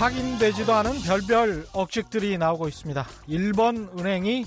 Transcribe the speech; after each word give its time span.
확인되지도 0.00 0.72
않은 0.72 1.02
별별 1.02 1.66
억측들이 1.74 2.38
나오고 2.38 2.68
있습니다. 2.68 3.06
일본 3.26 3.90
은행이 3.98 4.46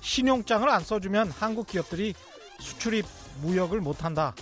신용장을 0.00 0.68
안 0.68 0.80
써주면 0.80 1.32
한국 1.32 1.66
기업들이 1.66 2.14
수출입 2.60 3.04
무역을 3.40 3.80
못한다. 3.80 4.32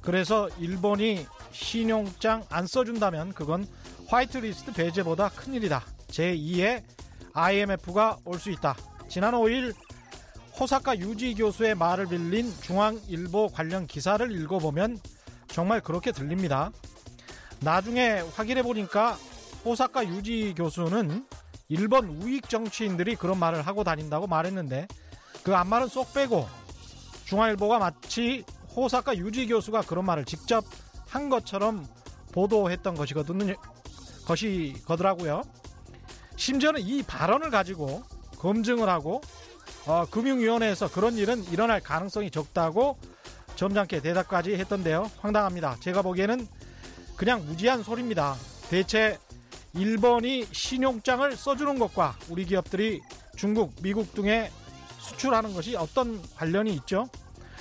그래서 0.00 0.48
일본이 0.58 1.24
신용장 1.52 2.44
안 2.48 2.66
써준다면 2.66 3.32
그건 3.32 3.64
화이트리스트 4.08 4.72
배제보다 4.72 5.28
큰일이다. 5.28 5.84
제2의 6.08 6.82
IMF가 7.32 8.18
올 8.24 8.40
수 8.40 8.50
있다. 8.50 8.74
지난 9.08 9.34
5일 9.34 9.72
호사카 10.58 10.98
유지 10.98 11.32
교수의 11.34 11.76
말을 11.76 12.08
빌린 12.08 12.52
중앙일보 12.60 13.50
관련 13.52 13.86
기사를 13.86 14.32
읽어보면 14.32 14.98
정말 15.46 15.80
그렇게 15.80 16.10
들립니다. 16.10 16.72
나중에 17.60 18.18
확인해 18.34 18.64
보니까 18.64 19.16
호사카 19.64 20.06
유지 20.06 20.54
교수는 20.56 21.24
일본 21.68 22.08
우익 22.08 22.48
정치인들이 22.48 23.16
그런 23.16 23.38
말을 23.38 23.62
하고 23.62 23.84
다닌다고 23.84 24.26
말했는데 24.26 24.88
그 25.42 25.54
앞말은 25.54 25.88
쏙 25.88 26.12
빼고 26.12 26.46
중앙일보가 27.24 27.78
마치 27.78 28.44
호사카 28.74 29.16
유지 29.16 29.46
교수가 29.46 29.82
그런 29.82 30.04
말을 30.04 30.24
직접 30.24 30.64
한 31.06 31.28
것처럼 31.28 31.86
보도했던 32.32 32.94
것이거든요. 32.94 33.54
것이거더라고요. 34.26 35.42
심지어는 36.36 36.80
이 36.80 37.02
발언을 37.02 37.50
가지고 37.50 38.02
검증을 38.38 38.88
하고 38.88 39.20
어, 39.86 40.06
금융위원회에서 40.10 40.90
그런 40.90 41.16
일은 41.16 41.44
일어날 41.44 41.80
가능성이 41.80 42.30
적다고 42.30 42.98
점잖게 43.56 44.00
대답까지 44.00 44.54
했던데요. 44.54 45.10
황당합니다. 45.20 45.76
제가 45.80 46.02
보기에는 46.02 46.46
그냥 47.16 47.44
무지한 47.46 47.82
소리입니다. 47.82 48.36
대체 48.70 49.18
일본이 49.74 50.46
신용장을 50.52 51.34
써주는 51.34 51.78
것과 51.78 52.16
우리 52.28 52.44
기업들이 52.44 53.00
중국, 53.36 53.74
미국 53.82 54.14
등에 54.14 54.50
수출하는 54.98 55.54
것이 55.54 55.76
어떤 55.76 56.20
관련이 56.36 56.74
있죠? 56.74 57.08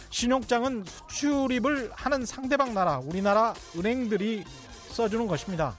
신용장은 0.10 0.84
수출입을 0.86 1.92
하는 1.94 2.26
상대방 2.26 2.74
나라, 2.74 3.00
우리나라 3.00 3.54
은행들이 3.78 4.44
써주는 4.90 5.26
것입니다. 5.28 5.78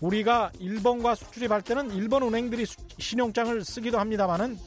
우리가 0.00 0.52
일본과 0.60 1.14
수출입할 1.14 1.62
때는 1.62 1.90
일본 1.90 2.22
은행들이 2.22 2.66
신용장을 2.98 3.64
쓰기도 3.64 3.98
합니다만은 3.98 4.58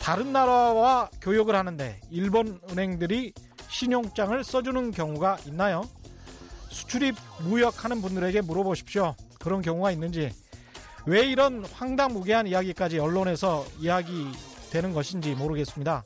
다른 0.00 0.32
나라와 0.32 1.08
교역을 1.20 1.54
하는데 1.54 2.00
일본 2.10 2.58
은행들이 2.70 3.32
신용장을 3.68 4.42
써주는 4.42 4.90
경우가 4.90 5.38
있나요? 5.46 5.88
수출입 6.70 7.14
무역하는 7.44 8.00
분들에게 8.00 8.40
물어보십시오. 8.40 9.14
그런 9.40 9.62
경우가 9.62 9.90
있는지 9.90 10.30
왜 11.06 11.24
이런 11.24 11.64
황당무계한 11.64 12.46
이야기까지 12.46 12.98
언론에서 12.98 13.64
이야기되는 13.78 14.92
것인지 14.92 15.34
모르겠습니다. 15.34 16.04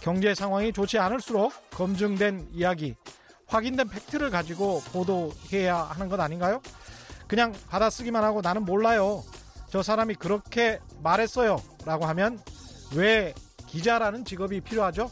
경제 0.00 0.34
상황이 0.34 0.72
좋지 0.72 0.98
않을수록 0.98 1.52
검증된 1.70 2.48
이야기, 2.52 2.94
확인된 3.46 3.88
팩트를 3.88 4.30
가지고 4.30 4.80
보도해야 4.92 5.76
하는 5.76 6.08
것 6.08 6.20
아닌가요? 6.20 6.60
그냥 7.26 7.52
받아쓰기만 7.68 8.22
하고 8.22 8.40
나는 8.40 8.64
몰라요. 8.64 9.24
저 9.70 9.82
사람이 9.82 10.14
그렇게 10.14 10.78
말했어요. 11.02 11.60
라고 11.84 12.04
하면 12.06 12.38
왜 12.94 13.34
기자라는 13.66 14.24
직업이 14.24 14.60
필요하죠? 14.60 15.10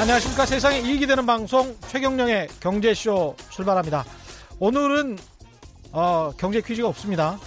안녕하십니까. 0.00 0.46
세상에 0.46 0.78
이익이 0.78 1.06
되는 1.06 1.26
방송 1.26 1.76
최경령의 1.88 2.48
경제쇼 2.60 3.34
출발합니다. 3.50 4.04
오늘은 4.60 5.18
어, 5.92 6.30
경제 6.38 6.60
퀴즈가 6.60 6.86
없습니다. 6.88 7.38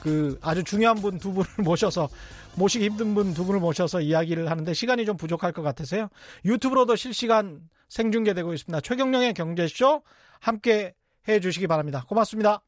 그 0.00 0.38
아주 0.42 0.64
중요한 0.64 0.96
분 0.96 1.18
두 1.18 1.32
분을 1.32 1.48
모셔서 1.62 2.08
모시기 2.56 2.86
힘든 2.86 3.14
분 3.14 3.32
두 3.32 3.44
분을 3.44 3.60
모셔서 3.60 4.00
이야기를 4.00 4.50
하는데 4.50 4.74
시간이 4.74 5.06
좀 5.06 5.16
부족할 5.16 5.52
것 5.52 5.62
같아서요. 5.62 6.08
유튜브로도 6.44 6.96
실시간 6.96 7.60
생중계되고 7.88 8.52
있습니다. 8.52 8.80
최경령의 8.80 9.34
경제쇼 9.34 10.02
함께 10.40 10.94
해 11.28 11.40
주시기 11.40 11.66
바랍니다. 11.68 12.04
고맙습니다. 12.08 12.60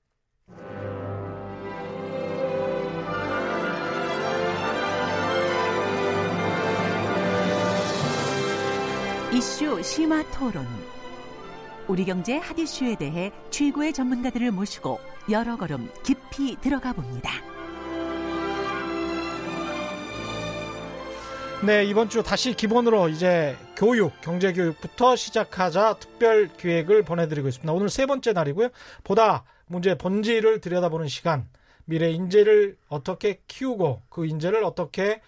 이슈 9.36 9.82
심화 9.82 10.22
토론. 10.30 10.66
우리 11.88 12.06
경제 12.06 12.38
핫 12.38 12.58
이슈에 12.58 12.97
대해 12.97 13.30
최고의 13.50 13.92
전문가들을 13.92 14.50
모시고 14.50 14.98
여러 15.30 15.58
걸음 15.58 15.91
깊이 16.02 16.58
들어가 16.58 16.94
봅니다. 16.94 17.32
네, 21.66 21.84
이번 21.84 22.08
주 22.08 22.22
다시 22.22 22.54
기본으로 22.54 23.10
이제 23.10 23.54
교육, 23.76 24.19
경제 24.22 24.54
교육부터 24.54 25.16
시작하자 25.16 25.98
특별 25.98 26.48
기획을 26.56 27.02
보내드리고 27.02 27.48
있습니다. 27.48 27.70
오늘 27.70 27.91
세 27.91 28.06
번째 28.06 28.32
날이고요. 28.32 28.70
보다 29.04 29.44
문제 29.66 29.98
본질을 29.98 30.62
들여다보는 30.62 31.08
시간, 31.08 31.46
미래 31.84 32.08
인재를 32.10 32.78
어떻게 32.88 33.42
키우고 33.46 34.00
그 34.08 34.25
인재를 34.25 34.64
어떻게 34.64 35.20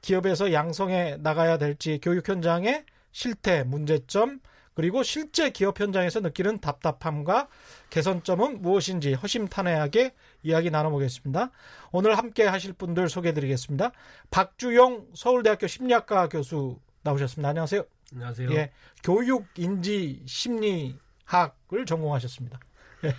기업에서 0.00 0.52
양성해 0.52 1.16
나가야 1.20 1.58
될지 1.58 2.00
교육 2.02 2.28
현장의 2.28 2.86
실태, 3.12 3.62
문제점, 3.62 4.40
그리고 4.74 5.02
실제 5.02 5.50
기업 5.50 5.78
현장에서 5.80 6.20
느끼는 6.20 6.60
답답함과 6.60 7.48
개선점은 7.90 8.62
무엇인지 8.62 9.14
허심탄회하게 9.14 10.14
이야기 10.42 10.70
나눠보겠습니다. 10.70 11.50
오늘 11.92 12.16
함께 12.16 12.44
하실 12.44 12.72
분들 12.72 13.08
소개해드리겠습니다. 13.08 13.92
박주용 14.30 15.08
서울대학교 15.14 15.66
심리학과 15.66 16.28
교수 16.28 16.78
나오셨습니다. 17.02 17.50
안녕하세요. 17.50 17.84
안녕하세요. 18.14 18.52
예, 18.52 18.72
교육 19.02 19.46
인지 19.56 20.22
심리학을 20.26 21.86
전공하셨습니다. 21.86 22.58
예. 23.04 23.14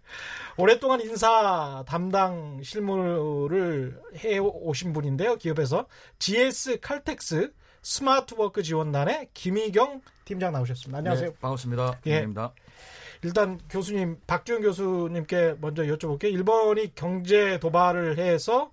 오랫동안 0.56 1.00
인사 1.00 1.84
담당 1.86 2.62
실무를 2.62 4.00
해 4.19 4.38
오신 4.38 4.92
분인데요. 4.92 5.36
기업에서 5.36 5.86
GS 6.19 6.80
칼텍스 6.80 7.53
스마트워크 7.82 8.62
지원단의 8.62 9.30
김희경 9.34 10.02
팀장 10.24 10.52
나오셨습니다. 10.52 10.98
안녕하세요. 10.98 11.30
네, 11.30 11.36
반갑습니다. 11.41 12.00
예. 12.06 12.20
김입니다. 12.20 12.52
일단 13.22 13.58
교수님 13.68 14.18
박주영 14.26 14.62
교수님께 14.62 15.56
먼저 15.60 15.82
여쭤볼게요. 15.84 16.32
일본이 16.32 16.94
경제 16.94 17.58
도발을 17.58 18.18
해서 18.18 18.70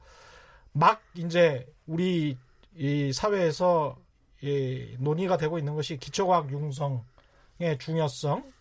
막 0.71 1.01
이제 1.15 1.67
우리 1.85 2.37
이 2.75 3.11
사회에서 3.11 3.97
이 4.41 4.95
논의가 4.99 5.37
되고 5.37 5.57
있는 5.57 5.73
것이 5.75 5.97
기초과학 5.97 6.51
융성의 6.51 7.77
중요성, 7.79 8.51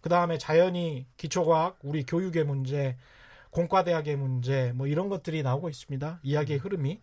그 0.00 0.08
다음에 0.08 0.38
자연히 0.38 1.06
기초과학 1.16 1.78
우리 1.82 2.04
교육의 2.04 2.44
문제, 2.44 2.96
공과대학의 3.50 4.16
문제 4.16 4.72
뭐 4.74 4.86
이런 4.86 5.08
것들이 5.08 5.42
나오고 5.42 5.68
있습니다. 5.68 6.20
이야기의 6.22 6.58
흐름이 6.58 7.00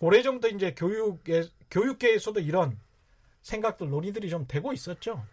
오래 0.00 0.22
전부터 0.22 0.48
이제 0.48 0.74
교육에 0.74 1.44
교육계에서도 1.70 2.40
이런 2.40 2.78
생각들 3.42 3.88
논의들이 3.88 4.28
좀 4.28 4.46
되고 4.46 4.72
있었죠. 4.72 5.24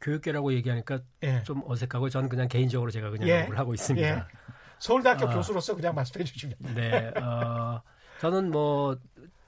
교육계라고 0.00 0.52
얘기하니까 0.54 1.00
예. 1.22 1.42
좀 1.44 1.62
어색하고 1.64 2.10
저는 2.10 2.28
그냥 2.28 2.48
개인적으로 2.48 2.90
제가 2.90 3.10
그냥 3.10 3.28
예. 3.28 3.44
욕을 3.44 3.58
하고 3.58 3.72
있습니다. 3.72 4.08
예. 4.08 4.22
서울대학교 4.78 5.28
아. 5.28 5.34
교수로서 5.34 5.76
그냥 5.76 5.94
말씀해 5.94 6.24
주시면. 6.24 6.56
네, 6.74 7.12
어, 7.20 7.80
저는 8.20 8.50
뭐 8.50 8.96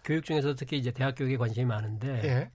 교육 0.04 0.24
중에서 0.24 0.54
특히 0.54 0.78
이제 0.78 0.92
대학 0.92 1.16
교육에 1.16 1.36
관심이 1.36 1.66
많은데 1.66 2.22
예. 2.24 2.50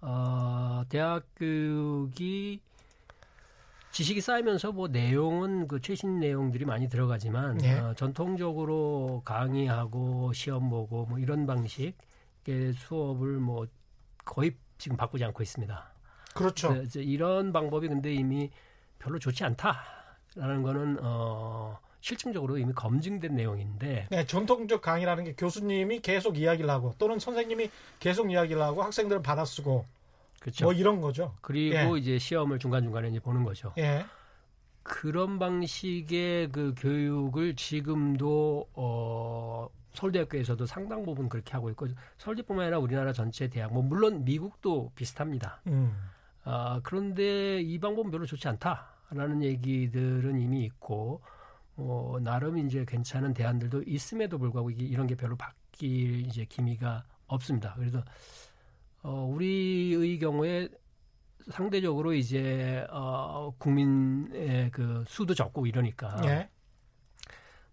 어, 0.00 0.82
대학 0.88 1.24
교육이 1.34 2.60
지식이 3.90 4.20
쌓이면서 4.20 4.72
뭐 4.72 4.88
내용은 4.88 5.66
그 5.66 5.80
최신 5.80 6.20
내용들이 6.20 6.64
많이 6.64 6.88
들어가지만 6.88 7.62
예. 7.64 7.78
어, 7.78 7.94
전통적으로 7.94 9.22
강의하고 9.24 10.32
시험 10.32 10.70
보고 10.70 11.06
뭐 11.06 11.18
이런 11.18 11.44
방식의 11.46 11.94
수업을 12.74 13.38
뭐 13.38 13.66
거의 14.24 14.56
지금 14.78 14.96
바꾸지 14.96 15.24
않고 15.24 15.42
있습니다. 15.42 15.92
그렇죠. 16.34 16.74
이제 16.82 17.02
이런 17.02 17.52
방법이 17.52 17.88
근데 17.88 18.12
이미 18.12 18.50
별로 18.98 19.18
좋지 19.18 19.44
않다라는 19.44 20.62
거는 20.62 20.98
어 21.02 21.78
실증적으로 22.00 22.58
이미 22.58 22.72
검증된 22.72 23.36
내용인데 23.36 24.08
네, 24.10 24.26
전통적 24.26 24.82
강의라는 24.82 25.24
게 25.24 25.34
교수님이 25.34 26.00
계속 26.00 26.36
이야기를 26.36 26.68
하고 26.68 26.94
또는 26.98 27.18
선생님이 27.18 27.70
계속 28.00 28.30
이야기를 28.30 28.60
하고 28.60 28.82
학생들을 28.82 29.22
받아쓰고 29.22 29.86
그렇죠. 30.40 30.64
뭐 30.64 30.72
이런 30.72 31.00
거죠. 31.00 31.34
그리고 31.40 31.96
이제 31.96 32.18
시험을 32.18 32.58
중간 32.58 32.82
중간에 32.82 33.08
이제 33.08 33.20
보는 33.20 33.44
거죠. 33.44 33.72
예. 33.78 34.04
그런 34.82 35.38
방식의 35.38 36.50
그 36.50 36.74
교육을 36.76 37.54
지금도 37.54 38.68
어 38.74 39.68
서울대학교에서도 39.94 40.64
상당 40.66 41.04
부분 41.04 41.28
그렇게 41.28 41.52
하고 41.52 41.70
있고 41.70 41.86
서울대뿐만 42.18 42.64
아니라 42.64 42.78
우리나라 42.78 43.12
전체 43.12 43.48
대학 43.48 43.72
뭐 43.72 43.82
물론 43.82 44.24
미국도 44.24 44.92
비슷합니다. 44.94 45.60
음. 45.66 45.94
아 46.44 46.80
그런데 46.82 47.60
이 47.60 47.78
방법은 47.78 48.10
별로 48.10 48.26
좋지 48.26 48.48
않다. 48.48 48.88
라는 49.10 49.42
얘기들은 49.42 50.40
이미 50.40 50.64
있고 50.64 51.20
뭐 51.74 52.18
나름 52.20 52.58
이제 52.58 52.84
괜찮은 52.86 53.34
대안들도 53.34 53.82
있음에도 53.86 54.38
불구하고 54.38 54.70
이게 54.70 54.84
이런 54.84 55.06
게 55.06 55.14
별로 55.14 55.36
바뀔 55.36 56.26
이제 56.26 56.44
기미가 56.44 57.04
없습니다. 57.26 57.74
그래서 57.76 58.02
어 59.02 59.28
우리의 59.30 60.18
경우에 60.18 60.68
상대적으로 61.50 62.14
이제 62.14 62.86
어 62.90 63.52
국민의 63.58 64.70
그 64.70 65.04
수도 65.06 65.34
적고 65.34 65.66
이러니까 65.66 66.20
예. 66.24 66.48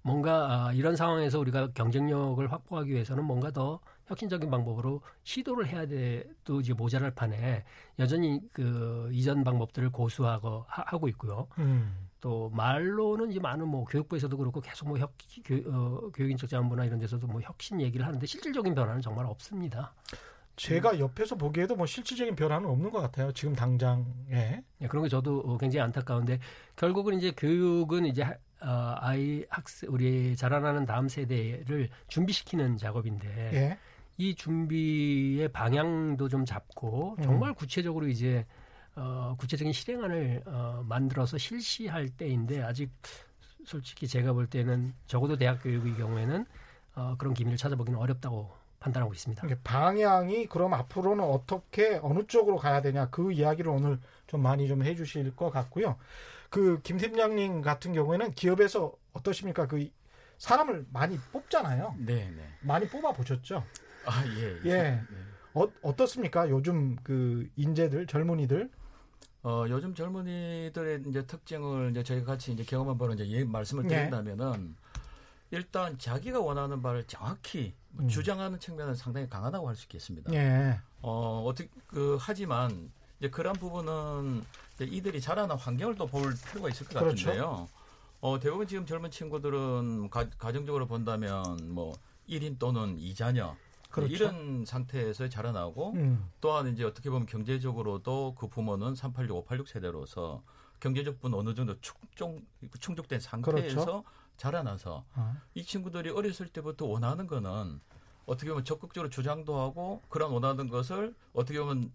뭔가 0.01 0.67
아, 0.67 0.73
이런 0.73 0.95
상황에서 0.95 1.39
우리가 1.39 1.69
경쟁력을 1.73 2.51
확보하기 2.51 2.91
위해서는 2.91 3.23
뭔가 3.25 3.51
더 3.51 3.79
혁신적인 4.07 4.49
방법으로 4.49 5.01
시도를 5.23 5.67
해야 5.67 5.85
돼도 5.85 6.61
이제 6.61 6.73
모자랄 6.73 7.11
판에 7.11 7.63
여전히 7.99 8.39
그 8.51 9.09
이전 9.11 9.43
방법들을 9.43 9.91
고수하고 9.91 10.65
하 10.67 10.97
고 10.97 11.07
있고요. 11.09 11.47
음. 11.59 12.07
또 12.21 12.49
말로는 12.49 13.31
이제 13.31 13.39
많은 13.39 13.67
뭐 13.67 13.85
교육부에서도 13.85 14.35
그렇고 14.35 14.59
계속 14.59 14.87
뭐 14.89 14.97
혁, 14.97 15.13
교, 15.45 15.55
어, 15.71 16.09
교육인적 16.13 16.49
자원부나 16.49 16.85
이런 16.85 16.99
데서도 16.99 17.27
뭐 17.27 17.39
혁신 17.41 17.79
얘기를 17.79 18.05
하는데 18.05 18.25
실질적인 18.25 18.73
변화는 18.75 19.01
정말 19.01 19.25
없습니다. 19.25 19.93
제가 20.59 20.99
옆에서 20.99 21.35
보기에도 21.35 21.75
뭐 21.75 21.85
실질적인 21.85 22.35
변화는 22.35 22.69
없는 22.69 22.91
것 22.91 22.99
같아요. 22.99 23.31
지금 23.31 23.55
당장에. 23.55 24.05
네, 24.27 24.87
그런 24.89 25.03
게 25.03 25.09
저도 25.09 25.39
어, 25.39 25.57
굉장히 25.57 25.83
안타까운데 25.83 26.39
결국은 26.75 27.17
이제 27.17 27.31
교육은 27.31 28.05
이제 28.05 28.23
어, 28.23 28.95
아이 28.97 29.45
학습 29.49 29.89
우리 29.89 30.35
자라나는 30.35 30.85
다음 30.85 31.07
세대를 31.07 31.89
준비시키는 32.09 32.77
작업인데 32.77 33.27
예. 33.53 33.77
이 34.17 34.35
준비의 34.35 35.47
방향도 35.49 36.27
좀 36.27 36.43
잡고 36.43 37.15
음. 37.19 37.23
정말 37.23 37.53
구체적으로 37.53 38.09
이제 38.09 38.45
어, 38.95 39.35
구체적인 39.37 39.71
실행안을 39.71 40.43
어, 40.45 40.83
만들어서 40.85 41.37
실시할 41.37 42.09
때인데 42.09 42.61
아직 42.61 42.91
솔직히 43.65 44.07
제가 44.07 44.33
볼 44.33 44.47
때는 44.47 44.93
적어도 45.07 45.37
대학 45.37 45.63
교육의 45.63 45.95
경우에는 45.95 46.45
어, 46.95 47.15
그런 47.17 47.33
기미를 47.33 47.57
찾아보기는 47.57 47.97
어렵다고 47.97 48.58
판단하고 48.79 49.13
있습니다. 49.13 49.45
방향이 49.63 50.47
그럼 50.47 50.73
앞으로는 50.73 51.23
어떻게 51.23 51.99
어느 52.01 52.25
쪽으로 52.27 52.57
가야 52.57 52.81
되냐 52.81 53.09
그 53.09 53.31
이야기를 53.31 53.69
오늘 53.71 53.99
좀 54.27 54.41
많이 54.41 54.67
좀 54.67 54.83
해주실 54.83 55.35
것 55.35 55.49
같고요. 55.49 55.97
그 56.49 56.81
김 56.81 56.97
팀장님 56.97 57.61
같은 57.61 57.93
경우에는 57.93 58.31
기업에서 58.33 58.93
어떠십니까? 59.13 59.67
그 59.67 59.89
사람을 60.37 60.85
많이 60.91 61.17
뽑잖아요. 61.31 61.95
네, 61.99 62.31
네. 62.31 62.49
많이 62.61 62.87
뽑아 62.87 63.11
보셨죠? 63.11 63.63
아 64.05 64.23
예. 64.37 64.59
예. 64.65 64.69
예. 64.71 65.01
어, 65.53 65.67
어떻습니까? 65.81 66.49
요즘 66.49 66.95
그 67.03 67.49
인재들 67.55 68.07
젊은이들 68.07 68.69
어, 69.43 69.65
요즘 69.69 69.93
젊은이들의 69.93 71.03
이제 71.07 71.25
특징을 71.25 71.91
이제 71.91 72.03
저희 72.03 72.23
같이 72.23 72.51
이제 72.51 72.63
경험한 72.63 72.97
바로 72.97 73.13
이제 73.13 73.27
예, 73.29 73.43
말씀을 73.43 73.83
네. 73.83 73.95
드린다면은 73.95 74.75
일단 75.51 75.97
자기가 75.97 76.39
원하는 76.39 76.81
바를 76.81 77.03
정확히 77.05 77.73
음. 77.99 78.07
주장하는 78.07 78.59
측면은 78.59 78.95
상당히 78.95 79.27
강하다고 79.29 79.67
할 79.67 79.75
수 79.75 79.85
있겠습니다. 79.85 80.33
예. 80.33 80.79
어, 81.01 81.43
어떻게 81.45 81.69
그 81.87 82.17
하지만 82.19 82.91
이제 83.19 83.29
그런 83.29 83.53
부분은 83.53 84.43
이제 84.75 84.85
이들이 84.85 85.19
자라는 85.21 85.55
환경을 85.55 85.95
또 85.95 86.05
볼 86.05 86.33
필요가 86.49 86.69
있을 86.69 86.87
것 86.87 86.99
그렇죠. 86.99 87.25
같은데요. 87.27 87.67
어, 88.21 88.39
대부분 88.39 88.67
지금 88.67 88.85
젊은 88.85 89.11
친구들은 89.11 90.09
가, 90.09 90.29
가정적으로 90.37 90.87
본다면 90.87 91.57
뭐 91.73 91.93
1인 92.29 92.59
또는 92.59 92.97
2자녀 92.97 93.55
그렇죠. 93.89 94.13
이런 94.13 94.65
상태에서 94.65 95.27
자라나고 95.29 95.93
음. 95.93 96.29
또한 96.41 96.67
이제 96.71 96.83
어떻게 96.83 97.09
보면 97.09 97.25
경제적으로도 97.27 98.35
그 98.37 98.47
부모는 98.47 98.93
386, 98.95 99.37
586 99.37 99.67
세대로서 99.67 100.43
경제적 100.79 101.19
분 101.19 101.33
어느 101.33 101.53
정도 101.55 101.75
충족, 101.81 102.39
충족된 102.79 103.19
상태에서 103.19 103.75
그렇죠. 103.75 104.03
자라나서 104.39 105.03
어. 105.15 105.35
이 105.53 105.63
친구들이 105.63 106.09
어렸을 106.09 106.47
때부터 106.47 106.85
원하는 106.85 107.27
거는 107.27 107.79
어떻게 108.25 108.49
보면 108.49 108.63
적극적으로 108.63 109.09
주장도 109.09 109.59
하고 109.59 110.01
그런 110.07 110.31
원하는 110.31 110.69
것을 110.69 111.13
어떻게 111.33 111.59
보면 111.59 111.91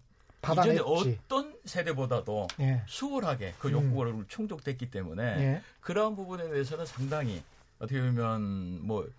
이전에 0.51 0.79
어떤 0.79 1.57
세대보다도 1.65 2.47
예. 2.59 2.83
수월하게 2.85 3.55
그 3.57 3.71
욕구를 3.71 4.11
음. 4.11 4.25
충족됐기 4.27 4.91
때문에 4.91 5.23
예. 5.23 5.61
그러한 5.79 6.15
부분에 6.15 6.47
대해서는 6.49 6.85
상당히 6.85 7.41
어떻게 7.79 7.99
보면 7.99 8.85
뭐 8.85 9.09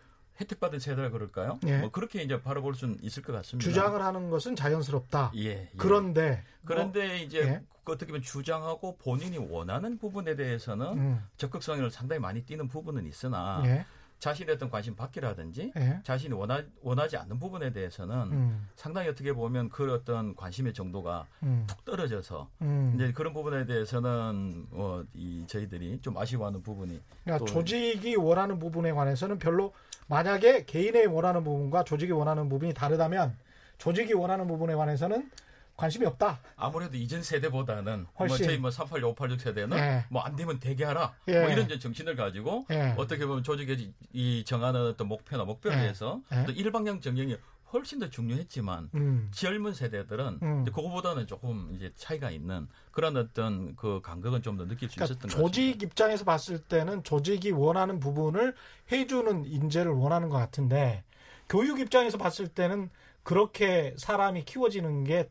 혜택받은 0.40 0.78
세대라 0.78 1.10
그럴까요? 1.10 1.58
예. 1.66 1.78
뭐 1.78 1.90
그렇게 1.90 2.22
이제 2.22 2.40
바라볼 2.40 2.74
수는 2.74 2.98
있을 3.02 3.22
것 3.22 3.32
같습니다. 3.32 3.68
주장을 3.68 4.00
하는 4.00 4.30
것은 4.30 4.56
자연스럽다. 4.56 5.32
예. 5.36 5.44
예. 5.44 5.70
그런데 5.76 6.44
그런데 6.64 7.06
뭐, 7.06 7.16
이제 7.16 7.38
예. 7.38 7.62
어떻게 7.84 8.06
보면 8.06 8.22
주장하고 8.22 8.96
본인이 8.98 9.38
원하는 9.38 9.98
부분에 9.98 10.34
대해서는 10.36 10.86
음. 10.98 11.24
적극성을 11.36 11.88
상당히 11.90 12.20
많이 12.20 12.42
띄는 12.42 12.68
부분은 12.68 13.06
있으나 13.06 13.62
예. 13.64 13.86
자신의 14.18 14.54
어떤 14.54 14.70
관심 14.70 14.96
받기라든지 14.96 15.72
예. 15.76 16.00
자신이 16.02 16.32
원하, 16.34 16.62
원하지 16.82 17.16
않는 17.18 17.38
부분에 17.38 17.72
대해서는 17.72 18.16
음. 18.32 18.68
상당히 18.74 19.08
어떻게 19.08 19.32
보면 19.32 19.68
그 19.68 19.92
어떤 19.92 20.34
관심의 20.34 20.72
정도가 20.72 21.26
음. 21.42 21.64
툭 21.66 21.84
떨어져서 21.84 22.48
음. 22.62 22.92
이제 22.94 23.12
그런 23.12 23.34
부분에 23.34 23.66
대해서는 23.66 24.66
어, 24.72 25.02
이 25.14 25.44
저희들이 25.46 26.00
좀 26.00 26.16
아쉬워하는 26.16 26.62
부분이 26.62 27.00
그러니까 27.24 27.44
조직이 27.50 28.16
원하는 28.16 28.58
부분에 28.58 28.92
관해서는 28.92 29.38
별로 29.38 29.74
만약에 30.08 30.64
개인의 30.64 31.06
원하는 31.06 31.44
부분과 31.44 31.84
조직이 31.84 32.12
원하는 32.12 32.48
부분이 32.48 32.72
다르다면 32.72 33.36
조직이 33.78 34.14
원하는 34.14 34.46
부분에 34.46 34.74
관해서는 34.74 35.30
관심이 35.76 36.06
없다. 36.06 36.40
아무래도 36.56 36.96
이전 36.96 37.22
세대보다는 37.22 38.02
뭐 38.02 38.12
훨씬. 38.18 38.36
뭐 38.38 38.46
저희 38.46 38.58
뭐 38.58 38.70
386, 38.70 39.10
586 39.12 39.40
세대는 39.40 39.76
예. 39.78 40.04
뭐안 40.10 40.34
되면 40.36 40.58
대기하라. 40.58 41.14
예. 41.28 41.40
뭐 41.40 41.50
이런 41.50 41.68
정신을 41.78 42.16
가지고 42.16 42.66
예. 42.70 42.94
어떻게 42.96 43.26
보면 43.26 43.42
조직의 43.42 43.92
이 44.12 44.44
정하는 44.44 44.80
어떤 44.86 45.08
목표나 45.08 45.44
목표에 45.44 45.72
예. 45.74 45.76
대해서 45.78 46.20
예. 46.32 46.44
또 46.46 46.52
일방향 46.52 47.00
정령이 47.00 47.36
훨씬 47.72 47.98
더 47.98 48.08
중요했지만 48.08 48.90
음. 48.94 49.28
젊은 49.34 49.74
세대들은 49.74 50.38
음. 50.40 50.64
그거보다는 50.66 51.26
조금 51.26 51.72
이제 51.74 51.92
차이가 51.96 52.30
있는 52.30 52.68
그런 52.92 53.16
어떤 53.16 53.74
그 53.76 54.00
간격은 54.02 54.42
좀 54.42 54.56
더 54.56 54.66
느낄 54.66 54.88
수 54.88 54.94
그러니까 54.94 55.12
있었던 55.12 55.28
것 55.30 55.36
조직 55.36 55.62
같습니다. 55.62 55.84
입장에서 55.86 56.24
봤을 56.24 56.58
때는 56.60 57.02
조직이 57.02 57.50
원하는 57.50 57.98
부분을 58.00 58.54
해주는 58.92 59.44
인재를 59.44 59.90
원하는 59.92 60.28
것 60.30 60.38
같은데 60.38 61.02
교육 61.48 61.80
입장에서 61.80 62.16
봤을 62.18 62.48
때는 62.48 62.88
그렇게 63.24 63.94
사람이 63.98 64.44
키워지는 64.44 65.02
게 65.04 65.28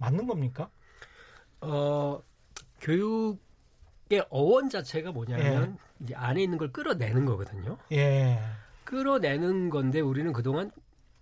맞는 0.00 0.26
겁니까? 0.26 0.70
어, 1.60 2.20
교육의 2.80 4.26
어원 4.30 4.68
자체가 4.70 5.12
뭐냐면 5.12 5.78
예. 5.78 6.04
이제 6.04 6.14
안에 6.14 6.42
있는 6.42 6.58
걸 6.58 6.72
끌어내는 6.72 7.26
거거든요. 7.26 7.76
예. 7.92 8.40
끌어내는 8.84 9.70
건데 9.70 10.00
우리는 10.00 10.32
그동안 10.32 10.72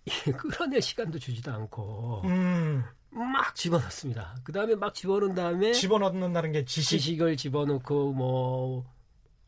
끌어낼 0.38 0.80
시간도 0.80 1.18
주지도 1.18 1.52
않고 1.52 2.22
음. 2.24 2.84
막 3.10 3.54
집어넣습니다. 3.54 4.36
그 4.44 4.52
다음에 4.52 4.74
막 4.74 4.94
집어넣은 4.94 5.34
다음에 5.34 5.72
집어넣는다는 5.72 6.52
게 6.52 6.64
지식 6.64 6.98
지식을 6.98 7.36
집어넣고 7.36 8.12
뭐 8.12 8.84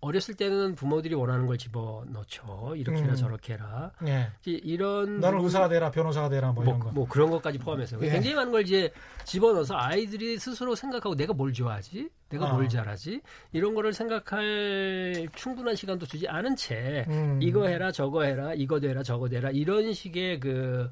어렸을 0.01 0.35
때는 0.35 0.75
부모들이 0.75 1.15
원하는 1.15 1.47
걸 1.47 1.59
집어 1.59 2.05
넣죠. 2.09 2.75
이렇게 2.75 3.03
해라 3.03 3.13
음. 3.13 3.17
저렇게 3.17 3.53
해라. 3.53 3.93
예. 4.07 4.31
이런 4.45 5.21
나는 5.21 5.41
의사가 5.41 5.69
되라 5.69 5.91
변호사가 5.91 6.31
되라 6.31 6.53
뭐, 6.53 6.65
뭐 6.65 6.65
이런 6.65 6.81
거. 6.81 6.91
뭐 6.93 7.09
그런 7.09 7.31
것까지 7.31 7.59
포함해서 7.59 7.99
예. 8.03 8.11
굉장히 8.11 8.35
많은 8.35 8.51
걸 8.51 8.63
이제 8.63 8.91
집어 9.25 9.53
넣어서 9.53 9.77
아이들이 9.77 10.39
스스로 10.39 10.75
생각하고 10.75 11.15
내가 11.15 11.35
뭘 11.35 11.53
좋아하지? 11.53 12.09
내가 12.31 12.49
아. 12.49 12.53
뭘 12.55 12.69
잘하지? 12.69 13.21
이런 13.53 13.75
거를 13.75 13.93
생각할 13.93 15.29
충분한 15.35 15.77
시간도 15.77 16.07
주지 16.07 16.27
않은 16.27 16.57
채 16.57 17.05
음. 17.09 17.39
이거 17.43 17.67
해라 17.67 17.93
저거 17.93 18.23
해라 18.23 18.55
이거 18.55 18.81
되라 18.81 19.03
저거 19.03 19.29
되라 19.29 19.51
이런 19.51 19.93
식의 19.93 20.41
그 20.41 20.91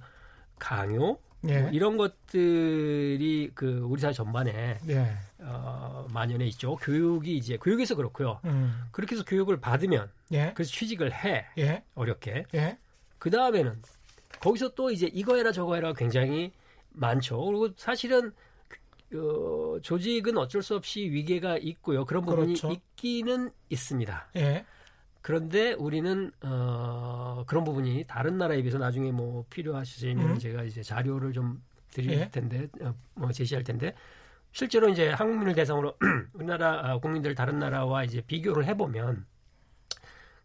강요 0.58 1.16
예. 1.48 1.60
뭐 1.60 1.70
이런 1.70 1.96
것들이 1.96 3.52
그 3.54 3.86
우리 3.88 4.00
사회 4.00 4.12
전반에 4.12 4.78
예. 4.88 5.16
어, 5.40 6.06
만연해 6.12 6.46
있죠. 6.48 6.76
교육이 6.76 7.36
이제 7.36 7.56
교육에서 7.56 7.94
그렇고요. 7.94 8.40
음. 8.44 8.84
그렇게 8.90 9.14
해서 9.14 9.24
교육을 9.24 9.60
받으면 9.60 10.10
예. 10.32 10.52
그래서 10.54 10.70
취직을 10.72 11.12
해 11.12 11.46
예. 11.58 11.84
어렵게. 11.94 12.46
예. 12.54 12.78
그 13.18 13.30
다음에는 13.30 13.80
거기서 14.40 14.74
또 14.74 14.90
이제 14.90 15.08
이거 15.12 15.36
해라 15.36 15.52
저거 15.52 15.74
해라 15.74 15.92
굉장히 15.92 16.52
많죠. 16.90 17.44
그리고 17.44 17.70
사실은 17.76 18.32
어, 19.14 19.78
조직은 19.80 20.36
어쩔 20.36 20.62
수 20.62 20.76
없이 20.76 21.00
위계가 21.00 21.58
있고요. 21.58 22.04
그런 22.04 22.24
부분이 22.24 22.54
그렇죠. 22.54 22.70
있기는 22.70 23.50
있습니다. 23.70 24.30
예. 24.36 24.64
그런데 25.22 25.72
우리는 25.72 26.30
어, 26.42 27.44
그런 27.46 27.64
부분이 27.64 28.04
다른 28.06 28.38
나라에 28.38 28.62
비해서 28.62 28.78
나중에 28.78 29.12
뭐 29.12 29.44
필요하시면 29.50 30.30
음. 30.30 30.38
제가 30.38 30.64
이제 30.64 30.82
자료를 30.82 31.32
좀 31.32 31.62
드릴 31.90 32.12
예. 32.12 32.30
텐데 32.30 32.68
어, 32.80 32.94
뭐 33.14 33.32
제시할 33.32 33.64
텐데 33.64 33.94
실제로 34.58 34.88
이제 34.88 35.10
한국민을 35.10 35.54
대상으로 35.54 35.94
우리나라 36.34 36.94
어, 36.94 36.98
국민들 36.98 37.32
다른 37.36 37.60
나라와 37.60 38.02
이제 38.02 38.20
비교를 38.20 38.64
해보면 38.64 39.24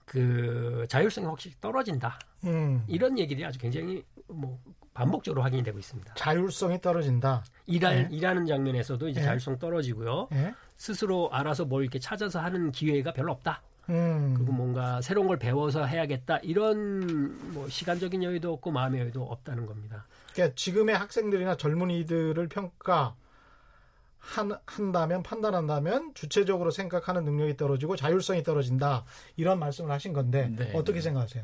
그 0.05 0.85
자율성이 0.87 1.25
확실히 1.25 1.55
떨어진다. 1.59 2.19
음. 2.43 2.83
이런 2.87 3.17
얘기들이 3.17 3.43
아주 3.43 3.57
굉장히 3.57 4.05
뭐 4.27 4.59
반복적으로 4.93 5.41
확인이 5.41 5.63
되고 5.63 5.79
있습니다. 5.79 6.13
자율성이 6.13 6.79
떨어진다. 6.79 7.43
일할, 7.65 8.07
네. 8.07 8.15
일하는 8.15 8.45
장면에서도 8.45 9.07
이제 9.07 9.19
네. 9.19 9.25
자율성 9.25 9.57
떨어지고요. 9.57 10.27
네. 10.29 10.53
스스로 10.77 11.31
알아서 11.31 11.65
뭘 11.65 11.81
이렇게 11.81 11.97
찾아서 11.97 12.39
하는 12.39 12.71
기회가 12.71 13.13
별로 13.13 13.31
없다. 13.31 13.63
음. 13.89 14.35
그리고 14.35 14.53
뭔가 14.53 15.01
새로운 15.01 15.25
걸 15.25 15.39
배워서 15.39 15.85
해야겠다 15.85 16.37
이런 16.43 17.35
뭐 17.51 17.67
시간적인 17.67 18.21
여유도 18.21 18.53
없고 18.53 18.69
마음의 18.69 19.01
여유도 19.01 19.23
없다는 19.23 19.65
겁니다. 19.65 20.05
그러니까 20.33 20.53
지금의 20.53 20.95
학생들이나 20.97 21.57
젊은이들을 21.57 22.47
평가 22.49 23.15
한, 24.23 24.57
한다면 24.65 25.21
판단한다면 25.21 26.13
주체적으로 26.13 26.71
생각하는 26.71 27.25
능력이 27.25 27.57
떨어지고 27.57 27.97
자율성이 27.97 28.41
떨어진다 28.41 29.03
이런 29.35 29.59
말씀을 29.59 29.91
하신 29.91 30.13
건데 30.13 30.49
네. 30.55 30.71
어떻게 30.73 31.01
생각하세요? 31.01 31.43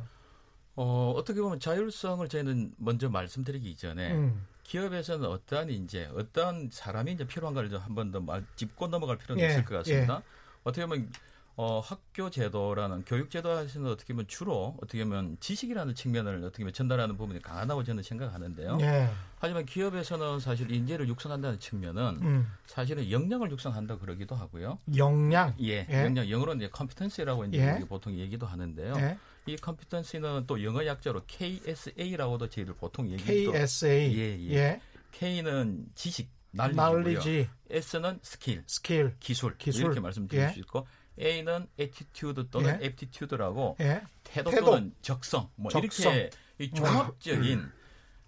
어, 0.76 1.14
어떻게 1.16 1.42
보면 1.42 1.60
자율성을 1.60 2.28
저희는 2.30 2.74
먼저 2.78 3.10
말씀드리기 3.10 3.70
이전에 3.70 4.14
음. 4.14 4.48
기업에서는 4.64 5.28
어떠한 5.28 5.70
인재, 5.70 6.10
어떠한 6.16 6.70
사람이 6.72 7.12
이제 7.12 7.28
필요한가를 7.28 7.78
한번 7.80 8.12
더 8.12 8.24
짚고 8.56 8.88
넘어갈 8.88 9.18
필요는 9.18 9.44
예, 9.44 9.50
있을 9.50 9.66
것 9.66 9.76
같습니다. 9.80 10.22
예. 10.24 10.30
어떻게 10.64 10.86
보면 10.86 11.12
어, 11.56 11.82
학교 11.82 12.30
제도라는 12.30 13.04
교육 13.06 13.30
제도에서는 13.30 13.92
어떻게 13.92 14.14
보면 14.14 14.28
주로 14.28 14.78
어떻게 14.82 15.04
보면 15.04 15.38
지식이라는 15.40 15.94
측면을 15.94 16.38
어떻게 16.44 16.64
보면 16.64 16.74
전달하는 16.74 17.18
부분이 17.18 17.42
강하다고 17.42 17.84
저는 17.84 18.02
생각하는데요. 18.04 18.78
예. 18.82 19.10
하지만 19.40 19.66
기업에서는 19.66 20.40
사실 20.40 20.72
인재를 20.72 21.08
육성한다는 21.10 21.60
측면은 21.60 22.20
음. 22.22 22.52
사실은 22.66 23.12
역량을 23.12 23.52
육성한다 23.52 23.98
그러기도 23.98 24.36
하고요. 24.36 24.80
역량? 24.96 25.54
예, 25.62 25.86
예. 25.90 26.04
역량 26.06 26.30
영어로는 26.30 26.62
이제 26.62 26.70
competency라고 26.72 27.46
이제 27.46 27.58
예. 27.58 27.86
보통 27.86 28.18
얘기도 28.18 28.46
하는데요. 28.46 28.94
예. 28.98 29.18
이 29.46 29.56
competency는 29.58 30.46
또 30.48 30.64
영어 30.64 30.86
약자로 30.86 31.24
KSA라고도 31.28 32.50
저희들 32.50 32.76
보통 32.76 33.10
얘기도 33.10 33.52
KSA. 33.52 34.18
예, 34.18 34.40
예. 34.40 34.54
예. 34.54 34.82
K는 35.12 35.88
지식, 35.96 36.30
knowledge. 36.52 37.50
S는 37.70 38.20
skill, 38.24 38.64
skill, 38.68 39.16
기술, 39.20 39.58
기술. 39.58 39.86
이렇게 39.86 40.00
말씀드릴 40.00 40.44
예. 40.44 40.50
수 40.50 40.60
있고 40.60 40.88
A는 41.20 41.68
attitude 41.80 42.50
또는 42.50 42.80
예. 42.82 42.86
aptitude라고 42.86 43.78
예. 43.82 44.02
태도, 44.24 44.50
태도 44.50 44.66
또는 44.66 44.94
적성 45.02 45.50
뭐 45.56 45.72
적성. 45.72 46.14
이렇게 46.14 46.30
이 46.60 46.72
종합적인 46.72 47.60
음. 47.60 47.72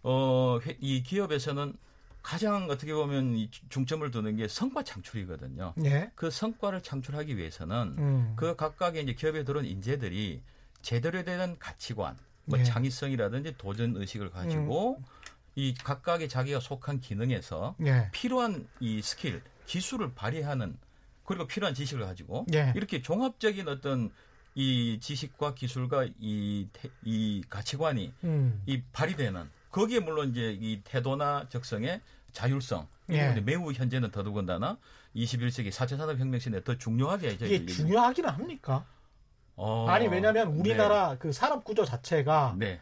어이 0.03 1.03
기업에서는 1.03 1.75
가장 2.21 2.69
어떻게 2.69 2.93
보면 2.93 3.35
이 3.35 3.49
중점을 3.69 4.09
두는 4.11 4.35
게 4.35 4.47
성과 4.47 4.83
창출이거든요. 4.83 5.73
예. 5.85 6.11
그 6.15 6.29
성과를 6.29 6.83
창출하기 6.83 7.35
위해서는 7.37 7.95
음. 7.97 8.33
그 8.35 8.55
각각의 8.55 9.03
이제 9.03 9.13
기업에 9.13 9.43
들어온 9.43 9.65
인재들이 9.65 10.43
제대로 10.81 11.23
된 11.23 11.57
가치관, 11.57 12.17
뭐 12.45 12.59
예. 12.59 12.63
창의성이라든지 12.63 13.55
도전 13.57 13.95
의식을 13.95 14.29
가지고 14.29 14.97
음. 14.97 15.03
이 15.55 15.73
각각의 15.73 16.29
자기가 16.29 16.59
속한 16.59 17.01
기능에서 17.01 17.75
예. 17.85 18.09
필요한 18.11 18.67
이 18.79 19.01
스킬, 19.01 19.41
기술을 19.65 20.13
발휘하는 20.13 20.77
그리고 21.25 21.47
필요한 21.47 21.73
지식을 21.73 22.05
가지고 22.05 22.45
예. 22.53 22.73
이렇게 22.75 23.01
종합적인 23.01 23.67
어떤 23.67 24.11
이 24.55 24.99
지식과 24.99 25.55
기술과 25.55 26.07
이, 26.19 26.67
태, 26.73 26.89
이 27.03 27.43
가치관이 27.49 28.13
음. 28.23 28.61
이 28.65 28.81
발휘되는 28.91 29.49
거기에 29.71 29.99
물론 29.99 30.29
이제 30.29 30.57
이 30.59 30.81
태도나 30.83 31.47
적성의 31.49 32.01
자율성 32.33 32.87
예. 33.11 33.33
매우 33.41 33.71
현재는 33.71 34.11
더더군다나 34.11 34.77
21세기 35.15 35.69
4차 35.69 35.97
산업혁명 35.97 36.39
시대에 36.39 36.63
더 36.63 36.77
중요하게 36.77 37.31
이게 37.41 37.65
중요하기는 37.65 38.29
합니까? 38.29 38.85
어, 39.55 39.87
아니 39.89 40.07
왜냐하면 40.07 40.47
우리나라 40.47 41.11
네. 41.11 41.17
그 41.19 41.31
산업 41.31 41.63
구조 41.63 41.85
자체가 41.85 42.55
네. 42.57 42.79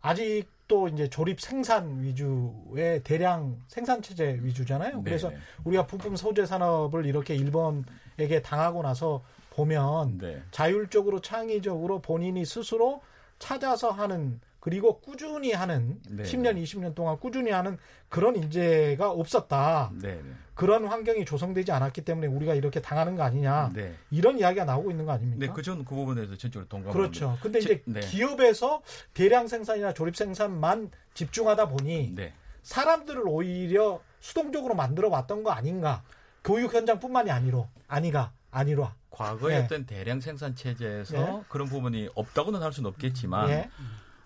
아직 0.00 0.46
또 0.68 0.86
이제 0.86 1.08
조립 1.08 1.40
생산 1.40 2.02
위주의 2.02 3.02
대량 3.02 3.58
생산 3.66 4.02
체제 4.02 4.38
위주잖아요. 4.42 5.02
그래서 5.02 5.30
네 5.30 5.38
우리가 5.64 5.86
부품 5.86 6.14
소재 6.14 6.44
산업을 6.46 7.06
이렇게 7.06 7.34
일본에게 7.34 8.42
당하고 8.42 8.82
나서 8.82 9.24
보면 9.50 10.18
네. 10.18 10.42
자율적으로 10.50 11.20
창의적으로 11.20 12.00
본인이 12.00 12.44
스스로 12.44 13.00
찾아서 13.38 13.90
하는 13.90 14.40
그리고 14.60 15.00
꾸준히 15.00 15.52
하는 15.52 16.00
네. 16.10 16.24
10년, 16.24 16.62
20년 16.62 16.94
동안 16.94 17.18
꾸준히 17.18 17.50
하는 17.50 17.78
그런 18.08 18.36
인재가 18.36 19.10
없었다. 19.10 19.90
네, 19.94 20.16
네. 20.16 20.32
그런 20.58 20.86
환경이 20.86 21.24
조성되지 21.24 21.70
않았기 21.70 22.00
때문에 22.00 22.26
우리가 22.26 22.52
이렇게 22.54 22.82
당하는 22.82 23.14
거 23.14 23.22
아니냐. 23.22 23.70
네. 23.74 23.94
이런 24.10 24.40
이야기가 24.40 24.64
나오고 24.64 24.90
있는 24.90 25.06
거 25.06 25.12
아닙니까? 25.12 25.46
네, 25.46 25.52
그전 25.52 25.84
그 25.84 25.94
부분에서 25.94 26.36
전적으로 26.36 26.68
동감합니다. 26.68 26.92
그렇죠. 26.92 27.38
근데 27.40 27.60
이제 27.60 27.80
네. 27.84 28.00
기업에서 28.00 28.82
대량 29.14 29.46
생산이나 29.46 29.94
조립 29.94 30.16
생산만 30.16 30.90
집중하다 31.14 31.68
보니 31.68 32.14
네. 32.16 32.34
사람들을 32.64 33.22
오히려 33.26 34.00
수동적으로 34.18 34.74
만들어 34.74 35.08
왔던 35.10 35.44
거 35.44 35.52
아닌가? 35.52 36.02
교육 36.42 36.74
현장뿐만이 36.74 37.30
아니로 37.30 37.68
아니가 37.86 38.32
아니로 38.50 38.88
과거의 39.10 39.58
네. 39.58 39.64
어떤 39.64 39.86
대량 39.86 40.20
생산 40.20 40.56
체제에서 40.56 41.16
네. 41.16 41.42
그런 41.48 41.68
부분이 41.68 42.08
없다고는 42.16 42.62
할 42.64 42.72
수는 42.72 42.90
없겠지만 42.90 43.46
네. 43.46 43.70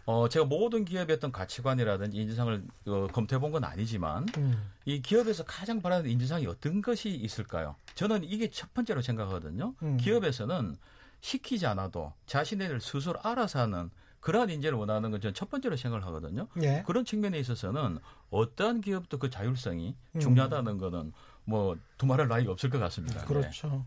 어, 0.04 0.28
제가 0.28 0.44
모든 0.46 0.84
기업의 0.84 1.16
어떤 1.16 1.30
가치관이라든지 1.32 2.16
인지상을 2.18 2.62
어, 2.86 3.06
검토해 3.12 3.38
본 3.40 3.52
건 3.52 3.64
아니지만 3.64 4.26
음. 4.38 4.70
이 4.86 5.02
기업에서 5.02 5.44
가장 5.44 5.80
바라는 5.82 6.08
인지상이 6.08 6.46
어떤 6.46 6.80
것이 6.80 7.10
있을까요? 7.10 7.76
저는 7.94 8.24
이게 8.24 8.48
첫 8.50 8.72
번째로 8.72 9.02
생각하거든요. 9.02 9.74
음. 9.82 9.96
기업에서는 9.98 10.76
시키지 11.20 11.66
않아도 11.66 12.12
자신들 12.26 12.80
스스로 12.80 13.20
알아서 13.22 13.60
하는 13.60 13.90
그러한 14.20 14.50
인재를 14.50 14.78
원하는 14.78 15.10
건 15.10 15.20
저는 15.20 15.34
첫 15.34 15.50
번째로 15.50 15.76
생각을 15.76 16.06
하거든요. 16.06 16.46
예. 16.62 16.82
그런 16.86 17.04
측면에 17.04 17.38
있어서는 17.40 17.98
어떠한 18.30 18.80
기업도 18.80 19.18
그 19.18 19.28
자율성이 19.30 19.94
음. 20.14 20.20
중요하다는 20.20 20.78
거는 20.78 21.12
뭐 21.44 21.76
두말할 21.98 22.28
나위가 22.28 22.52
없을 22.52 22.70
것 22.70 22.78
같습니다. 22.78 23.24
그렇죠. 23.24 23.84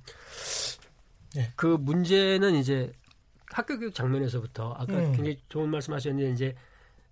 네. 1.33 1.41
네. 1.41 1.53
그 1.55 1.65
문제는 1.79 2.55
이제 2.55 2.91
학교 3.51 3.77
교육 3.79 3.93
장면에서부터 3.93 4.73
아까 4.73 4.93
음. 4.93 5.11
굉장히 5.13 5.39
좋은 5.49 5.69
말씀하셨는데 5.69 6.31
이제 6.31 6.55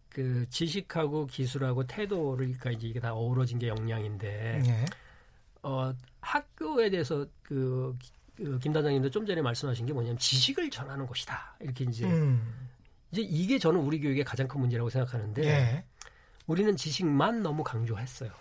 그 0.09 0.45
지식하고 0.49 1.27
기술하고 1.27 1.85
태도를 1.87 2.45
그러니까 2.45 2.71
이제 2.71 2.87
이게 2.87 2.99
다 2.99 3.13
어우러진 3.13 3.59
게 3.59 3.67
역량인데 3.67 4.61
네. 4.63 4.85
어 5.63 5.93
학교에 6.21 6.89
대해서 6.89 7.25
그, 7.41 7.97
그 8.35 8.59
김단장님도 8.59 9.09
좀 9.09 9.25
전에 9.25 9.41
말씀하신 9.41 9.85
게 9.85 9.93
뭐냐면 9.93 10.17
지식을 10.17 10.69
전하는 10.69 11.07
곳이다 11.07 11.57
이렇게 11.61 11.85
이제 11.85 12.05
음. 12.05 12.69
이제 13.11 13.21
이게 13.21 13.57
저는 13.57 13.79
우리 13.79 13.99
교육의 13.99 14.23
가장 14.23 14.47
큰 14.47 14.61
문제라고 14.61 14.89
생각하는데 14.89 15.41
네. 15.41 15.85
우리는 16.47 16.75
지식만 16.75 17.41
너무 17.41 17.63
강조했어요. 17.63 18.31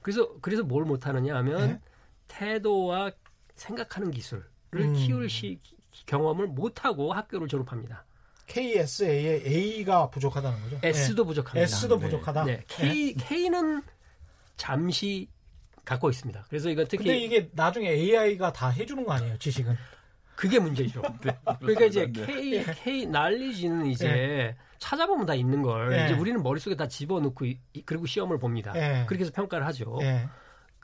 그래서 0.00 0.38
그래서 0.40 0.62
뭘 0.62 0.84
못하느냐 0.84 1.36
하면 1.36 1.68
네. 1.68 1.80
태도와 2.28 3.10
생각하는 3.54 4.10
기술을 4.10 4.44
음. 4.74 4.94
키울 4.94 5.28
시 5.28 5.60
경험을 6.04 6.48
못하고 6.48 7.12
학교를 7.12 7.48
졸업합니다. 7.48 8.04
KSA의 8.46 9.42
A가 9.44 10.10
부족하다는 10.10 10.60
거죠. 10.62 10.78
S도 10.82 11.22
네. 11.22 11.26
부족합니다. 11.26 11.60
S도 11.62 11.98
네. 11.98 12.04
부족하다. 12.04 12.44
네. 12.44 12.64
K 12.68 13.14
네. 13.14 13.24
K는 13.26 13.82
잠시 14.56 15.28
갖고 15.84 16.10
있습니다. 16.10 16.44
그래서 16.48 16.68
이건 16.68 16.86
특히 16.88 17.04
근데 17.04 17.18
이게 17.18 17.48
나중에 17.52 17.88
AI가 17.88 18.52
다 18.52 18.68
해주는 18.68 19.04
거 19.04 19.12
아니에요, 19.12 19.38
지식은? 19.38 19.76
그게 20.34 20.58
문제죠. 20.58 21.00
네, 21.24 21.36
그러니까 21.60 21.86
이제 21.86 22.10
K 22.10 22.64
K 22.82 23.06
난리지는 23.06 23.86
이제 23.86 24.08
네. 24.08 24.56
찾아보면 24.78 25.26
다 25.26 25.34
있는 25.34 25.62
걸 25.62 25.90
네. 25.90 26.04
이제 26.04 26.14
우리는 26.14 26.42
머릿속에 26.42 26.76
다 26.76 26.86
집어넣고 26.86 27.46
그리고 27.84 28.06
시험을 28.06 28.38
봅니다. 28.38 28.72
그렇게 29.06 29.20
해서 29.20 29.32
평가를 29.32 29.66
하죠. 29.66 29.98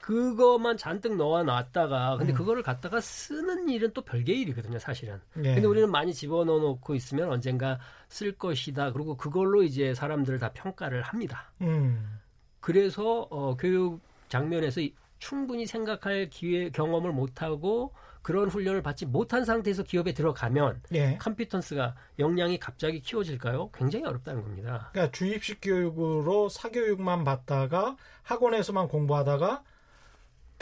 그것만 0.02 0.76
잔뜩 0.76 1.16
넣어 1.16 1.44
놨다가 1.44 2.16
근데 2.18 2.32
음. 2.32 2.34
그거를 2.34 2.64
갖다가 2.64 3.00
쓰는 3.00 3.68
일은 3.68 3.92
또 3.94 4.02
별개 4.02 4.32
일이거든요, 4.32 4.80
사실은. 4.80 5.20
네. 5.34 5.54
근데 5.54 5.66
우리는 5.66 5.88
많이 5.90 6.12
집어넣어 6.12 6.58
놓고 6.58 6.96
있으면 6.96 7.30
언젠가 7.30 7.78
쓸 8.08 8.32
것이다. 8.32 8.92
그리고 8.92 9.16
그걸로 9.16 9.62
이제 9.62 9.94
사람들을 9.94 10.40
다 10.40 10.50
평가를 10.52 11.02
합니다. 11.02 11.52
음. 11.60 12.18
그래서 12.58 13.28
어 13.30 13.56
교육 13.56 14.00
장면에서 14.28 14.80
충분히 15.20 15.66
생각할 15.66 16.28
기회 16.30 16.70
경험을 16.70 17.12
못 17.12 17.40
하고 17.40 17.94
그런 18.22 18.48
훈련을 18.48 18.82
받지 18.82 19.06
못한 19.06 19.44
상태에서 19.44 19.84
기업에 19.84 20.12
들어가면 20.14 20.82
예. 20.94 21.16
컴피턴스가 21.18 21.94
역량이 22.18 22.58
갑자기 22.58 23.00
키워질까요? 23.00 23.70
굉장히 23.72 24.04
어렵다는 24.04 24.42
겁니다. 24.42 24.90
그러니까 24.92 25.12
주입식 25.12 25.60
교육으로 25.62 26.48
사교육만 26.48 27.22
받다가 27.22 27.96
학원에서만 28.22 28.88
공부하다가 28.88 29.62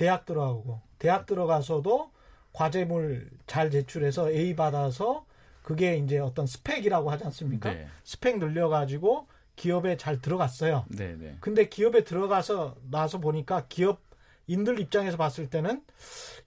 대학 0.01 0.25
들어가고 0.25 0.81
대학 0.99 1.27
들어가서도 1.27 2.11
과제물 2.55 3.29
잘 3.47 3.71
제출해서 3.71 4.31
A 4.31 4.57
받아서 4.57 5.27
그게 5.63 5.99
이제 5.99 6.19
어떤 6.19 6.47
스펙이라고 6.47 7.11
하지 7.11 7.25
않습니까? 7.25 7.71
네. 7.71 7.87
스펙 8.05 8.39
늘려가지고 8.39 9.27
기업에 9.57 9.99
잘 9.99 10.23
들어갔어요. 10.23 10.87
네, 10.89 11.17
네. 11.19 11.37
근데 11.41 11.69
기업에 11.69 12.03
들어가서 12.03 12.77
나서 12.91 13.19
보니까 13.19 13.67
기업인들 13.69 14.81
입장에서 14.81 15.19
봤을 15.19 15.51
때는 15.51 15.83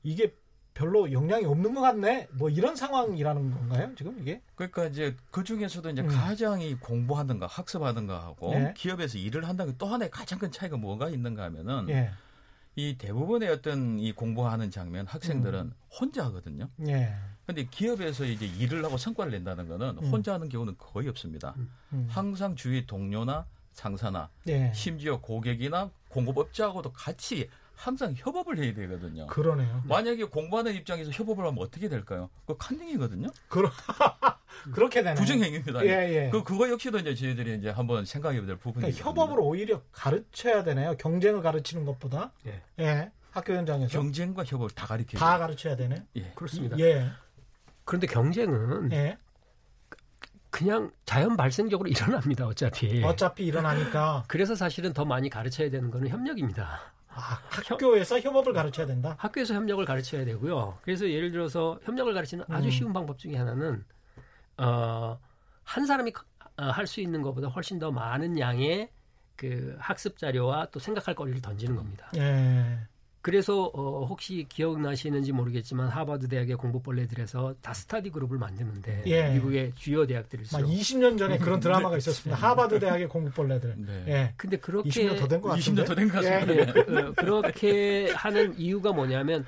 이게 0.01 0.33
별로 0.73 1.11
영향이 1.11 1.45
없는 1.45 1.75
것 1.75 1.81
같네. 1.81 2.29
뭐 2.31 2.49
이런 2.49 2.75
상황이라는 2.75 3.51
건가요? 3.51 3.91
지금 3.95 4.19
이게? 4.19 4.41
그러니까 4.55 4.85
이제 4.85 5.15
그 5.29 5.43
중에서도 5.43 5.87
이제 5.91 6.01
음. 6.01 6.07
가장 6.07 6.59
이 6.59 6.73
공부하는가 6.73 7.45
학습하는가 7.45 8.19
하고 8.19 8.49
네. 8.49 8.73
기업에서 8.75 9.19
일을 9.19 9.47
한다는 9.47 9.75
또 9.77 9.85
하나의 9.85 10.09
가장 10.09 10.39
큰 10.39 10.51
차이가 10.51 10.75
뭐가 10.75 11.09
있는가 11.09 11.43
하면은 11.43 11.85
네. 11.85 12.09
이 12.75 12.97
대부분의 12.97 13.49
어떤 13.49 13.99
이 13.99 14.11
공부하는 14.11 14.71
장면 14.71 15.05
학생들은 15.05 15.59
음. 15.59 15.73
혼자 15.91 16.25
하거든요. 16.25 16.69
예. 16.87 17.13
근데 17.45 17.65
기업에서 17.65 18.25
이제 18.25 18.45
일을 18.45 18.83
하고 18.83 18.97
성과를 18.97 19.31
낸다는 19.31 19.67
거는 19.67 19.97
음. 20.01 20.09
혼자 20.11 20.33
하는 20.33 20.49
경우는 20.49 20.75
거의 20.77 21.07
없습니다. 21.09 21.53
음. 21.57 21.71
음. 21.93 22.07
항상 22.09 22.55
주위 22.55 22.87
동료나 22.87 23.45
상사나 23.73 24.29
예. 24.47 24.71
심지어 24.73 25.19
고객이나 25.19 25.91
공급업자하고도 26.09 26.93
같이 26.93 27.49
항상 27.75 28.13
협업을 28.15 28.57
해야 28.59 28.73
되거든요. 28.73 29.27
그러네요. 29.27 29.83
만약에 29.87 30.25
공부하는 30.25 30.73
입장에서 30.75 31.11
협업을 31.11 31.45
하면 31.45 31.57
어떻게 31.59 31.89
될까요? 31.89 32.29
그 32.45 32.55
컨닝이거든요. 32.57 33.29
그러, 33.49 33.69
그렇게 34.73 35.01
되네. 35.03 35.15
부정행위입니다. 35.15 35.85
예, 35.85 35.89
예. 36.25 36.29
그 36.29 36.43
그거 36.43 36.69
역시도 36.69 36.99
이제 36.99 37.15
저희들이 37.15 37.57
이제 37.57 37.69
한번 37.69 38.05
생각해야 38.05 38.45
될 38.45 38.55
부분이. 38.57 38.85
그러니까 38.85 39.03
협업을 39.03 39.37
오히려 39.39 39.81
가르쳐야 39.91 40.63
되네요. 40.63 40.95
경쟁을 40.97 41.41
가르치는 41.41 41.85
것보다. 41.85 42.31
예. 42.47 42.61
예. 42.79 43.11
학교 43.31 43.53
현장에서 43.53 43.91
경쟁과 43.91 44.43
협업을 44.45 44.69
다 44.75 44.85
가르쳐야 44.85 45.19
다 45.19 45.37
가르쳐야 45.39 45.75
되네. 45.75 46.05
예, 46.17 46.31
그렇습니다. 46.35 46.77
예. 46.79 47.09
그런데 47.83 48.05
경쟁은 48.07 48.91
예. 48.91 49.17
그냥 50.51 50.91
자연 51.05 51.35
발생적으로 51.35 51.89
일어납니다. 51.89 52.45
어차피. 52.45 53.03
어차피 53.03 53.43
일어나니까. 53.45 54.25
그래서 54.27 54.53
사실은 54.55 54.93
더 54.93 55.03
많이 55.03 55.29
가르쳐야 55.29 55.69
되는 55.71 55.89
거는 55.89 56.09
협력입니다. 56.09 56.93
아, 57.15 57.39
학교에서 57.49 58.19
협업을 58.19 58.53
가르쳐야 58.53 58.85
된다? 58.85 59.15
학교에서 59.19 59.53
협력을 59.53 59.83
가르쳐야 59.85 60.25
되고요. 60.25 60.79
그래서 60.83 61.09
예를 61.09 61.31
들어서 61.31 61.79
협력을 61.83 62.13
가르치는 62.13 62.45
아주 62.49 62.67
음. 62.67 62.71
쉬운 62.71 62.93
방법 62.93 63.17
중에 63.17 63.35
하나는 63.35 63.83
어, 64.57 65.19
한 65.63 65.85
사람이 65.85 66.13
어, 66.57 66.63
할수 66.65 67.01
있는 67.01 67.21
것보다 67.21 67.47
훨씬 67.47 67.79
더 67.79 67.91
많은 67.91 68.39
양의 68.39 68.89
그 69.35 69.75
학습 69.79 70.17
자료와 70.17 70.67
또 70.71 70.79
생각할 70.79 71.15
거리를 71.15 71.41
던지는 71.41 71.75
겁니다. 71.75 72.09
예. 72.15 72.79
그래서 73.23 73.71
어, 73.73 74.05
혹시 74.05 74.45
기억나시는지 74.49 75.31
모르겠지만 75.31 75.87
하버드 75.87 76.27
대학의 76.27 76.57
공부벌레들에서 76.57 77.55
다 77.61 77.73
스타디 77.73 78.09
그룹을 78.09 78.37
만드는데 78.37 79.03
예. 79.05 79.29
미국의 79.33 79.71
주요 79.77 80.05
대학들이 80.05 80.41
있어요. 80.43 80.65
20년 80.67 81.17
전에 81.17 81.37
그런 81.37 81.57
드라마가 81.61 81.97
있었습니다. 81.97 82.35
하버드 82.35 82.79
대학의 82.79 83.07
공부벌레들. 83.07 83.75
네. 83.77 84.03
예. 84.09 84.33
근데 84.35 84.57
그렇게 84.57 84.89
20년 84.89 85.17
더 85.19 85.27
된 85.29 85.41
것 85.41 85.49
같은데. 85.49 85.83
20년 85.83 85.87
더된것 85.87 86.21
같습니다. 86.21 86.53
예. 86.53 86.83
그, 86.83 86.99
어, 86.99 87.13
그렇게 87.15 88.11
하는 88.11 88.59
이유가 88.59 88.91
뭐냐면 88.91 89.45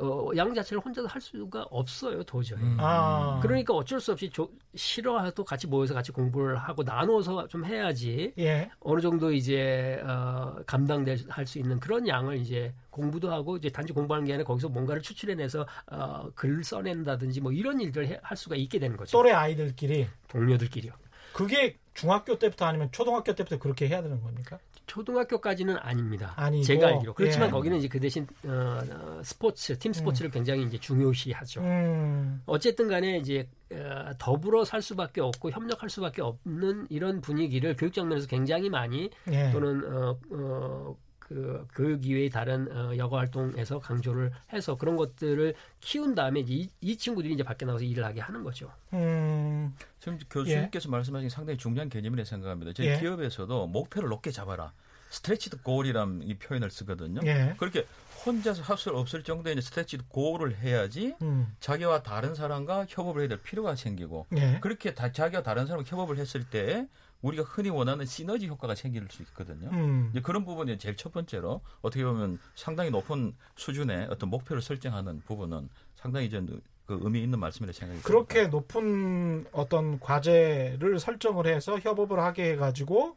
어, 0.00 0.30
양 0.36 0.54
자체를 0.54 0.82
혼자서 0.82 1.08
할 1.08 1.20
수가 1.20 1.66
없어요, 1.70 2.22
도저히. 2.22 2.60
음. 2.60 2.76
아. 2.78 3.40
그러니까 3.42 3.74
어쩔 3.74 4.00
수 4.00 4.12
없이 4.12 4.30
조, 4.30 4.50
싫어해도 4.74 5.44
같이 5.44 5.66
모여서 5.66 5.94
같이 5.94 6.12
공부를 6.12 6.56
하고 6.56 6.82
나누어서 6.82 7.48
좀 7.48 7.64
해야지 7.64 8.32
예. 8.38 8.70
어느 8.80 9.00
정도 9.00 9.32
이제 9.32 10.00
어, 10.04 10.56
감당될 10.66 11.18
할수 11.28 11.58
있는 11.58 11.80
그런 11.80 12.06
양을 12.06 12.38
이제 12.38 12.74
공부도 12.90 13.30
하고 13.32 13.56
이제 13.56 13.68
단지 13.68 13.92
공부하는 13.92 14.26
게 14.26 14.32
아니라 14.34 14.46
거기서 14.46 14.68
뭔가를 14.68 15.02
추출해내서 15.02 15.66
어, 15.90 16.30
글 16.34 16.62
써낸다든지 16.62 17.40
뭐 17.40 17.52
이런 17.52 17.80
일들을 17.80 18.06
해, 18.08 18.20
할 18.22 18.36
수가 18.36 18.56
있게 18.56 18.78
되는 18.78 18.96
거죠. 18.96 19.16
또래 19.16 19.32
아이들끼리 19.32 20.06
동료들끼리요. 20.28 20.92
그게 21.32 21.76
중학교 21.98 22.38
때부터 22.38 22.64
아니면 22.64 22.88
초등학교 22.92 23.34
때부터 23.34 23.58
그렇게 23.58 23.88
해야 23.88 24.00
되는 24.00 24.22
겁니까? 24.22 24.56
초등학교까지는 24.86 25.76
아닙니다. 25.78 26.32
아니고, 26.36 26.62
제가 26.62 26.86
알기로 26.86 27.12
그렇지만 27.12 27.48
예. 27.48 27.50
거기는 27.50 27.76
이제 27.76 27.88
그 27.88 27.98
대신 27.98 28.24
어, 28.44 28.80
어, 28.88 29.20
스포츠 29.24 29.76
팀 29.80 29.92
스포츠를 29.92 30.30
음. 30.30 30.32
굉장히 30.32 30.62
이제 30.62 30.78
중요시하죠. 30.78 31.60
음. 31.60 32.40
어쨌든간에 32.46 33.18
이제 33.18 33.48
어, 33.72 34.12
더불어 34.16 34.64
살 34.64 34.80
수밖에 34.80 35.20
없고 35.20 35.50
협력할 35.50 35.90
수밖에 35.90 36.22
없는 36.22 36.86
이런 36.88 37.20
분위기를 37.20 37.74
교육 37.76 37.92
장면에서 37.92 38.28
굉장히 38.28 38.70
많이 38.70 39.10
예. 39.32 39.50
또는 39.50 39.82
어, 39.92 40.16
어, 40.30 40.96
그 41.28 41.66
교육 41.74 42.06
이외의 42.06 42.30
다른 42.30 42.70
어, 42.74 42.96
여가 42.96 43.18
활동에서 43.18 43.78
강조를 43.78 44.32
해서 44.52 44.76
그런 44.76 44.96
것들을 44.96 45.54
키운 45.80 46.14
다음에 46.14 46.40
이, 46.46 46.68
이 46.80 46.96
친구들이 46.96 47.34
이제 47.34 47.42
밖에 47.42 47.66
나가서 47.66 47.84
일을 47.84 48.04
하게 48.04 48.20
하는 48.20 48.42
거죠. 48.42 48.72
음. 48.94 49.74
지금 50.00 50.18
교수님께서 50.30 50.88
예. 50.88 50.90
말씀하신 50.90 51.28
상당히 51.28 51.58
중요한 51.58 51.88
개념이라고 51.90 52.24
생각합니다. 52.24 52.72
저희 52.72 52.88
예. 52.88 52.98
기업에서도 52.98 53.66
목표를 53.66 54.08
높게 54.08 54.30
잡아라. 54.30 54.72
stretched 55.10 55.62
goal이라는 55.62 56.22
이 56.22 56.34
표현을 56.34 56.70
쓰거든요. 56.70 57.20
예. 57.24 57.54
그렇게 57.58 57.86
혼자서 58.26 58.62
할 58.62 58.76
수 58.76 58.90
없을 58.90 59.22
정도의 59.22 59.60
stretched 59.62 60.04
goal을 60.08 60.56
해야지 60.56 61.14
음. 61.22 61.54
자기와 61.60 62.02
다른 62.02 62.34
사람과 62.34 62.86
협업을 62.88 63.22
해야 63.22 63.28
될 63.28 63.38
필요가 63.42 63.74
생기고 63.74 64.26
예. 64.36 64.58
그렇게 64.60 64.94
다, 64.94 65.12
자기와 65.12 65.42
다른 65.42 65.66
사람과 65.66 65.88
협업을 65.88 66.18
했을 66.18 66.44
때 66.44 66.86
우리가 67.22 67.42
흔히 67.42 67.68
원하는 67.68 68.06
시너지 68.06 68.46
효과가 68.46 68.74
생길 68.74 69.06
수 69.10 69.22
있거든요. 69.22 69.70
음. 69.72 70.08
이제 70.12 70.20
그런 70.20 70.44
부분이 70.44 70.78
제일 70.78 70.96
첫 70.96 71.12
번째로 71.12 71.62
어떻게 71.82 72.04
보면 72.04 72.38
상당히 72.54 72.90
높은 72.90 73.34
수준의 73.56 74.08
어떤 74.10 74.30
목표를 74.30 74.62
설정하는 74.62 75.22
부분은 75.26 75.68
상당히 75.96 76.26
이제 76.26 76.40
그 76.86 76.98
의미 77.02 77.22
있는 77.22 77.38
말씀이라 77.40 77.72
생각이 77.72 78.02
그렇게 78.02 78.48
듭니다. 78.48 78.56
높은 78.56 79.46
어떤 79.52 80.00
과제를 80.00 80.98
설정을 80.98 81.46
해서 81.46 81.78
협업을 81.78 82.18
하게 82.20 82.52
해가지고 82.52 83.16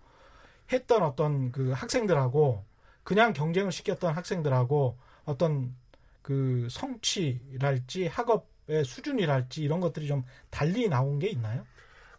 했던 0.71 1.03
어떤 1.03 1.51
그 1.51 1.71
학생들하고 1.71 2.63
그냥 3.03 3.33
경쟁을 3.33 3.71
시켰던 3.71 4.13
학생들하고 4.13 4.97
어떤 5.25 5.75
그 6.21 6.67
성취랄지 6.69 8.07
학업의 8.07 8.83
수준이랄지 8.83 9.63
이런 9.63 9.79
것들이 9.79 10.07
좀 10.07 10.23
달리 10.49 10.87
나온 10.87 11.19
게 11.19 11.29
있나요? 11.29 11.65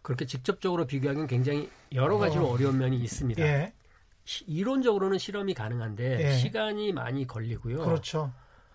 그렇게 0.03 0.25
직접적으로 0.25 0.85
비교하기는 0.85 1.27
굉장히 1.27 1.69
여러 1.93 2.19
가지로 2.19 2.49
어. 2.49 2.57
려운 2.57 2.77
면이 2.77 2.97
있습니다. 2.97 3.41
예. 3.41 3.73
시, 4.25 4.43
이론적으로는 4.45 5.17
실험이 5.17 5.53
가능한데 5.53 6.27
예. 6.27 6.33
시간이 6.33 6.91
많이 6.91 7.25
걸리고요. 7.25 7.83
그렇죠. 7.83 8.31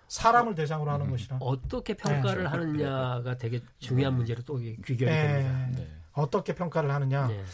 사람을 0.09 0.53
어, 0.53 0.55
대상으로 0.55 0.91
하는 0.91 1.07
음, 1.07 1.11
것이라 1.11 1.37
어떻게 1.41 1.95
평가를 1.95 2.45
네. 2.45 2.49
하느냐가 2.49 3.37
되게 3.37 3.61
중요한 3.79 4.17
문제로 4.17 4.43
또 4.43 4.57
귀결이 4.57 5.05
네. 5.05 5.27
됩니다. 5.29 5.69
네. 5.77 5.89
어떻게 6.15 6.55
평가를 6.55 6.91
하느냐. 6.91 7.29
네. 7.29 7.45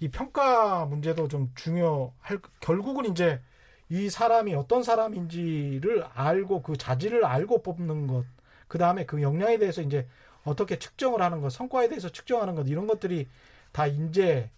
이 0.00 0.08
평가 0.08 0.84
문제도 0.84 1.26
좀 1.28 1.50
중요할 1.54 2.38
결국은 2.60 3.06
이제 3.06 3.40
이 3.88 4.10
사람이 4.10 4.54
어떤 4.54 4.82
사람인지를 4.82 6.04
알고 6.14 6.62
그 6.62 6.76
자질을 6.76 7.24
알고 7.24 7.62
뽑는 7.62 8.06
것. 8.06 8.24
그 8.68 8.78
다음에 8.78 9.06
그 9.06 9.22
역량에 9.22 9.58
대해서 9.58 9.82
이제 9.82 10.06
어떻게 10.44 10.78
측정을 10.78 11.22
하는 11.22 11.40
것, 11.40 11.50
성과에 11.50 11.88
대해서 11.88 12.08
측정하는 12.08 12.54
것 12.54 12.68
이런 12.68 12.86
것들이 12.86 13.28
다 13.72 13.86
인재를 13.86 14.50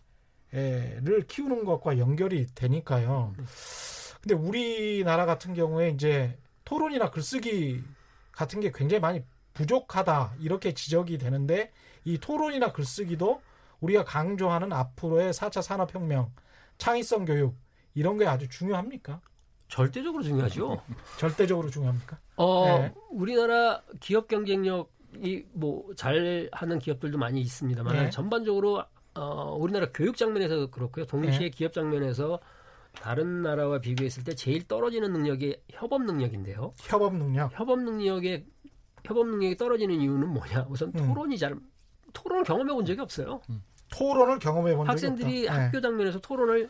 키우는 1.28 1.64
것과 1.64 1.98
연결이 1.98 2.46
되니까요. 2.54 3.34
근데 4.20 4.34
우리나라 4.34 5.24
같은 5.26 5.54
경우에 5.54 5.90
이제 5.90 6.36
토론이나 6.64 7.10
글쓰기 7.10 7.82
같은 8.32 8.60
게 8.60 8.72
굉장히 8.74 9.00
많이 9.00 9.22
부족하다 9.54 10.34
이렇게 10.40 10.74
지적이 10.74 11.18
되는데 11.18 11.72
이 12.04 12.18
토론이나 12.18 12.72
글쓰기도 12.72 13.40
우리가 13.80 14.04
강조하는 14.04 14.72
앞으로의 14.72 15.32
4차 15.32 15.62
산업혁명, 15.62 16.32
창의성 16.78 17.24
교육 17.24 17.56
이런 17.94 18.18
게 18.18 18.26
아주 18.26 18.48
중요합니까? 18.48 19.20
절대적으로 19.68 20.22
중요하죠. 20.22 20.82
절대적으로 21.18 21.70
중요합니까? 21.70 22.18
어, 22.36 22.64
네. 22.66 22.94
우리나라 23.10 23.82
기업 24.00 24.28
경쟁력 24.28 24.92
이 25.22 25.44
뭐 25.52 25.94
잘하는 25.94 26.78
기업들도 26.78 27.18
많이 27.18 27.40
있습니다만 27.40 27.94
네. 27.94 28.10
전반적으로 28.10 28.82
어, 29.14 29.56
우리나라 29.58 29.86
교육 29.94 30.16
장면에서 30.16 30.66
그렇고요. 30.70 31.06
동시에 31.06 31.38
네. 31.38 31.50
기업 31.50 31.72
장면에서 31.72 32.38
다른 32.92 33.42
나라와 33.42 33.78
비교했을 33.78 34.24
때 34.24 34.34
제일 34.34 34.66
떨어지는 34.66 35.12
능력이 35.12 35.56
협업 35.70 36.02
능력인데요. 36.02 36.72
협업 36.80 37.14
능력. 37.16 37.58
협업 37.58 37.80
능력에 37.80 38.44
협업 39.04 39.26
능력이 39.28 39.56
떨어지는 39.56 40.00
이유는 40.00 40.28
뭐냐? 40.28 40.66
우선 40.68 40.92
음. 40.96 41.06
토론이 41.06 41.38
잘 41.38 41.54
토론을 42.12 42.44
경험해 42.44 42.72
본 42.72 42.84
적이 42.84 43.00
없어요. 43.02 43.40
음. 43.50 43.62
토론을 43.90 44.38
경험해 44.38 44.74
본 44.74 44.86
적이 44.86 44.88
학생들이 44.90 45.42
네. 45.42 45.48
학교 45.48 45.80
장면에서 45.80 46.18
토론을 46.20 46.68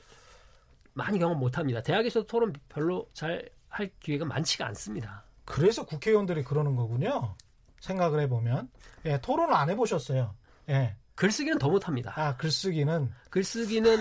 많이 0.95 1.19
경험 1.19 1.39
못 1.39 1.59
합니다. 1.59 1.83
대학에서 1.83 2.23
토론 2.25 2.53
별로 2.69 3.09
잘 3.13 3.49
할 3.77 3.91
기회가 4.01 4.25
많지가 4.25 4.67
않습니다. 4.69 5.23
그래서 5.45 5.85
국회의원들이 5.85 6.45
그러는 6.45 6.77
거군요. 6.77 7.35
생각을 7.81 8.21
해보면 8.21 8.69
예, 9.07 9.21
토론을 9.21 9.55
안 9.55 9.71
해보셨어요. 9.71 10.35
예. 10.69 10.97
글쓰기는 11.15 11.59
더 11.59 11.69
못합니다. 11.69 12.13
아 12.17 12.37
글쓰기는 12.37 13.11
글쓰기는 13.31 13.99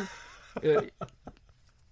예, 0.63 0.77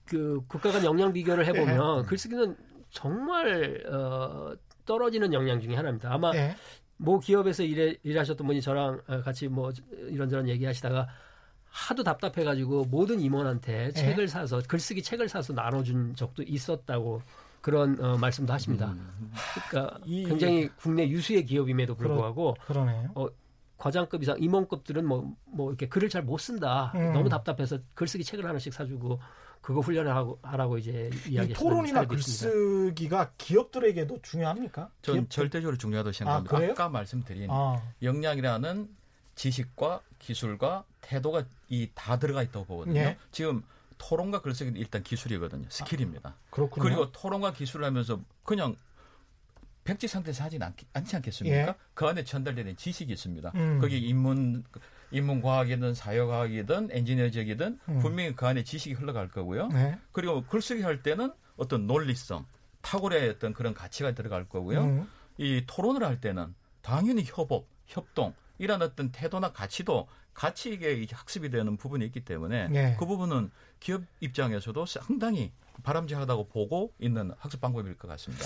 그 0.05 0.41
국가 0.47 0.71
간 0.71 0.83
역량 0.83 1.13
비교를 1.13 1.45
해보면 1.47 2.03
예. 2.03 2.07
글쓰기는 2.07 2.55
정말 2.89 3.83
어, 3.87 4.53
떨어지는 4.85 5.33
역량 5.33 5.59
중에 5.61 5.75
하나입니다. 5.75 6.13
아마 6.13 6.33
예. 6.35 6.55
모 6.97 7.19
기업에서 7.19 7.63
일해, 7.63 7.95
일하셨던 8.03 8.45
분이 8.45 8.61
저랑 8.61 9.01
어, 9.07 9.21
같이 9.21 9.47
뭐 9.47 9.71
이런저런 10.09 10.47
얘기하시다가 10.47 11.07
하도 11.65 12.03
답답해가지고 12.03 12.85
모든 12.85 13.19
임원한테 13.19 13.87
예. 13.87 13.91
책을 13.91 14.27
사서 14.27 14.61
글쓰기 14.67 15.01
책을 15.01 15.27
사서 15.27 15.53
나눠준 15.53 16.15
적도 16.15 16.43
있었다고 16.43 17.21
그런 17.63 17.97
어, 18.03 18.17
말씀도 18.17 18.51
하십니다. 18.51 18.87
음. 18.91 19.31
그러니까 19.69 19.97
굉장히 20.05 20.67
국내 20.75 21.07
유수의 21.07 21.45
기업임에도 21.45 21.95
불구하고 21.95 22.57
그러, 22.67 22.83
네요 22.83 23.09
어, 23.15 23.27
과장급 23.77 24.21
이상 24.21 24.35
임원급들은 24.37 25.05
뭐, 25.05 25.33
뭐 25.45 25.69
이렇게 25.69 25.87
글을 25.87 26.09
잘 26.09 26.23
못 26.23 26.37
쓴다. 26.39 26.91
음. 26.93 27.13
너무 27.13 27.29
답답해서 27.29 27.77
글쓰기 27.95 28.25
책을 28.25 28.45
하나씩 28.45 28.73
사주고 28.73 29.17
그거 29.61 29.79
훈련을 29.79 30.13
하고 30.13 30.37
하라고 30.41 30.77
이제 30.77 31.09
이야기 31.29 31.53
토론이나 31.53 32.05
글쓰기가 32.05 33.31
기업들에게도 33.37 34.21
중요합니까? 34.21 34.89
전 35.01 35.15
기업들? 35.15 35.29
절대적으로 35.29 35.77
중요하다고 35.77 36.11
생각합니다. 36.11 36.57
아, 36.57 36.73
까 36.73 36.89
말씀드린 36.89 37.47
아. 37.49 37.81
역량이라는 38.01 38.89
지식과 39.35 40.01
기술과 40.19 40.83
태도가 40.99 41.45
이 41.69 41.87
다 41.95 42.19
들어가 42.19 42.43
있다고 42.43 42.65
보거든요. 42.65 42.99
예. 42.99 43.17
지금 43.31 43.63
토론과 44.03 44.41
글쓰기는 44.41 44.79
일단 44.79 45.01
기술이거든요. 45.01 45.65
스킬입니다. 45.69 46.29
아, 46.29 46.35
그렇군요. 46.49 46.83
그리고 46.83 47.11
토론과 47.11 47.53
기술을 47.53 47.85
하면서 47.85 48.19
그냥 48.43 48.75
백지 49.85 50.07
상태에서 50.07 50.43
하진 50.43 50.61
않, 50.61 50.73
않지 50.93 51.15
않겠습니까? 51.15 51.57
예. 51.57 51.75
그 51.93 52.05
안에 52.05 52.23
전달되는 52.23 52.75
지식이 52.75 53.11
있습니다. 53.13 53.51
음. 53.55 53.79
거기 53.79 53.99
인문 53.99 54.63
인문과학이든 55.11 55.93
사회과학이든 55.93 56.89
엔지니어적이든 56.91 57.79
음. 57.87 57.99
분명히 57.99 58.35
그 58.35 58.45
안에 58.47 58.63
지식이 58.63 58.95
흘러갈 58.95 59.29
거고요. 59.29 59.67
네. 59.67 59.97
그리고 60.11 60.43
글쓰기 60.43 60.81
할 60.81 61.03
때는 61.03 61.31
어떤 61.55 61.85
논리성, 61.87 62.45
탁월의 62.81 63.29
어떤 63.29 63.53
그런 63.53 63.73
가치가 63.73 64.13
들어갈 64.13 64.49
거고요. 64.49 64.83
음. 64.83 65.09
이 65.37 65.63
토론을 65.67 66.03
할 66.03 66.19
때는 66.19 66.53
당연히 66.81 67.23
협업, 67.25 67.67
협동 67.85 68.33
이런 68.57 68.81
어떤 68.81 69.11
태도나 69.11 69.51
가치도 69.51 70.07
같이 70.33 70.73
이게 70.73 71.05
학습이 71.11 71.49
되는 71.49 71.77
부분이 71.77 72.05
있기 72.05 72.21
때문에 72.21 72.67
네. 72.69 72.95
그 72.99 73.05
부분은 73.05 73.51
기업 73.79 74.01
입장에서도 74.19 74.85
상당히 74.85 75.51
바람직하다고 75.83 76.47
보고 76.47 76.93
있는 76.99 77.31
학습 77.37 77.61
방법일 77.61 77.97
것 77.97 78.07
같습니다. 78.09 78.45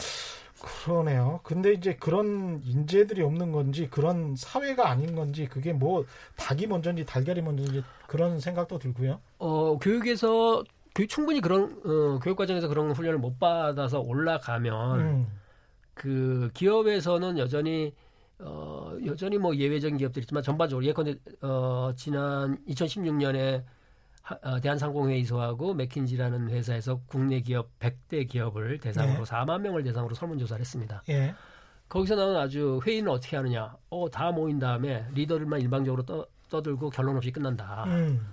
그러네요. 0.59 1.39
근데 1.43 1.73
이제 1.73 1.95
그런 1.95 2.59
인재들이 2.65 3.21
없는 3.21 3.51
건지 3.51 3.87
그런 3.91 4.35
사회가 4.35 4.89
아닌 4.89 5.15
건지 5.15 5.47
그게 5.47 5.71
뭐 5.71 6.05
닭이 6.35 6.67
먼저인지 6.67 7.05
달걀이 7.05 7.41
먼저인지 7.41 7.83
그런 8.07 8.39
생각도 8.39 8.79
들고요. 8.79 9.19
어 9.37 9.77
교육에서 9.77 10.63
충분히 11.07 11.41
그런 11.41 11.79
어, 11.85 12.19
교육 12.19 12.37
과정에서 12.37 12.67
그런 12.67 12.91
훈련을 12.91 13.19
못 13.19 13.39
받아서 13.39 13.99
올라가면 13.99 14.99
음. 14.99 15.27
그 15.93 16.49
기업에서는 16.55 17.37
여전히 17.37 17.93
어 18.39 18.95
여전히 19.05 19.37
뭐 19.37 19.55
예외적인 19.55 19.97
기업들이 19.97 20.23
있지만 20.23 20.43
전반적으로 20.43 20.85
예컨대 20.85 21.15
어 21.41 21.91
지난 21.95 22.57
2016년에 22.67 23.63
어, 24.43 24.59
대한상공회의소하고 24.59 25.73
맥킨지라는 25.73 26.49
회사에서 26.49 26.99
국내 27.05 27.39
기업 27.39 27.69
100대 27.79 28.27
기업을 28.27 28.79
대상으로 28.79 29.23
네. 29.23 29.31
4만 29.31 29.61
명을 29.61 29.83
대상으로 29.83 30.13
설문조사를 30.15 30.59
했습니다. 30.59 31.01
예. 31.09 31.33
거기서 31.87 32.15
나온 32.15 32.35
아주 32.35 32.81
회의는 32.85 33.09
어떻게 33.09 33.37
하느냐. 33.37 33.73
어, 33.89 34.09
다 34.09 34.31
모인 34.31 34.59
다음에 34.59 35.05
리더들만 35.13 35.61
일방적으로 35.61 36.03
떠, 36.03 36.27
떠들고 36.49 36.89
결론 36.89 37.15
없이 37.15 37.31
끝난다. 37.31 37.85
음. 37.87 38.27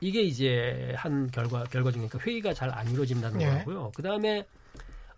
이게 0.00 0.22
이제 0.22 0.92
한 0.96 1.30
결과, 1.30 1.62
결과 1.64 1.92
중에 1.92 2.08
그 2.08 2.18
회의가 2.18 2.52
잘 2.52 2.68
안 2.70 2.88
이루어진다는 2.90 3.40
예. 3.40 3.58
거고요. 3.58 3.92
그 3.94 4.02
다음에 4.02 4.44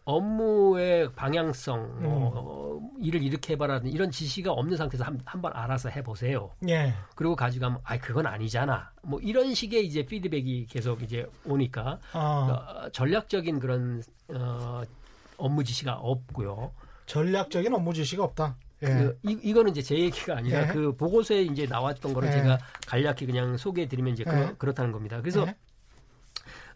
업무의 0.04 1.12
방향성, 1.12 2.02
뭐, 2.02 2.32
어, 2.34 2.80
일을 3.00 3.22
이렇게 3.22 3.52
해봐라는 3.52 3.90
이런 3.90 4.10
지시가 4.10 4.52
없는 4.52 4.76
상태에서 4.76 5.04
한, 5.04 5.20
한번 5.24 5.52
알아서 5.54 5.88
해보세요. 5.90 6.50
예. 6.68 6.92
그리고 7.14 7.36
가져가면, 7.36 7.78
아, 7.84 7.98
그건 7.98 8.26
아니잖아. 8.26 8.90
뭐 9.02 9.20
이런 9.20 9.54
식의 9.54 9.86
이제 9.86 10.04
피드백이 10.04 10.66
계속 10.66 11.02
이제 11.02 11.26
오니까 11.44 12.00
아. 12.12 12.18
어, 12.18 12.90
전략적인 12.90 13.60
그런 13.60 14.02
어, 14.28 14.82
업무 15.36 15.62
지시가 15.62 15.94
없고요. 15.94 16.72
전략적인 17.06 17.72
업무 17.72 17.92
지시가 17.94 18.24
없다. 18.24 18.56
예. 18.82 18.86
그, 18.86 19.18
이, 19.22 19.38
이거는 19.42 19.70
이제 19.70 19.82
제 19.82 19.96
얘기가 19.96 20.38
아니라 20.38 20.62
예. 20.62 20.66
그 20.66 20.96
보고서에 20.96 21.42
이제 21.42 21.66
나왔던 21.66 22.12
거를 22.12 22.28
예. 22.28 22.32
제가 22.32 22.58
간략히 22.88 23.26
그냥 23.26 23.56
소개해드리면 23.56 24.14
이제 24.14 24.24
그러, 24.24 24.40
예. 24.40 24.54
그렇다는 24.58 24.90
겁니다. 24.90 25.20
그래서 25.20 25.46
예. 25.46 25.54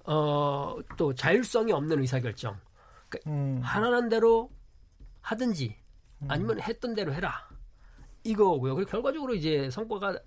어, 0.05 0.77
또 0.97 1.13
자율성이 1.13 1.73
없는 1.73 2.01
의사결정. 2.01 2.57
그러니까 3.09 3.31
음. 3.31 3.61
하라는 3.63 4.09
대로 4.09 4.51
하든지 5.21 5.77
음. 6.23 6.29
아니면 6.31 6.61
했던 6.61 6.95
대로 6.95 7.13
해라. 7.13 7.49
이거고요. 8.25 8.75
그리고 8.75 8.91
결과적으로 8.91 9.35
이제 9.35 9.71
성과가 9.71 10.19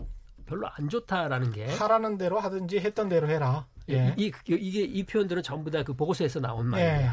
별로 0.46 0.68
안 0.68 0.90
좋다라는 0.90 1.52
게 1.52 1.66
하라는 1.66 2.18
대로 2.18 2.40
하든지 2.40 2.80
했던 2.80 3.10
대로 3.10 3.28
해라. 3.30 3.68
예. 3.90 4.14
이, 4.18 4.32
이, 4.48 4.54
이 4.56 4.72
게 4.72 4.84
이 4.86 5.04
표현들은 5.06 5.44
전부 5.44 5.70
다 5.72 5.84
그 5.84 5.94
보고서에서 5.94 6.40
나온 6.40 6.68
말이에요. 6.68 7.02
예. 7.02 7.10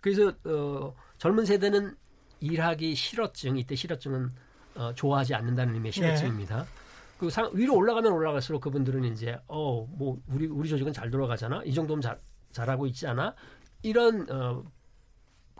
그래서 0.00 0.32
어, 0.44 0.94
젊은 1.18 1.44
세대는 1.44 1.94
일하기 2.40 2.94
싫어증 2.94 3.58
이때 3.58 3.74
싫어증은 3.74 4.32
어, 4.76 4.92
좋아하지 4.94 5.34
않는다는 5.34 5.74
의미의 5.74 5.92
싫어증입니다. 5.92 6.60
예. 6.60 6.64
그 7.18 7.30
상, 7.30 7.50
위로 7.52 7.74
올라가면 7.76 8.12
올라갈수록 8.12 8.62
그분들은 8.62 9.04
이제 9.04 9.38
어 9.48 9.84
뭐 9.86 10.18
우리 10.28 10.46
우리 10.46 10.68
조직은 10.68 10.92
잘 10.92 11.10
돌아가잖아 11.10 11.62
이 11.64 11.74
정도면 11.74 12.00
잘 12.00 12.18
잘하고 12.52 12.86
있지 12.86 13.06
않아 13.08 13.34
이런 13.82 14.30
어, 14.30 14.62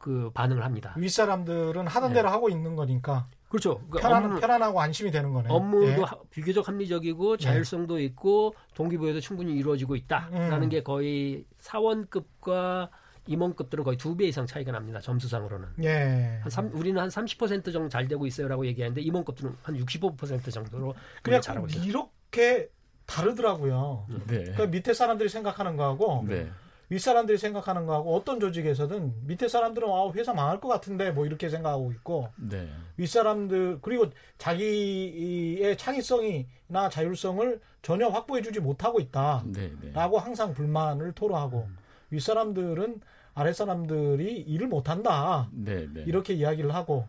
그 0.01 0.31
반응을 0.35 0.65
합니다. 0.65 0.95
윗사람들은 0.97 1.87
하던 1.87 2.11
네. 2.11 2.15
대로 2.17 2.29
하고 2.31 2.49
있는 2.49 2.77
거니까. 2.77 3.27
그렇죠. 3.49 3.79
그러니까 3.89 4.01
편안, 4.09 4.25
업무, 4.25 4.41
편안하고 4.41 4.81
안심이 4.81 5.11
되는 5.11 5.33
거네요. 5.33 5.53
업무도 5.53 5.87
예. 5.87 5.97
비교적 6.31 6.69
합리적이고 6.69 7.37
네. 7.39 7.45
자율성도 7.45 7.99
예. 8.01 8.05
있고 8.05 8.55
동기부여도 8.75 9.21
충분히 9.21 9.55
이루어지고 9.55 9.97
있다라는 9.97 10.63
음. 10.65 10.69
게 10.69 10.83
거의 10.83 11.45
사원급과 11.61 12.91
임원급들은 13.27 13.85
거의 13.85 13.97
두 13.97 14.17
배 14.17 14.25
이상 14.27 14.47
차이가 14.47 14.73
납니다. 14.73 15.01
점수상으로는. 15.01 15.69
예. 15.83 16.39
한 16.43 16.51
3, 16.51 16.71
우리는 16.75 17.01
한 17.01 17.09
30% 17.09 17.73
정도 17.73 17.89
잘 17.89 18.07
되고 18.09 18.27
있어요라고 18.27 18.67
얘기하는데 18.67 19.01
임원급들은 19.01 19.57
한 19.63 19.77
65% 19.77 20.51
정도로 20.53 20.95
그냥 21.23 21.41
잘하고 21.41 21.67
있어요. 21.67 21.85
이렇게 21.85 22.69
다르더라고요. 23.07 24.07
네. 24.27 24.45
그 24.57 24.63
밑에 24.63 24.93
사람들이 24.95 25.29
생각하는 25.29 25.77
거하고 25.77 26.25
네. 26.27 26.51
윗사람들이 26.91 27.37
생각하는 27.37 27.87
거하고 27.87 28.15
어떤 28.15 28.41
조직에서든 28.41 29.27
밑에 29.27 29.49
사람들은 29.49 29.89
아 29.89 30.11
회사 30.15 30.33
망할 30.33 30.61
것 30.61 30.69
같은데 30.69 31.11
뭐 31.11 31.27
이렇게 31.27 31.49
생각하고 31.49 31.93
있고 31.93 32.29
네. 32.37 32.69
윗사람들 32.97 33.81
그리고 33.83 34.07
자기의 34.39 35.77
창의성이나 35.77 36.89
자율성을 36.91 37.61
전혀 37.83 38.09
확보해 38.09 38.43
주지 38.43 38.61
못하고 38.61 39.01
있다라고 39.01 39.53
네, 39.53 39.73
네. 39.81 39.93
항상 39.93 40.55
불만을 40.55 41.13
토로하고 41.13 41.67
음. 41.69 41.77
윗사람들은 42.11 43.01
아랫사람들이 43.35 44.41
일을 44.41 44.67
못한다 44.67 45.49
네, 45.53 45.87
네. 45.93 46.05
이렇게 46.07 46.33
이야기를 46.35 46.75
하고 46.75 47.07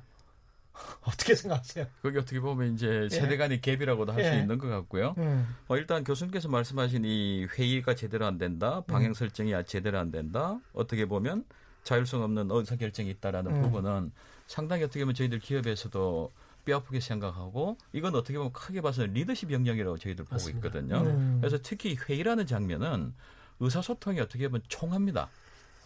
어떻게 1.06 1.36
생각하세요? 1.36 1.86
그게 2.02 2.20
어떻게 2.20 2.40
보면 2.40 2.74
이제 2.74 3.04
예. 3.04 3.10
세대 3.10 3.38
간의 3.38 3.60
갭이라고도 3.60 4.12
할수 4.12 4.30
예. 4.32 4.40
있는 4.40 4.58
것 4.58 4.68
같고요. 4.68 5.16
음. 5.18 5.56
어, 5.68 5.78
일단 5.78 6.04
교수님께서 6.04 6.50
말씀하신 6.50 7.06
이 7.06 7.46
회의가 7.46 7.96
제대로 7.96 8.26
안 8.26 8.38
된다, 8.38 8.82
방향 8.88 9.12
음. 9.12 9.14
설정이 9.14 9.54
음. 9.54 9.64
제대로 9.66 10.00
안 10.00 10.12
된다, 10.12 10.60
어떻게 10.74 11.06
보면 11.06 11.46
자율성 11.84 12.24
없는 12.24 12.50
의사결정이 12.52 13.10
있다라는 13.12 13.56
음. 13.56 13.62
부분은 13.64 14.12
상당히 14.48 14.84
어떻게 14.84 15.02
보면 15.02 15.16
저희들 15.16 15.40
기업에서도 15.40 16.32
뼈아프게 16.66 17.00
생각하고 17.00 17.78
이건 17.94 18.16
어떻게 18.16 18.38
보면 18.38 18.52
크게 18.54 18.82
봐서는 18.82 19.14
리더십 19.14 19.52
영역이라고 19.52 19.98
저희들 19.98 20.26
맞습니다. 20.30 20.62
보고 20.62 20.78
있거든요. 20.78 21.10
음. 21.10 21.38
그래서 21.40 21.58
특히 21.62 21.96
회의라는 21.96 22.46
장면은 22.46 23.14
의사소통이 23.60 24.20
어떻게 24.20 24.48
보면 24.48 24.62
총합니다. 24.68 25.30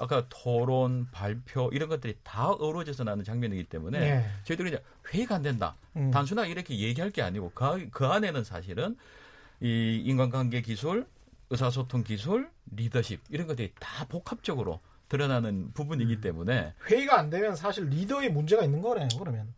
아까 0.04 0.26
토론, 0.30 1.08
발표 1.12 1.70
이런 1.74 1.90
것들이 1.90 2.18
다 2.24 2.52
어우러져서 2.52 3.04
나는 3.04 3.24
장면이기 3.24 3.66
때문에 3.66 4.00
네. 4.00 4.30
저희들이 4.44 4.70
이제 4.70 4.84
회의가 5.12 5.36
안 5.36 5.42
된다. 5.42 5.76
음. 5.96 6.12
단순하게 6.12 6.52
이렇게 6.52 6.78
얘기할 6.78 7.12
게 7.12 7.22
아니고 7.22 7.52
그, 7.54 7.90
그 7.92 8.06
안에는 8.06 8.44
사실은 8.44 8.98
이 9.62 10.02
인간관계 10.06 10.62
기술, 10.62 11.08
의사소통 11.50 12.04
기술, 12.04 12.50
리더십 12.76 13.22
이런 13.30 13.48
것들이 13.48 13.72
다 13.80 14.06
복합적으로 14.06 14.80
드러나는 15.10 15.72
부분이기 15.74 16.16
음. 16.16 16.22
때문에 16.22 16.74
회의가 16.88 17.20
안 17.20 17.30
되면 17.30 17.56
사실 17.56 17.86
리더의 17.86 18.32
문제가 18.32 18.64
있는 18.64 18.82
거네요. 18.82 19.08
그러면 19.18 19.54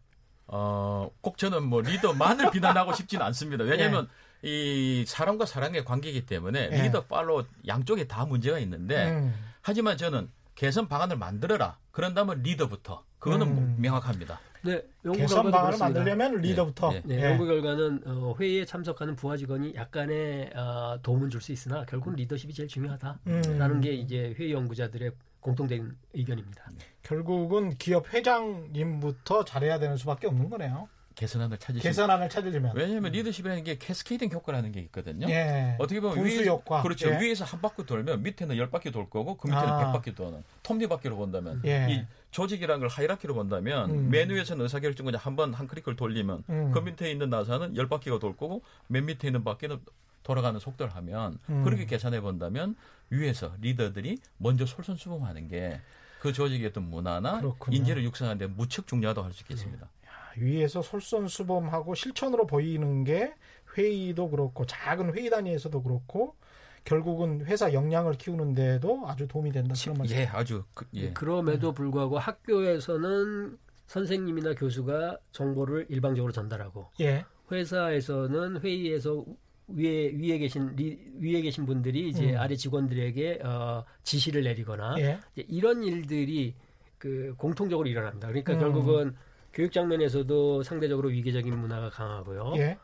어, 0.47 1.10
꼭 1.21 1.38
저는 1.38 1.63
뭐 1.63 1.81
리더만을 1.81 2.51
비난하고 2.51 2.93
싶지는 2.93 3.25
않습니다. 3.25 3.63
왜냐하면 3.63 4.08
네. 4.41 4.49
이 4.49 5.05
사람과 5.08 5.45
사람의 5.45 5.86
관계이기 5.86 6.25
때문에 6.27 6.69
네. 6.69 6.84
리더 6.84 7.05
팔로 7.05 7.45
양쪽에 7.65 8.05
다 8.05 8.25
문제가 8.25 8.60
있는데 8.60 9.10
음. 9.10 9.34
하지만 9.65 9.97
저는 9.97 10.30
개선 10.54 10.88
방안을 10.88 11.17
만들어라. 11.17 11.80
그런다면 11.89 12.43
리더부터. 12.43 13.04
그거는 13.17 13.47
음. 13.47 13.75
명확합니다. 13.80 14.39
네, 14.62 14.84
개선 15.15 15.49
방안을 15.49 15.80
만들려면 15.80 16.36
리더부터. 16.39 16.91
네, 16.91 17.01
네. 17.04 17.15
네. 17.15 17.23
연구 17.32 17.47
결과는 17.47 18.04
어, 18.06 18.36
회의에 18.39 18.63
참석하는 18.63 19.15
부하 19.15 19.36
직원이 19.38 19.73
약간의 19.73 20.51
어, 20.56 20.99
도움은 21.01 21.32
줄 21.32 21.41
수 21.41 21.51
있으나 21.51 21.84
결국은 21.86 22.15
리더십이 22.15 22.54
제일 22.54 22.69
중요하다라는 22.69 23.71
음. 23.71 23.82
게 23.82 23.93
이제 23.93 24.36
회의 24.38 24.51
연구자들의 24.54 25.12
공통된 25.39 25.97
의견입니다. 26.13 26.69
결국은 27.01 27.75
기업 27.80 28.13
회장님부터 28.13 29.45
잘해야 29.45 29.80
되는 29.80 29.97
수밖에 29.97 30.28
없는 30.28 30.47
거네요. 30.51 30.88
개선안을 31.15 31.58
찾으시 31.58 31.82
개선안을 31.84 32.30
찾으려면 32.30 32.71
왜냐하면 32.75 33.12
리더십이라는 33.12 33.63
게 33.63 33.78
cascading 33.78 34.32
효과라는 34.32 34.71
게 34.71 34.82
있거든요. 34.82 35.28
예. 35.30 35.75
어떻게 35.80 35.99
보면 35.99 36.15
분수의 36.15 36.48
효과. 36.47 36.82
그렇죠. 36.82 37.10
예. 37.10 37.19
위에서 37.19 37.45
한 37.45 37.62
바퀴 37.62 37.86
돌면 37.86 38.21
밑에는 38.23 38.58
열 38.58 38.69
바퀴 38.69 38.91
돌 38.91 39.10
거고 39.10 39.38
그 39.38 39.47
밑에는 39.47 39.67
아. 39.69 39.78
백 39.86 39.91
바퀴 39.93 40.13
도는 40.13 40.43
톱니 40.63 40.88
바퀴로 40.88 41.15
본다면 41.15 41.62
예. 41.65 41.88
이 41.89 42.06
조직이라는 42.32 42.80
걸 42.80 42.89
hierarchy로 42.89 43.34
본다면 43.34 43.89
음. 43.89 44.10
맨 44.10 44.30
위에서는 44.30 44.62
의사결정을 44.63 45.15
한번 45.15 45.54
한 45.54 45.67
클릭을 45.67 45.95
돌리면 45.95 46.43
음. 46.49 46.71
그 46.71 46.80
밑에 46.80 47.10
있는 47.10 47.30
나사는 47.30 47.75
열 47.78 47.88
바퀴가 47.88 48.19
돌 48.19 48.36
거고 48.36 48.62
맨 48.88 49.06
밑에 49.06 49.28
있는 49.28 49.43
바퀴는 49.43 49.80
돌아가는 50.23 50.60
속도를 50.60 50.93
하면 50.95 51.39
음. 51.49 51.63
그렇게 51.63 51.86
계산해 51.86 52.19
본다면 52.21 52.75
위에서 53.10 53.54
리더들이 53.62 54.17
먼저 54.38 54.65
솔선수범하는 54.65 55.47
게 55.47 55.80
그 56.25 56.34
조직의 56.34 56.69
어떤 56.69 56.89
문화나 56.89 57.39
그렇군요. 57.39 57.78
인재를 57.78 58.04
육성하는데 58.04 58.47
무척 58.47 58.88
중요하다고 58.88 59.25
할 59.28 59.32
수 59.32 59.43
있겠습니다. 59.43 59.88
위에서 60.38 60.82
솔선수범하고 60.82 61.95
실천으로 61.95 62.45
보이는 62.45 63.04
게 63.04 63.34
회의도 63.78 64.30
그렇고 64.30 64.65
작은 64.65 65.13
회의 65.15 65.30
단위에서도 65.30 65.82
그렇고 65.82 66.36
결국은 66.84 67.45
회사 67.45 67.74
역량을 67.74 68.13
키우는데도 68.13 69.08
아주 69.08 69.28
도움이 69.28 69.52
된다 69.52 69.74
그런 69.82 69.98
말씀. 69.98 70.15
예, 70.15 70.26
아주 70.26 70.63
그, 70.74 70.86
예. 70.93 71.12
그럼에도 71.13 71.74
불구하고 71.74 72.19
학교에서는 72.19 73.58
선생님이나 73.88 74.54
교수가 74.54 75.17
정보를 75.32 75.88
일방적으로 75.89 76.32
전달하고 76.32 76.88
예. 77.02 77.26
회사에서는 77.52 78.62
회의에서 78.62 79.26
위에 79.67 80.12
위에 80.13 80.38
계신 80.38 80.76
리, 80.76 81.00
위에 81.19 81.41
계신 81.41 81.65
분들이 81.65 82.10
이제 82.10 82.34
음. 82.34 82.38
아래 82.38 82.56
직원들에게 82.56 83.39
어, 83.43 83.84
지시를 84.04 84.43
내리거나 84.43 84.95
예. 85.00 85.19
이제 85.36 85.45
이런 85.50 85.84
일들이 85.84 86.54
그 87.00 87.34
공통적으로 87.38 87.88
일어납니다. 87.88 88.28
그러니까 88.28 88.54
음. 88.54 88.60
결국은 88.60 89.15
교육 89.56 89.72
장면에서도 89.72 90.62
상대적으로 90.63 91.10
위계적인 91.10 91.58
문화가 91.58 91.89
강하고요. 91.89 92.54
예. 92.58 92.78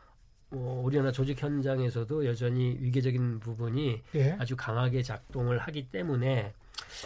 어, 0.50 0.82
우리나라 0.84 1.12
조직 1.12 1.40
현장에서도 1.40 2.26
여전히 2.26 2.76
위계적인 2.80 3.40
부분이 3.40 4.02
예. 4.16 4.32
아주 4.38 4.56
강하게 4.56 5.02
작동을 5.02 5.58
하기 5.58 5.88
때문에 5.90 6.52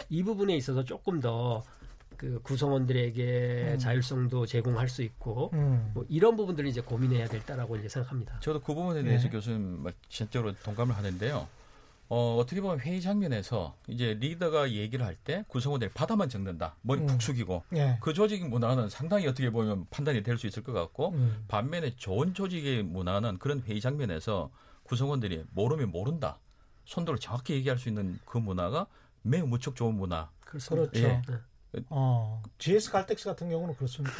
이 0.09 0.23
부분에 0.23 0.55
있어서 0.55 0.83
조금 0.83 1.19
더 1.19 1.63
그 2.17 2.39
구성원들에게 2.41 3.73
음. 3.73 3.77
자율성도 3.77 4.47
제공할 4.47 4.89
수 4.89 5.03
있고 5.03 5.51
음. 5.53 5.91
뭐 5.93 6.03
이런 6.09 6.35
부분들을 6.35 6.67
이제 6.67 6.81
고민해야 6.81 7.27
될 7.27 7.45
때라고 7.45 7.75
이제 7.77 7.87
생각합니다. 7.87 8.39
저도 8.39 8.59
그 8.59 8.73
부분에 8.73 9.03
대해서 9.03 9.27
예. 9.27 9.29
교수님 9.29 9.83
말- 9.83 9.93
진짜로 10.09 10.51
동감을 10.63 10.97
하는데요. 10.97 11.47
어, 12.09 12.37
어떻게 12.39 12.61
보면 12.61 12.79
회의 12.79 13.01
장면에서 13.01 13.75
이제 13.87 14.13
리더가 14.19 14.71
얘기를 14.71 15.05
할 15.05 15.17
때 15.23 15.43
구성원들이 15.47 15.91
바다만 15.93 16.29
적는다. 16.29 16.75
머리 16.81 17.01
음. 17.01 17.07
푹 17.07 17.21
숙이고 17.21 17.63
예. 17.75 17.97
그 18.01 18.13
조직 18.13 18.47
문화는 18.47 18.87
상당히 18.89 19.27
어떻게 19.27 19.49
보면 19.49 19.87
판단이 19.89 20.23
될 20.23 20.37
수 20.37 20.47
있을 20.47 20.63
것 20.63 20.71
같고 20.73 21.09
음. 21.09 21.43
반면에 21.47 21.95
좋은 21.95 22.33
조직의 22.33 22.83
문화는 22.83 23.39
그런 23.39 23.61
회의 23.67 23.81
장면에서 23.81 24.51
구성원들이 24.83 25.45
모르면 25.51 25.91
모른다. 25.91 26.39
손도를 26.85 27.19
정확히 27.19 27.53
얘기할 27.55 27.77
수 27.77 27.89
있는 27.89 28.19
그 28.25 28.37
문화가 28.37 28.87
매우 29.23 29.45
무척 29.47 29.75
좋은 29.75 29.95
문화. 29.95 30.29
그렇죠. 30.41 30.89
예. 30.95 31.21
네. 31.27 31.81
어. 31.89 32.41
GS 32.59 32.91
갈텍스 32.91 33.25
같은 33.25 33.49
경우는 33.49 33.75
그렇습니다. 33.75 34.15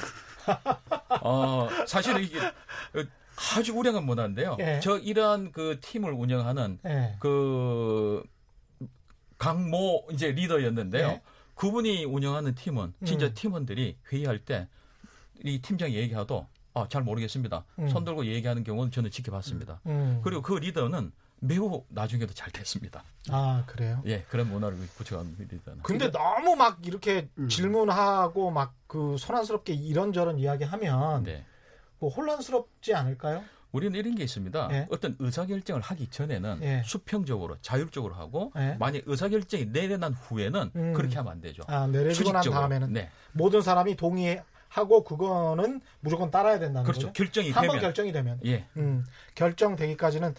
어, 1.22 1.70
사실은 1.88 2.22
이게 2.24 2.40
아주 3.56 3.74
우량한 3.74 4.04
문화인데요. 4.06 4.58
예. 4.60 4.80
저 4.82 4.98
이러한 4.98 5.52
그 5.52 5.80
팀을 5.82 6.12
운영하는 6.12 6.80
예. 6.86 7.16
그 7.20 8.24
강모 9.38 10.08
이제 10.12 10.32
리더였는데요. 10.32 11.08
네. 11.08 11.22
그분이 11.56 12.06
운영하는 12.06 12.56
팀은 12.56 12.94
진짜 13.06 13.28
음. 13.28 13.34
팀원들이 13.34 13.98
회의할 14.12 14.40
때 14.40 14.68
이 15.44 15.60
팀장이 15.62 15.96
얘기하도 15.96 16.48
아, 16.74 16.88
잘 16.90 17.02
모르겠습니다. 17.04 17.66
음. 17.80 17.90
손 17.90 18.04
들고 18.06 18.26
얘기하는 18.26 18.64
경우는 18.64 18.92
저는 18.92 19.10
지켜봤습니다. 19.12 19.82
음. 19.88 20.22
그리고 20.24 20.42
그 20.42 20.54
리더는 20.54 21.12
매우 21.40 21.84
나중에도 21.90 22.34
잘 22.34 22.52
됐습니다. 22.52 23.04
아, 23.30 23.64
그래요? 23.68 24.02
예, 24.06 24.24
그런 24.30 24.50
문화를 24.50 24.78
구축한 24.98 25.36
리더는. 25.38 25.84
근데 25.84 26.12
너무 26.12 26.56
막 26.56 26.80
이렇게 26.84 27.30
음. 27.38 27.48
질문하고 27.48 28.52
막 28.52 28.76
그 28.88 29.18
소란스럽게 29.20 29.74
이런저런 29.74 30.40
이야기하면 30.40 31.24
네. 31.24 31.44
뭐 32.00 32.10
혼란스럽지 32.10 32.94
않을까요? 32.94 33.44
우리는 33.72 34.00
이런 34.00 34.16
게 34.16 34.24
있습니다. 34.24 34.70
예. 34.72 34.88
어떤 34.90 35.16
의사결정을 35.20 35.82
하기 35.82 36.08
전에는 36.08 36.60
예. 36.64 36.82
수평적으로 36.86 37.58
자율적으로 37.62 38.16
하고 38.16 38.52
예. 38.58 38.76
만약 38.80 39.02
의사결정이 39.06 39.68
내려난 39.68 40.14
후에는 40.14 40.72
음. 40.76 40.94
그렇게 40.94 41.18
하면 41.18 41.34
안 41.34 41.42
되죠. 41.42 41.64
아, 41.68 41.86
내려지고 41.88 42.32
난. 42.32 42.44
다음에는 42.44 42.94
네. 42.94 43.10
모든 43.34 43.62
사람이 43.62 43.96
동의하고 43.96 45.04
그거는 45.04 45.82
무조건 46.00 46.32
따라야 46.32 46.60
된다는 46.60 46.84
그렇죠. 46.84 47.08
거죠. 47.08 47.14
결정이 47.14 47.52
한번 47.52 47.76
되면 47.76 47.82
결정이 47.82 48.12
되면 48.14 48.40
예. 48.46 48.66
음, 48.78 49.06
결정되기까지는 49.36 50.34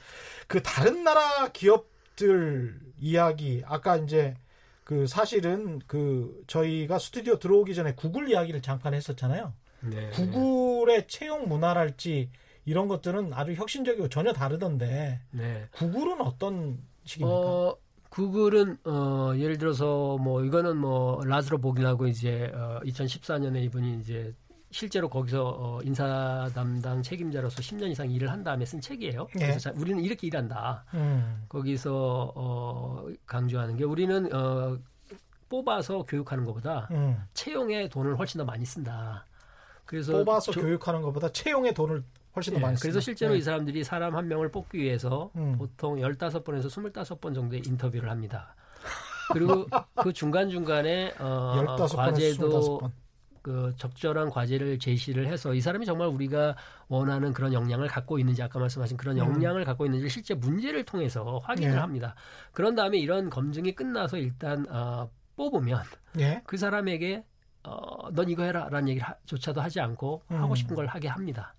그 0.46 0.62
다른 0.62 1.04
나라 1.04 1.48
기업들 1.52 2.80
이야기 2.98 3.62
아까 3.66 3.96
이제 3.96 4.34
그 4.84 5.06
사실은 5.06 5.80
그 5.86 6.42
저희가 6.46 6.98
스튜디오 6.98 7.38
들어오기 7.38 7.74
전에 7.74 7.92
구글 7.94 8.30
이야기를 8.30 8.62
잠깐 8.62 8.94
했었잖아요. 8.94 9.52
네. 9.80 10.10
구글의 10.10 11.06
채용 11.08 11.48
문화랄지 11.48 12.30
이런 12.64 12.88
것들은 12.88 13.32
아주 13.32 13.54
혁신적이고 13.54 14.08
전혀 14.08 14.32
다르던데 14.32 15.20
네. 15.30 15.66
구글은 15.72 16.20
어떤 16.20 16.78
식입니까? 17.04 17.36
어, 17.36 17.76
구글은 18.10 18.78
어, 18.84 19.32
예를 19.36 19.58
들어서 19.58 20.18
뭐 20.18 20.44
이거는 20.44 20.76
뭐 20.76 21.24
라즈로 21.24 21.58
보기라고 21.58 22.06
이제 22.06 22.50
어, 22.54 22.80
2014년에 22.84 23.62
이분이 23.64 24.00
이제 24.00 24.34
실제로 24.70 25.08
거기서 25.08 25.48
어, 25.48 25.80
인사 25.82 26.48
담당 26.54 27.02
책임자로서 27.02 27.62
10년 27.62 27.90
이상 27.90 28.10
일을 28.10 28.30
한 28.30 28.44
다음에 28.44 28.66
쓴 28.66 28.80
책이에요. 28.80 29.26
예. 29.36 29.46
그래서 29.46 29.58
자, 29.58 29.72
우리는 29.74 30.02
이렇게 30.04 30.26
일한다. 30.26 30.84
음, 30.94 31.44
거기서 31.48 32.32
어, 32.34 33.06
강조하는 33.24 33.76
게 33.76 33.84
우리는 33.84 34.30
어, 34.34 34.78
뽑아서 35.48 36.04
교육하는 36.06 36.44
것보다 36.44 36.88
음. 36.90 37.16
채용에 37.32 37.88
돈을 37.88 38.18
훨씬 38.18 38.38
더 38.38 38.44
많이 38.44 38.66
쓴다. 38.66 39.24
그래서 39.88 40.12
뽑아서 40.12 40.52
조- 40.52 40.60
교육하는 40.60 41.00
것보다 41.00 41.30
채용에 41.32 41.72
돈을 41.72 42.04
훨씬 42.36 42.52
더 42.52 42.58
예, 42.58 42.62
많이 42.62 42.76
그래서 42.76 43.00
쓴다. 43.00 43.04
실제로 43.04 43.32
네. 43.32 43.38
이 43.38 43.42
사람들이 43.42 43.82
사람 43.84 44.14
한 44.14 44.28
명을 44.28 44.50
뽑기 44.50 44.78
위해서 44.78 45.30
음. 45.34 45.56
보통 45.56 45.96
15번에서 45.96 46.68
25번 46.68 47.34
정도의 47.34 47.62
인터뷰를 47.66 48.10
합니다. 48.10 48.54
그리고 49.32 49.66
그 49.96 50.12
중간중간에 50.12 51.14
어, 51.18 51.54
15번에서 51.78 51.96
과제도 51.96 52.80
25번. 52.80 52.90
그 53.40 53.72
적절한 53.78 54.28
과제를 54.28 54.78
제시를 54.78 55.26
해서 55.26 55.54
이 55.54 55.60
사람이 55.62 55.86
정말 55.86 56.08
우리가 56.08 56.54
원하는 56.88 57.32
그런 57.32 57.54
역량을 57.54 57.88
갖고 57.88 58.18
있는지 58.18 58.42
아까 58.42 58.58
말씀하신 58.58 58.98
그런 58.98 59.16
음. 59.18 59.24
역량을 59.26 59.64
갖고 59.64 59.86
있는지 59.86 60.10
실제 60.10 60.34
문제를 60.34 60.84
통해서 60.84 61.38
확인을 61.44 61.72
예. 61.72 61.78
합니다. 61.78 62.14
그런 62.52 62.74
다음에 62.74 62.98
이런 62.98 63.30
검증이 63.30 63.74
끝나서 63.74 64.18
일단 64.18 64.66
어, 64.68 65.08
뽑으면 65.36 65.82
예. 66.18 66.42
그 66.46 66.58
사람에게 66.58 67.24
어, 67.64 68.10
넌 68.12 68.28
이거 68.28 68.42
해라라는 68.44 68.88
얘기조차도 68.88 69.60
하지 69.60 69.80
않고 69.80 70.22
음. 70.30 70.42
하고 70.42 70.54
싶은 70.54 70.74
걸 70.76 70.86
하게 70.86 71.08
합니다. 71.08 71.54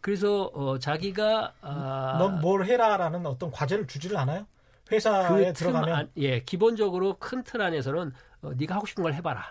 그래서 0.00 0.44
어, 0.54 0.78
자기가 0.78 1.52
아, 1.62 2.16
넌뭘 2.18 2.64
해라라는 2.66 3.26
어떤 3.26 3.50
과제를 3.50 3.86
주지를 3.86 4.16
않아요? 4.18 4.46
회사에 4.92 5.46
그 5.46 5.52
들어가면 5.52 5.94
안, 5.94 6.10
예 6.16 6.40
기본적으로 6.42 7.16
큰 7.18 7.42
틀 7.42 7.60
안에서는 7.60 8.12
어, 8.42 8.52
네가 8.56 8.76
하고 8.76 8.86
싶은 8.86 9.02
걸 9.02 9.14
해봐라. 9.14 9.42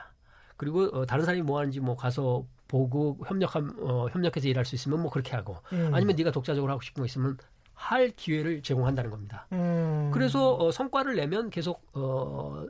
그리고 0.56 0.84
어, 0.93 1.06
다른 1.06 1.26
사람이 1.26 1.41
뭐 1.41 1.60
하는지 1.60 1.82
뭐 1.82 1.98
가서 1.98 2.45
보고 2.69 3.17
협력함 3.28 3.76
어, 3.82 4.08
협력해서 4.12 4.48
일할 4.48 4.63
수 4.63 4.76
있으면 4.76 5.02
뭐 5.02 5.12
그렇게 5.12 5.36
하고 5.36 5.58
음. 5.74 5.91
아니면 5.93 6.15
네가 6.15 6.32
독자적으로 6.32 6.71
하고 6.71 6.82
싶은 6.82 7.02
거 7.02 7.06
있으면 7.06 7.38
할 7.74 8.12
기회를 8.12 8.62
제공한다는 8.62 9.12
겁니다. 9.12 9.48
음. 9.52 10.10
그래서 10.13 10.56
어, 10.56 10.71
성과를 10.71 11.17
내면 11.17 11.50
계속 11.50 11.86
어, 11.93 12.65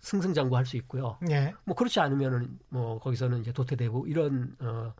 승승장구할 0.00 0.66
수 0.66 0.76
있고요. 0.78 1.18
예. 1.30 1.54
뭐 1.64 1.76
그렇지 1.76 2.00
않으면은 2.00 2.58
뭐 2.68 2.98
거기서는 2.98 3.40
이제 3.40 3.52
도태되고 3.52 4.06
이런 4.06 4.56
어, 4.60 4.94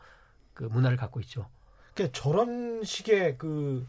그 0.54 0.64
문화를 0.64 0.96
갖고 0.96 1.20
있죠. 1.20 1.48
그러니까 1.94 2.18
저런 2.18 2.82
식의 2.84 3.38
그 3.38 3.86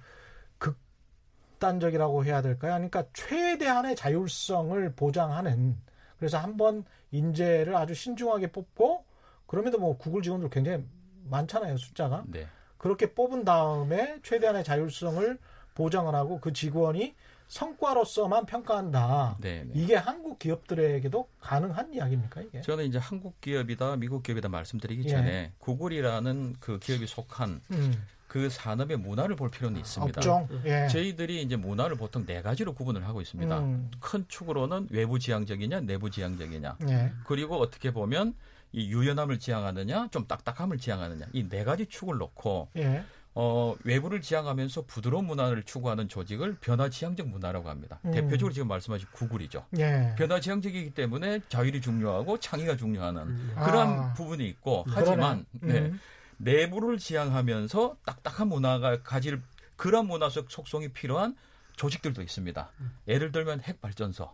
극단적이라고 0.58 2.26
해야 2.26 2.41
될까요? 2.41 2.74
그러니까 2.74 3.04
최대한의 3.13 3.95
자율성을 3.95 4.93
보장하는 4.95 5.78
그래서 6.17 6.38
한번 6.38 6.86
인재를 7.12 7.76
아주 7.76 7.93
신중하게 7.93 8.52
뽑고 8.52 9.06
그럼에도 9.47 9.80
뭐 9.80 9.97
구글 9.97 10.21
직원들 10.21 10.50
굉장히 10.50 10.86
많잖아요 11.26 11.78
숫자가 11.78 12.24
네. 12.28 12.47
그렇게 12.78 13.13
뽑은 13.13 13.43
다음에 13.43 14.19
최대한의 14.24 14.63
자율성을 14.63 15.38
보장을 15.76 16.13
하고 16.13 16.39
그 16.39 16.54
직원이 16.54 17.15
성과로서만 17.52 18.46
평가한다. 18.46 19.36
네. 19.42 19.64
네. 19.66 19.72
이게 19.76 19.96
한국 19.96 20.40
기업들에게도 20.40 21.28
가능한 21.42 21.94
이야기입니까 21.94 22.42
이게? 22.42 22.62
저는 22.62 22.86
이제 22.86 22.98
한국 22.98 23.42
기업이다, 23.42 23.98
미국 23.98 24.24
기업이다 24.24 24.48
말씀드리기 24.48 25.04
예. 25.06 25.10
전에 25.10 25.52
구글이라는 25.60 26.56
그 26.62 26.80
기업이 26.80 27.06
속한 27.08 27.62
음, 27.72 28.06
그 28.28 28.50
산업의 28.50 28.96
문화를 28.98 29.36
볼 29.36 29.50
필요는 29.50 29.82
있습니다. 29.82 30.20
업종. 30.22 30.48
예. 30.64 30.88
저희들이 30.88 31.42
이제 31.42 31.58
문화를 31.58 31.98
보통 31.98 32.26
네 32.26 32.42
가지로 32.42 32.74
구분을 32.74 33.06
하고 33.06 33.20
있습니다. 33.20 33.60
음, 33.60 33.92
큰 34.00 34.24
축으로는 34.30 34.88
외부 34.90 35.20
지향적이냐, 35.20 35.82
내부 35.82 36.10
지향적이냐. 36.10 36.78
예. 36.88 37.12
그리고 37.26 37.58
어떻게 37.60 37.92
보면 37.92 38.34
이 38.72 38.90
유연함을 38.90 39.40
지향하느냐, 39.40 40.08
좀 40.12 40.26
딱딱함을 40.26 40.78
지향하느냐 40.78 41.26
이 41.34 41.50
네 41.50 41.66
가지 41.66 41.86
축을 41.86 42.18
놓고 42.18 42.70
예. 42.78 43.04
어, 43.34 43.76
외부를 43.86 44.22
지향하면서 44.22 44.84
부드러운 44.88 45.26
문화를 45.26 45.63
추구하는 45.63 46.10
조직을 46.10 46.58
변화 46.60 46.89
지향적 46.89 47.30
문화라고 47.30 47.70
합니다. 47.70 48.00
음. 48.06 48.12
대표적으로 48.12 48.54
지금 48.54 48.67
말씀하신 48.67 49.08
구글이죠. 49.13 49.65
예. 49.78 50.13
변화 50.17 50.39
지향적이기 50.41 50.91
때문에 50.91 51.39
자율이 51.48 51.80
중요하고 51.80 52.39
창의가 52.39 52.76
중요하는 52.76 53.22
음. 53.22 53.52
그런 53.56 53.88
아. 53.88 54.13
부분이 54.13 54.46
있고. 54.50 54.84
하지만 54.88 55.46
네, 55.52 55.80
음. 55.80 56.00
내부를 56.38 56.98
지향하면서 56.98 57.98
딱딱한 58.06 58.50
문화가 58.50 59.02
가질 59.02 59.41
그런 59.78 60.08
문화적 60.08 60.52
속성이 60.52 60.89
필요한 60.89 61.36
조직들도 61.78 62.22
있습니다. 62.22 62.70
예를 63.08 63.32
들면 63.32 63.62
핵발전소. 63.62 64.30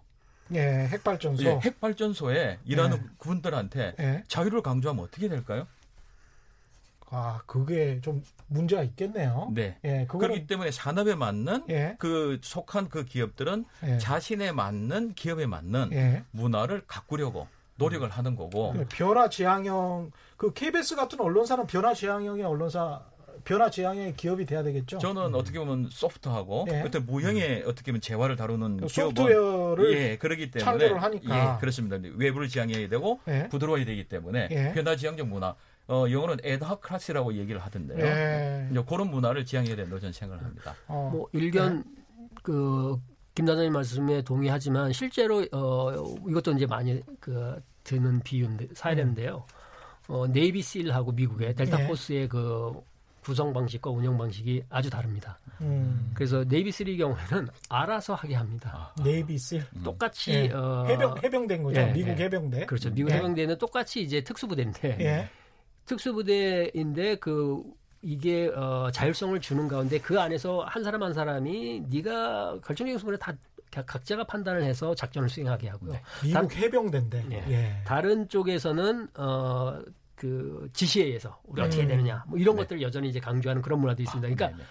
예. 0.53 0.87
핵발전소. 0.87 1.43
예, 1.43 1.59
핵발전소에 1.59 2.59
일하는 2.65 2.97
네. 2.97 3.03
군들한테 3.17 3.95
예. 3.99 4.23
자유를 4.27 4.61
강조하면 4.61 5.03
어떻게 5.03 5.27
될까요? 5.29 5.67
아, 7.09 7.41
그게 7.45 7.99
좀 8.01 8.23
문제가 8.47 8.83
있겠네요. 8.83 9.51
네. 9.53 9.77
예. 9.83 10.05
그거는 10.07 10.27
그렇기 10.27 10.47
때문에 10.47 10.71
산업에 10.71 11.15
맞는 11.15 11.65
예. 11.69 11.95
그 11.99 12.39
속한 12.41 12.89
그 12.89 13.05
기업들은 13.05 13.65
예. 13.83 13.97
자신에 13.97 14.51
맞는 14.51 15.13
기업에 15.13 15.45
맞는 15.45 15.89
예. 15.93 16.23
문화를 16.31 16.83
가꾸려고 16.87 17.47
노력을 17.75 18.07
하는 18.09 18.35
거고 18.35 18.73
그 18.73 18.85
변화 18.89 19.29
지향형 19.29 20.11
그 20.35 20.51
KBS 20.53 20.95
같은 20.95 21.19
언론사는 21.21 21.67
변화 21.67 21.93
지향형의 21.93 22.43
언론사 22.43 23.01
변화 23.43 23.69
지향형의 23.69 24.15
기업이 24.15 24.45
돼야 24.45 24.63
되겠죠. 24.63 24.97
저는 24.97 25.33
어떻게 25.35 25.59
보면 25.59 25.87
소프트하고 25.91 26.65
예. 26.71 26.81
어떤 26.81 27.05
무형의 27.05 27.63
어떻게 27.65 27.91
보면 27.91 28.01
재화를 28.01 28.35
다루는 28.35 28.77
그 28.77 28.87
소프트웨어를 28.89 29.93
예 29.93 30.17
그러기 30.17 30.51
때문에 30.51 30.65
창조를 30.65 31.01
하니까. 31.03 31.55
예 31.55 31.59
그렇습니다 31.59 31.97
외부를 32.15 32.49
지향해야 32.49 32.89
되고 32.89 33.21
예. 33.29 33.47
부드러워야 33.49 33.85
되기 33.85 34.07
때문에 34.09 34.49
예. 34.51 34.73
변화 34.73 34.95
지향적 34.97 35.27
문화 35.27 35.55
어 35.89 36.05
영어는 36.09 36.37
adhocracy라고 36.43 37.33
얘기를 37.33 37.61
하던데요 37.61 38.05
예. 38.05 38.67
이제 38.71 38.83
그런 38.87 39.09
문화를 39.09 39.45
지향해야 39.45 39.75
된다고 39.75 39.99
저는 39.99 40.13
생각을 40.13 40.43
합니다 40.43 40.75
어. 40.87 41.09
뭐 41.13 41.27
일견 41.31 41.83
그 42.43 42.99
김단장님 43.35 43.71
말씀에 43.71 44.21
동의하지만 44.23 44.91
실제로 44.93 45.45
어 45.51 45.93
이것도 46.27 46.53
이제 46.53 46.65
많이 46.65 47.01
그 47.19 47.61
드는 47.83 48.19
비유인데 48.21 48.69
사례인데요. 48.73 49.45
어 50.07 50.25
네이비 50.27 50.61
실하고 50.61 51.11
미국의 51.11 51.53
델타 51.53 51.83
예. 51.83 51.87
포스의 51.87 52.27
그 52.27 52.73
구성 53.21 53.53
방식과 53.53 53.91
운영 53.91 54.17
방식이 54.17 54.63
아주 54.69 54.89
다릅니다. 54.89 55.37
음. 55.61 56.11
그래서 56.13 56.43
네이비실의 56.45 56.97
경우에는 56.97 57.49
알아서 57.69 58.15
하게 58.15 58.35
합니다. 58.35 58.93
네이비실 59.03 59.65
똑같이 59.83 60.31
예. 60.31 60.51
어 60.51 60.85
해병 60.87 61.15
해병대인 61.23 61.61
거죠. 61.61 61.79
예, 61.79 61.91
미국 61.91 62.17
예. 62.19 62.23
해병대. 62.23 62.65
그렇죠. 62.65 62.89
미국 62.91 63.11
예. 63.11 63.15
해병대는 63.17 63.57
똑같이 63.57 64.01
이제 64.01 64.21
특수부대인데 64.21 64.97
예. 65.01 65.29
특수부대인데 65.87 67.15
그 67.15 67.63
이게 68.01 68.47
어, 68.49 68.89
자율성을 68.91 69.39
주는 69.41 69.67
가운데 69.67 69.99
그 69.99 70.19
안에서 70.19 70.61
한 70.65 70.83
사람 70.83 71.01
한 71.03 71.13
사람이 71.13 71.85
네가 71.89 72.59
결정적인 72.63 72.97
순간에 72.99 73.17
다 73.17 73.33
가- 73.71 73.83
각자가 73.85 74.23
판단을 74.25 74.63
해서 74.63 74.93
작전을 74.95 75.27
수행하게 75.29 75.69
하고요. 75.69 75.93
미국 76.23 76.55
해병대인데. 76.55 77.25
예. 77.31 77.35
예. 77.51 77.81
다른 77.85 78.29
쪽에서는 78.29 79.07
어, 79.17 79.81
그 80.15 80.69
지시에 80.73 81.05
의해서 81.05 81.39
우리 81.45 81.61
어떻게 81.61 81.77
음. 81.77 81.81
해야 81.81 81.89
되느냐 81.89 82.23
뭐 82.27 82.37
이런 82.39 82.55
네. 82.55 82.61
것들을 82.63 82.81
여전히 82.81 83.09
이제 83.09 83.19
강조하는 83.19 83.61
그런 83.61 83.79
문화도 83.81 84.01
있습니다. 84.03 84.21
그러니까 84.35 84.55
네네. 84.57 84.67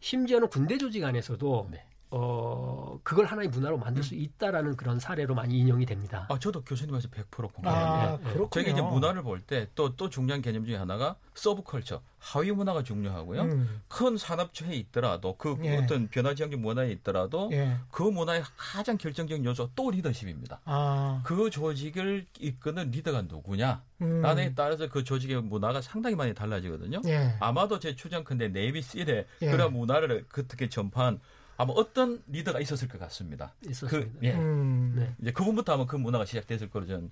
심지어는 0.00 0.48
군대 0.48 0.76
조직 0.78 1.04
안에서도 1.04 1.68
네. 1.70 1.84
어, 2.10 3.00
그걸 3.02 3.26
하나의 3.26 3.48
문화로 3.48 3.78
만들 3.78 4.02
수 4.02 4.14
있다라는 4.14 4.76
그런 4.76 5.00
사례로 5.00 5.34
많이 5.34 5.58
인용이 5.58 5.84
됩니다. 5.84 6.26
아 6.30 6.38
저도 6.38 6.62
교수님께서 6.62 7.08
100% 7.08 7.44
아, 7.44 7.48
공감합니다 7.48 8.30
그렇군요. 8.30 8.48
저희가 8.50 8.70
이제 8.70 8.80
문화를 8.80 9.22
볼때또또 9.22 10.08
중요한 10.08 10.40
개념 10.40 10.64
중에 10.64 10.76
하나가 10.76 11.16
서브컬처 11.34 12.00
하위 12.18 12.50
문화가 12.52 12.82
중요하고요 12.82 13.42
음. 13.42 13.82
큰 13.88 14.16
산업체에 14.16 14.74
있더라도 14.76 15.36
그 15.36 15.56
예. 15.64 15.76
어떤 15.76 16.08
변화 16.08 16.34
지향적 16.34 16.60
문화에 16.60 16.90
있더라도 16.92 17.50
예. 17.52 17.76
그 17.90 18.02
문화의 18.02 18.42
가장 18.56 18.96
결정적인 18.96 19.44
요소 19.44 19.70
또 19.74 19.90
리더십입니다. 19.90 20.60
아. 20.64 21.22
그 21.24 21.50
조직을 21.50 22.26
이끄는 22.38 22.90
리더가 22.92 23.22
누구냐 23.22 23.82
음. 24.02 24.22
라에 24.22 24.54
따라서 24.54 24.88
그 24.88 25.02
조직의 25.04 25.42
문화가 25.42 25.80
상당히 25.80 26.14
많이 26.16 26.34
달라지거든요. 26.34 27.00
예. 27.06 27.34
아마도 27.40 27.78
제 27.78 27.94
추정컨대 27.94 28.48
네이비실에 28.48 29.26
예. 29.42 29.50
그런 29.50 29.72
문화를 29.72 30.24
그렇게 30.28 30.68
전파한 30.68 31.20
아마 31.56 31.72
어떤 31.74 32.22
리더가 32.26 32.60
있었을 32.60 32.88
것 32.88 32.98
같습니다. 33.00 33.54
있었습니다. 33.66 34.10
그, 34.20 34.26
예. 34.26 34.32
음. 34.34 34.94
네. 34.96 35.14
이제 35.20 35.32
그분부터 35.32 35.74
아마 35.74 35.86
그 35.86 35.96
문화가 35.96 36.24
시작됐을 36.24 36.70
거로 36.70 36.86
저는 36.86 37.10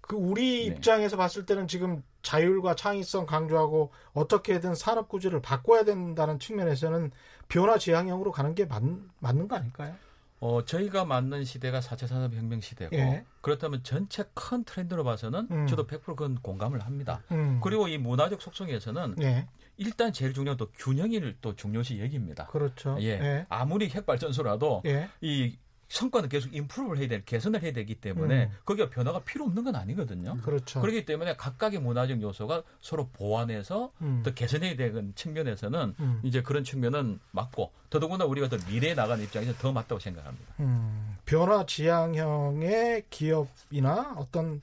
그 0.00 0.16
우리 0.16 0.68
네. 0.68 0.74
입장에서 0.74 1.16
봤을 1.16 1.46
때는 1.46 1.66
지금 1.66 2.02
자율과 2.22 2.74
창의성 2.74 3.26
강조하고 3.26 3.90
어떻게든 4.12 4.74
산업 4.74 5.08
구조를 5.08 5.40
바꿔야 5.40 5.84
된다는 5.84 6.38
측면에서는 6.38 7.10
변화 7.48 7.78
지향형으로 7.78 8.30
가는 8.30 8.54
게 8.54 8.66
맞, 8.66 8.82
맞는 9.20 9.48
거 9.48 9.56
아닐까요? 9.56 9.94
어, 10.40 10.64
저희가 10.64 11.04
맞는 11.04 11.44
시대가 11.44 11.80
4차 11.80 12.06
산업혁명 12.06 12.60
시대고 12.60 12.94
예. 12.96 13.24
그렇다면 13.40 13.82
전체 13.82 14.24
큰 14.34 14.64
트렌드로 14.64 15.04
봐서는 15.04 15.48
음. 15.50 15.66
저도 15.66 15.86
100% 15.86 16.04
그건 16.04 16.34
공감을 16.36 16.80
합니다. 16.80 17.22
음. 17.32 17.60
그리고 17.62 17.88
이 17.88 17.98
문화적 17.98 18.42
속성에서는 18.42 19.16
예. 19.22 19.46
일단 19.76 20.12
제일 20.12 20.34
중요한 20.34 20.56
또 20.56 20.70
균형을 20.72 21.36
또 21.40 21.56
중요시 21.56 22.00
여깁니다. 22.00 22.46
그렇죠. 22.46 22.96
예. 23.00 23.06
예. 23.06 23.46
아무리 23.48 23.88
핵발전소라도 23.88 24.82
예. 24.86 25.08
이 25.20 25.56
성과는 25.94 26.28
계속 26.28 26.52
인프로를 26.52 26.98
해야 26.98 27.06
될 27.06 27.24
개선을 27.24 27.62
해야 27.62 27.72
되기 27.72 27.94
때문에 27.94 28.46
음. 28.46 28.50
거기가 28.64 28.90
변화가 28.90 29.20
필요 29.20 29.44
없는 29.44 29.62
건 29.62 29.76
아니거든요. 29.76 30.36
그렇죠. 30.42 30.80
그렇기 30.80 31.04
때문에 31.04 31.36
각각의 31.36 31.80
문화적 31.80 32.20
요소가 32.20 32.64
서로 32.80 33.08
보완해서 33.12 33.90
음. 34.02 34.20
또 34.24 34.34
개선해야 34.34 34.74
되는 34.74 35.14
측면에서는 35.14 35.94
음. 36.00 36.20
이제 36.24 36.42
그런 36.42 36.64
측면은 36.64 37.20
맞고 37.30 37.70
더더구나 37.90 38.24
우리가 38.24 38.48
더 38.48 38.56
미래에 38.68 38.94
나가는 38.94 39.22
입장에서 39.22 39.52
더 39.54 39.70
맞다고 39.70 40.00
생각합니다. 40.00 40.54
음, 40.58 41.16
변화 41.26 41.64
지향형의 41.64 43.04
기업이나 43.10 44.14
어떤 44.16 44.62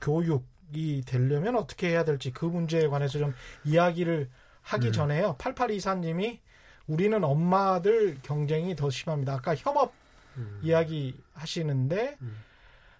교육이 0.00 1.02
되려면 1.04 1.56
어떻게 1.56 1.90
해야 1.90 2.02
될지 2.02 2.32
그 2.32 2.46
문제에 2.46 2.88
관해서 2.88 3.18
좀 3.18 3.34
이야기를 3.66 4.30
하기 4.62 4.86
음. 4.86 4.92
전에요. 4.92 5.36
8824님이 5.38 6.38
우리는 6.86 7.22
엄마들 7.22 8.16
경쟁이 8.22 8.74
더 8.74 8.88
심합니다. 8.88 9.34
아까 9.34 9.54
협업 9.54 10.01
음. 10.36 10.60
이야기 10.62 11.18
하시는데 11.34 12.16
음. 12.20 12.36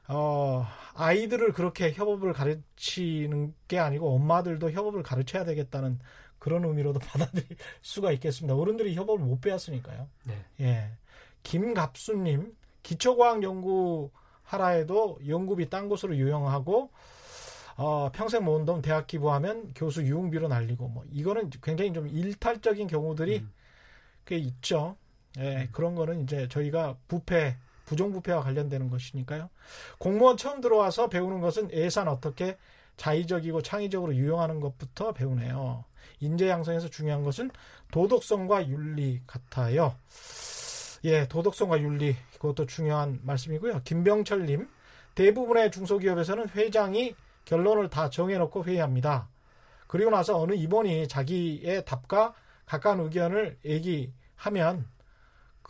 어, 0.09 0.67
아이들을 0.95 1.53
그렇게 1.53 1.93
협업을 1.93 2.33
가르치는 2.33 3.55
게 3.69 3.79
아니고 3.79 4.15
엄마들도 4.15 4.71
협업을 4.71 5.03
가르쳐야 5.03 5.45
되겠다는 5.45 5.99
그런 6.39 6.65
의미로도 6.65 6.99
받아들일 7.07 7.47
수가 7.83 8.13
있겠습니다. 8.13 8.57
어른들이 8.57 8.95
협업을 8.95 9.25
못 9.25 9.41
배웠으니까요. 9.41 10.09
네. 10.25 10.45
예. 10.61 10.91
김갑수님, 11.45 12.55
기초과학 12.83 13.43
연구 13.43 14.11
하라 14.43 14.69
해도 14.69 15.19
연구비 15.27 15.71
딴 15.71 15.89
곳으로 15.89 16.17
유용하고, 16.17 16.91
어, 17.77 18.11
평생 18.13 18.45
모은 18.45 18.65
돈 18.65 18.83
대학 18.83 19.07
기부하면 19.07 19.73
교수 19.75 20.03
유흥비로 20.03 20.49
날리고, 20.49 20.89
뭐, 20.89 21.05
이거는 21.11 21.51
굉장히 21.63 21.93
좀 21.93 22.09
일탈적인 22.09 22.87
경우들이 22.87 23.39
음. 23.39 23.53
꽤 24.27 24.37
있죠. 24.37 24.97
예, 25.39 25.69
그런 25.73 25.95
거는 25.95 26.23
이제 26.23 26.49
저희가 26.49 26.97
부패, 27.09 27.57
부정부패와 27.87 28.43
관련되는 28.43 28.91
것이니까요. 28.91 29.51
공무원 29.99 30.37
처음 30.37 30.61
들어와서 30.61 31.09
배우는 31.09 31.41
것은 31.41 31.73
예산 31.73 32.09
어떻게 32.09 32.57
자의적이고 32.97 33.63
창의적으로 33.63 34.15
유용하는 34.15 34.61
것부터 34.61 35.13
배우네요. 35.13 35.85
인재 36.21 36.49
양성에서 36.49 36.89
중요한 36.89 37.25
것은 37.25 37.51
도덕성과 37.91 38.69
윤리 38.69 39.21
같아요. 39.27 39.97
예, 41.05 41.27
도덕성과 41.27 41.81
윤리 41.81 42.15
그것도 42.35 42.67
중요한 42.67 43.19
말씀이고요. 43.23 43.83
김병철 43.85 44.47
님 44.47 44.69
대부분의 45.15 45.71
중소기업에서는 45.71 46.51
회장이 46.51 47.15
결론을 47.45 47.91
다 47.91 48.09
정해놓고 48.09 48.65
회의합니다. 48.65 49.29
그리고 49.89 50.11
나서 50.11 50.41
어느 50.41 50.55
임원이 50.55 51.09
자기의 51.09 51.85
답과 51.85 52.35
가까운 52.65 53.01
의견을 53.01 53.59
얘기하면 53.65 54.87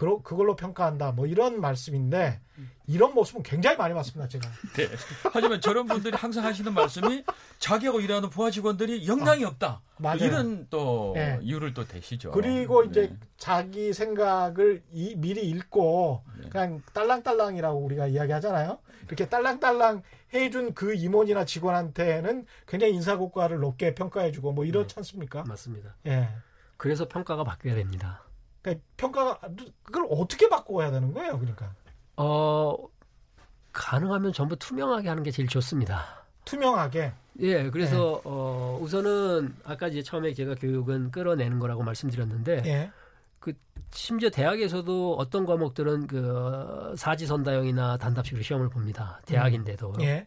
그로, 0.03 0.21
그걸로 0.21 0.57
평가한다. 0.57 1.12
뭐 1.12 1.27
이런 1.27 1.61
말씀인데 1.61 2.41
이런 2.88 3.15
모습은 3.15 3.45
굉장히 3.45 3.77
많이 3.77 3.95
봤습니다. 3.95 4.27
제가. 4.29 4.49
네. 4.75 4.88
하지만 5.33 5.61
저런 5.61 5.87
분들이 5.87 6.17
항상 6.17 6.44
하시는 6.44 6.75
말씀이 6.75 7.23
자기하고 7.61 8.00
일하는 8.00 8.29
부하 8.29 8.50
직원들이 8.50 9.07
역량이 9.07 9.44
없다. 9.44 9.69
아, 9.69 9.81
맞아요. 9.98 10.17
이런 10.25 10.67
또 10.71 11.13
네. 11.15 11.38
이유를 11.42 11.73
또 11.73 11.87
대시죠. 11.87 12.33
그리고 12.33 12.83
이제 12.83 13.11
네. 13.11 13.17
자기 13.37 13.92
생각을 13.92 14.83
이- 14.92 15.15
미리 15.17 15.48
읽고 15.48 16.25
네. 16.42 16.48
그냥 16.48 16.83
딸랑딸랑이라고 16.92 17.79
우리가 17.79 18.09
이야기하잖아요. 18.09 18.79
이렇게 19.07 19.29
딸랑딸랑 19.29 20.03
해준 20.35 20.75
그 20.75 20.94
임원이나 20.94 21.44
직원한테는 21.44 22.46
굉장히 22.67 22.94
인사고과를 22.94 23.59
높게 23.61 23.94
평가해주고 23.94 24.50
뭐 24.53 24.65
이렇지 24.65 24.96
않습니까? 24.96 25.44
맞습니다. 25.46 25.94
예. 26.07 26.29
그래서 26.77 27.07
평가가 27.07 27.44
바뀌어야 27.44 27.77
됩니다. 27.77 28.25
그러니까 28.63 28.85
평가가 28.96 29.40
그걸 29.83 30.06
어떻게 30.10 30.48
바꿔야 30.48 30.90
되는 30.90 31.13
거예요? 31.13 31.38
그러니까. 31.38 31.75
어, 32.17 32.77
가능하면 33.73 34.33
전부 34.33 34.56
투명하게 34.56 35.08
하는 35.08 35.23
게 35.23 35.31
제일 35.31 35.48
좋습니다. 35.48 36.25
투명하게. 36.44 37.13
예, 37.40 37.71
그래서 37.71 38.21
네. 38.23 38.23
어, 38.25 38.79
우선은 38.81 39.54
아까 39.65 39.88
이제 39.88 40.02
처음에 40.02 40.35
제가 40.35 40.54
교육은 40.54 41.10
끌어내는 41.10 41.58
거라고 41.58 41.83
말씀드렸는데 41.83 42.63
예. 42.67 42.90
그 43.38 43.52
심지어 43.90 44.29
대학에서도 44.31 45.17
어떤 45.17 45.46
과목들은 45.46 46.06
그 46.06 46.94
사지선다형이나 46.96 47.96
단답식으로 47.96 48.42
시험을 48.42 48.69
봅니다. 48.69 49.21
대학인데도. 49.27 49.94
음. 49.94 50.02
예. 50.02 50.27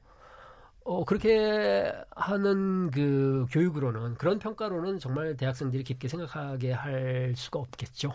어, 0.86 1.04
그렇게 1.04 1.92
하는 2.16 2.92
그 2.92 3.48
교육으로는 3.52 4.16
그런 4.16 4.38
평가로는 4.40 5.00
정말 5.00 5.36
대학생들이 5.36 5.84
깊게 5.84 6.08
생각하게 6.08 6.74
할 6.74 7.34
수가 7.36 7.60
없겠죠. 7.60 8.14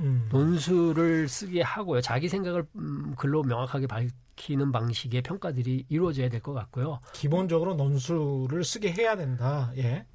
음. 0.00 0.28
논술을 0.32 1.28
쓰게 1.28 1.62
하고요. 1.62 2.00
자기 2.00 2.28
생각을 2.28 2.66
음, 2.76 3.14
글로 3.16 3.42
명확하게 3.42 3.86
밝히는 3.88 4.72
방식의 4.72 5.22
평가들이 5.22 5.86
이루어져야 5.88 6.28
될 6.30 6.40
것 6.42 6.54
같고요. 6.54 7.00
기본적으로 7.14 7.74
논술을 7.74 8.64
쓰게 8.64 8.92
해야 8.92 9.16
된다. 9.16 9.72
예. 9.76 10.06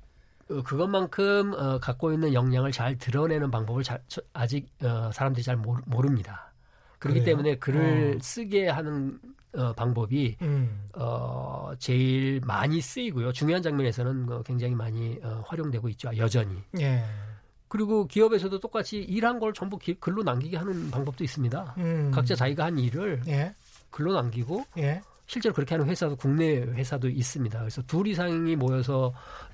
어, 0.50 0.64
그것만큼 0.64 1.54
어, 1.54 1.80
갖고 1.80 2.14
있는 2.14 2.34
역량을 2.34 2.72
잘 2.72 2.98
드러내는 2.98 3.52
방법을 3.52 3.84
자, 3.84 4.00
아직 4.34 4.70
어, 4.84 5.12
사람들이 5.14 5.44
잘 5.44 5.58
모릅니다. 5.58 6.47
그렇기 7.00 7.20
그래요? 7.20 7.26
때문에 7.26 7.56
글을 7.58 8.16
어. 8.16 8.20
쓰게 8.22 8.68
하는 8.68 9.20
어, 9.56 9.74
방법이 9.74 10.38
음. 10.42 10.90
어, 10.94 11.72
제일 11.80 12.42
많이 12.46 12.82
쓰이고요. 12.82 13.32
중요한 13.32 13.62
장면에서는 13.62 14.32
어, 14.32 14.44
굉장히 14.44 14.76
많이 14.76 15.20
어, 15.24 15.44
활용되고 15.48 15.90
있죠. 15.90 16.10
여전히. 16.18 16.56
예. 16.80 17.04
그리고 17.68 18.08
기업에서도 18.08 18.60
똑같이 18.60 19.00
일한 19.00 19.40
걸 19.40 19.54
전부 19.54 19.78
기, 19.78 19.94
글로 19.96 20.24
남기게 20.24 20.58
하는 20.58 20.90
방법도 20.92 21.24
있습니다. 21.24 21.76
음. 21.78 22.12
각자 22.14 22.36
자기가 22.36 22.66
한 22.66 22.78
일을 22.78 23.22
예. 23.28 23.54
글로 23.90 24.14
남기고 24.14 24.66
예. 24.78 25.02
실제로 25.26 25.54
그렇게 25.54 25.76
하는 25.76 25.88
회사도 25.90 26.16
국내 26.16 26.62
회사도 26.62 27.10
있습니다. 27.10 27.60
그래서 27.60 27.82
둘 27.84 28.08
이상이 28.08 28.56
모여서 28.56 29.14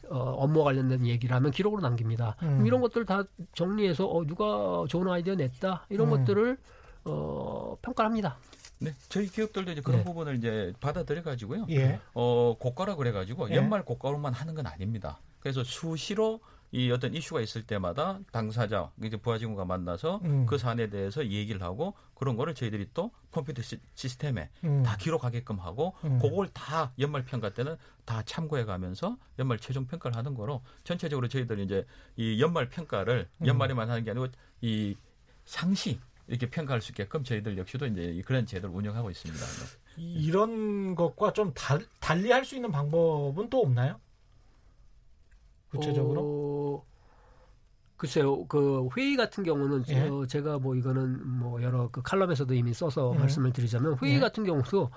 어, 0.10 0.18
업무 0.18 0.64
관련된 0.64 1.06
얘기를 1.08 1.36
하면 1.36 1.50
기록으로 1.52 1.82
남깁니다. 1.82 2.36
음. 2.44 2.66
이런 2.66 2.82
것들 2.82 3.06
다 3.06 3.24
정리해서 3.54 4.06
어, 4.06 4.26
누가 4.26 4.86
좋은 4.88 5.08
아이디어 5.08 5.34
냈다 5.34 5.88
이런 5.89 6.12
음. 6.12 6.18
것들을 6.18 6.58
어, 7.06 7.78
평가합니다. 7.82 8.38
네, 8.80 8.93
저희 9.10 9.28
기업들도 9.28 9.72
이제 9.72 9.82
그런 9.82 9.99
네. 9.99 10.04
부분을 10.04 10.36
이제 10.36 10.74
받아들여 10.80 11.24
가지고요. 11.24 11.68
예. 11.70 11.99
어, 12.14 12.56
고가라 12.60 12.95
그래 12.95 13.12
가지고 13.12 13.49
예. 13.49 13.56
연말 13.56 13.84
고가로만 13.84 14.34
하는 14.34 14.56
건 14.56 14.68
아닙니다. 14.68 15.20
그래서 15.39 15.64
수시로 15.64 16.41
이 16.74 16.89
어떤 16.89 17.14
이슈가 17.14 17.39
있을 17.39 17.62
때마다 17.62 18.20
당사자 18.32 18.91
이제 19.04 19.16
부하 19.16 19.38
직원과 19.38 19.64
만나서 19.64 20.22
음. 20.24 20.47
그 20.47 20.58
사안에 20.58 20.89
대해서 20.89 21.24
얘기를 21.24 21.62
하고 21.62 21.93
그런 22.16 22.36
거를 22.36 22.56
저희들이 22.56 22.89
또 22.95 23.12
컴퓨터 23.32 23.62
시, 23.62 23.80
스템에 23.93 24.49
음. 24.64 24.82
다 24.82 24.97
기록하게끔 24.97 25.60
하고 25.60 25.93
음. 26.04 26.18
그걸 26.18 26.47
다 26.47 26.91
연말 26.97 27.26
평가 27.26 27.51
때는 27.51 27.76
다 28.06 28.24
참고해 28.24 28.66
가면서 28.66 29.18
연말 29.38 29.60
최종 29.60 29.86
평가를 29.86 30.18
하는 30.18 30.34
거로 30.34 30.64
전체적으로 30.84 31.28
저희들이 31.28 31.64
이제 31.64 31.86
이 32.16 32.41
연말 32.41 32.70
평가를 32.70 33.30
음. 33.38 33.45
연말에만 33.45 33.88
하는 33.88 34.04
게 34.04 34.10
아니고 34.10 34.28
이 34.62 34.95
상시 35.45 35.99
이렇게 36.28 36.49
평가할 36.49 36.82
수 36.82 36.91
있게끔 36.91 37.24
저희들 37.24 37.57
역시도 37.57 37.86
이제 37.88 38.21
그런 38.26 38.45
제도를 38.45 38.74
운영하고 38.76 39.09
있습니다. 39.11 39.45
이런 39.97 40.95
것과 40.95 41.34
좀 41.34 41.53
달, 41.53 41.86
달리 41.99 42.32
할 42.32 42.45
수 42.45 42.55
있는 42.55 42.71
방법은 42.71 43.49
또 43.49 43.61
없나요? 43.61 43.99
구체적으로? 45.69 46.21
어, 46.24 46.86
글쎄요, 47.97 48.45
그 48.47 48.88
회의 48.97 49.15
같은 49.15 49.43
경우는 49.43 49.84
예? 49.89 50.07
어, 50.07 50.26
제가 50.26 50.59
뭐 50.59 50.76
이거는 50.76 51.28
뭐 51.39 51.61
여러 51.61 51.89
그 51.89 52.01
칼럼에서도 52.01 52.53
이미 52.53 52.74
써서 52.74 53.11
음. 53.11 53.19
말씀을 53.19 53.53
드리자면 53.53 53.97
회의 54.01 54.15
예? 54.15 54.19
같은 54.19 54.43
경우도 54.43 54.91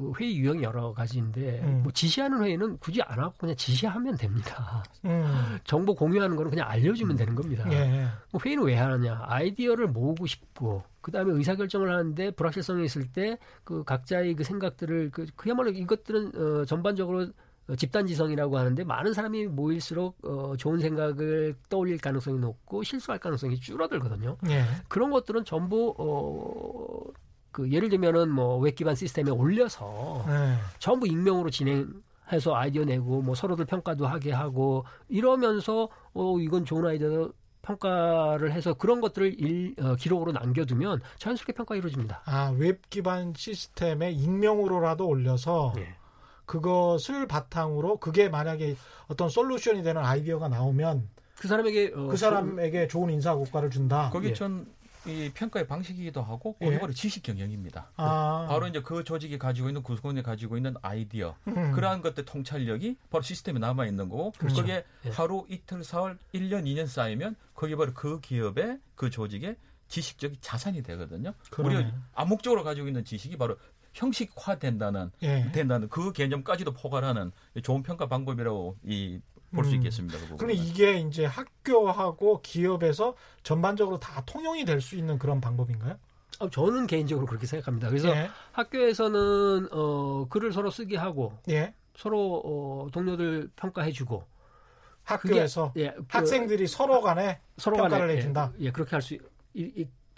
그 0.00 0.12
회의 0.18 0.38
유형이 0.38 0.62
여러 0.62 0.92
가지인데 0.92 1.60
음. 1.62 1.80
뭐 1.82 1.92
지시하는 1.92 2.42
회의는 2.42 2.78
굳이 2.78 3.02
안 3.02 3.18
하고 3.18 3.34
그냥 3.36 3.54
지시하면 3.56 4.16
됩니다. 4.16 4.82
음. 5.04 5.58
정보 5.64 5.94
공유하는 5.94 6.36
거는 6.36 6.50
그냥 6.50 6.68
알려주면 6.68 7.16
되는 7.16 7.34
겁니다. 7.34 7.70
예. 7.70 8.06
뭐 8.32 8.40
회의는 8.44 8.64
왜 8.64 8.76
하느냐? 8.76 9.22
아이디어를 9.24 9.88
모으고 9.88 10.26
싶고 10.26 10.82
그 11.02 11.10
다음에 11.10 11.32
의사결정을 11.32 11.90
하는데 11.90 12.30
불확실성이 12.32 12.84
있을 12.84 13.06
때 13.12 13.38
그 13.64 13.84
각자의 13.84 14.34
그 14.34 14.42
생각들을 14.42 15.10
그 15.12 15.26
그야말로 15.36 15.70
이것들은 15.70 16.32
어, 16.34 16.64
전반적으로 16.64 17.28
어, 17.68 17.76
집단지성이라고 17.76 18.58
하는데 18.58 18.82
많은 18.82 19.12
사람이 19.12 19.46
모일수록 19.46 20.18
어, 20.24 20.56
좋은 20.56 20.80
생각을 20.80 21.54
떠올릴 21.68 21.98
가능성이 21.98 22.38
높고 22.40 22.82
실수할 22.82 23.20
가능성이 23.20 23.60
줄어들거든요. 23.60 24.36
예. 24.48 24.64
그런 24.88 25.10
것들은 25.10 25.44
전부 25.44 25.94
어, 25.98 27.12
그 27.52 27.70
예를 27.70 27.88
들면은 27.88 28.30
뭐 28.30 28.58
웹 28.58 28.74
기반 28.74 28.94
시스템에 28.94 29.30
올려서 29.30 30.24
예. 30.28 30.54
전부 30.78 31.06
익명으로 31.06 31.50
진행해서 31.50 32.54
아이디어 32.54 32.84
내고 32.84 33.22
뭐 33.22 33.34
서로들 33.34 33.64
평가도 33.64 34.06
하게 34.06 34.32
하고 34.32 34.84
이러면서 35.08 35.88
어 36.14 36.38
이건 36.38 36.64
좋은 36.64 36.86
아이디어 36.86 37.30
평가를 37.62 38.52
해서 38.52 38.72
그런 38.74 39.00
것들을 39.00 39.38
일, 39.38 39.74
어, 39.80 39.94
기록으로 39.94 40.32
남겨두면 40.32 41.02
자연스럽게 41.18 41.52
평가 41.52 41.76
이루어집니다. 41.76 42.22
아, 42.24 42.54
웹 42.56 42.80
기반 42.88 43.34
시스템에 43.36 44.10
익명으로라도 44.12 45.06
올려서 45.06 45.74
예. 45.76 45.94
그것을 46.46 47.28
바탕으로 47.28 47.98
그게 47.98 48.28
만약에 48.28 48.76
어떤 49.08 49.28
솔루션이 49.28 49.82
되는 49.82 50.02
아이디어가 50.02 50.48
나오면 50.48 51.08
그 51.38 51.48
사람에게 51.48 51.92
어, 51.94 52.08
그 52.08 52.16
사람에게 52.16 52.88
좋은 52.88 53.10
인사 53.10 53.34
고과를 53.34 53.70
준다. 53.70 54.10
거기 54.10 54.28
예. 54.28 54.32
전 54.32 54.66
이 55.06 55.30
평가의 55.32 55.66
방식이기도 55.66 56.22
하고 56.22 56.54
그게 56.54 56.72
예. 56.74 56.78
바로 56.78 56.92
지식 56.92 57.22
경영입니다. 57.22 57.90
아. 57.96 58.46
바로 58.48 58.66
이제 58.66 58.82
그 58.82 59.02
조직이 59.02 59.38
가지고 59.38 59.68
있는 59.68 59.82
구성원이 59.82 60.22
가지고 60.22 60.56
있는 60.56 60.74
아이디어 60.82 61.36
음. 61.48 61.72
그러한 61.72 62.02
것들 62.02 62.24
통찰력이 62.24 62.96
바로 63.10 63.22
시스템에 63.22 63.58
남아 63.58 63.86
있는 63.86 64.08
거고 64.08 64.32
그렇죠. 64.32 64.60
그게 64.60 64.84
예. 65.06 65.10
하루 65.10 65.46
이틀 65.48 65.82
사흘 65.84 66.18
1년 66.34 66.64
2년 66.64 66.86
쌓이면 66.86 67.36
그게 67.54 67.76
바로 67.76 67.92
그 67.94 68.20
기업의 68.20 68.78
그 68.94 69.10
조직의 69.10 69.56
지식적 69.88 70.34
자산이 70.40 70.82
되거든요. 70.82 71.34
그러네. 71.50 71.76
우리가 71.76 71.92
암묵적으로 72.14 72.62
가지고 72.62 72.86
있는 72.86 73.04
지식이 73.04 73.36
바로 73.36 73.56
형식화된다는 73.92 75.10
예. 75.22 75.50
된다는 75.52 75.88
그 75.88 76.12
개념까지도 76.12 76.72
포괄하는 76.72 77.32
좋은 77.62 77.82
평가 77.82 78.06
방법이라고 78.06 78.76
이 78.84 79.20
볼수 79.54 79.72
음. 79.72 79.76
있겠습니다. 79.76 80.18
그 80.28 80.36
그럼 80.36 80.50
이게 80.52 80.94
이제 80.98 81.24
학교하고 81.24 82.40
기업에서 82.42 83.14
전반적으로 83.42 83.98
다 83.98 84.22
통용이 84.26 84.64
될 84.64 84.80
수 84.80 84.96
있는 84.96 85.18
그런 85.18 85.40
방법인가요? 85.40 85.96
어, 86.38 86.48
저는 86.48 86.86
개인적으로 86.86 87.26
그렇게 87.26 87.46
생각합니다. 87.46 87.88
그래서 87.88 88.08
예. 88.10 88.30
학교에서는 88.52 89.68
어, 89.72 90.26
글을 90.30 90.52
서로 90.52 90.70
쓰게 90.70 90.96
하고 90.96 91.34
예. 91.48 91.74
서로 91.96 92.40
어, 92.44 92.88
동료들 92.92 93.50
평가해주고 93.56 94.24
학교에서 95.04 95.72
그게, 95.72 95.86
예, 95.86 95.90
그, 95.90 96.04
학생들이 96.08 96.66
서로 96.66 97.00
간에 97.02 97.40
서로 97.58 97.76
평가를 97.76 98.06
간에, 98.06 98.18
해준다. 98.18 98.52
예, 98.60 98.66
예 98.66 98.70
그렇게 98.70 98.90
할 98.92 99.02
수 99.02 99.18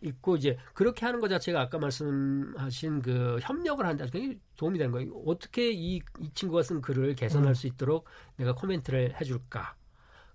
있고 0.02 0.36
이제 0.36 0.58
그렇게 0.74 1.06
하는 1.06 1.20
것 1.20 1.28
자체가 1.28 1.60
아까 1.60 1.78
말씀하신 1.78 3.02
그 3.02 3.38
협력을 3.42 3.84
한다 3.84 4.06
굉장히 4.10 4.38
도움이 4.56 4.78
되는 4.78 4.92
거예요. 4.92 5.12
어떻게 5.26 5.70
이, 5.72 6.00
이 6.20 6.30
친구가 6.34 6.62
쓴 6.62 6.80
글을 6.80 7.14
개선할 7.14 7.50
음. 7.50 7.54
수 7.54 7.66
있도록 7.66 8.04
내가 8.36 8.54
코멘트를 8.54 9.20
해줄까? 9.20 9.74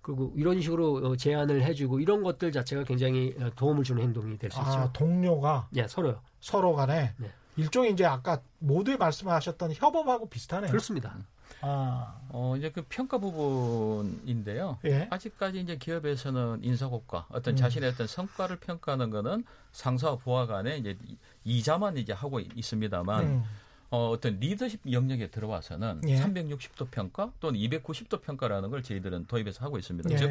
그리고 0.00 0.32
이런 0.36 0.60
식으로 0.60 0.94
어, 0.94 1.16
제안을 1.16 1.62
해주고 1.62 2.00
이런 2.00 2.22
것들 2.22 2.50
자체가 2.50 2.84
굉장히 2.84 3.34
어, 3.38 3.50
도움을 3.54 3.84
주는 3.84 4.02
행동이 4.02 4.38
될수 4.38 4.58
있죠. 4.60 4.70
아, 4.70 4.92
동료가 4.92 5.68
예, 5.76 5.86
서로요. 5.86 6.22
서로 6.40 6.74
간에 6.74 7.14
네. 7.18 7.30
일종의 7.56 7.92
이제 7.92 8.06
아까 8.06 8.40
모두에 8.58 8.96
말씀하셨던 8.96 9.72
협업하고 9.74 10.28
비슷하네요. 10.28 10.70
그렇습니다. 10.70 11.16
아. 11.60 12.14
어, 12.30 12.54
이제 12.56 12.70
그 12.70 12.84
평가 12.88 13.18
부분인데요. 13.18 14.78
예? 14.84 15.08
아직까지 15.10 15.60
이제 15.60 15.76
기업에서는 15.76 16.60
인사고과 16.62 17.26
어떤 17.30 17.54
음. 17.54 17.56
자신의 17.56 17.90
어떤 17.90 18.06
성과를 18.06 18.56
평가하는 18.56 19.10
거는 19.10 19.44
상사와 19.72 20.16
부하 20.16 20.46
간에 20.46 20.76
이제 20.76 20.96
이자만 21.44 21.96
이제 21.96 22.12
하고 22.12 22.40
있습니다만 22.40 23.24
음. 23.24 23.44
어, 23.90 24.10
어떤 24.10 24.38
리더십 24.38 24.80
영역에 24.92 25.28
들어와서는 25.28 26.02
예. 26.08 26.20
360도 26.20 26.90
평가 26.90 27.32
또는 27.40 27.58
290도 27.58 28.20
평가라는 28.20 28.68
걸 28.70 28.82
저희들은 28.82 29.26
도입해서 29.26 29.64
하고 29.64 29.78
있습니다. 29.78 30.10
예. 30.10 30.16
즉 30.16 30.30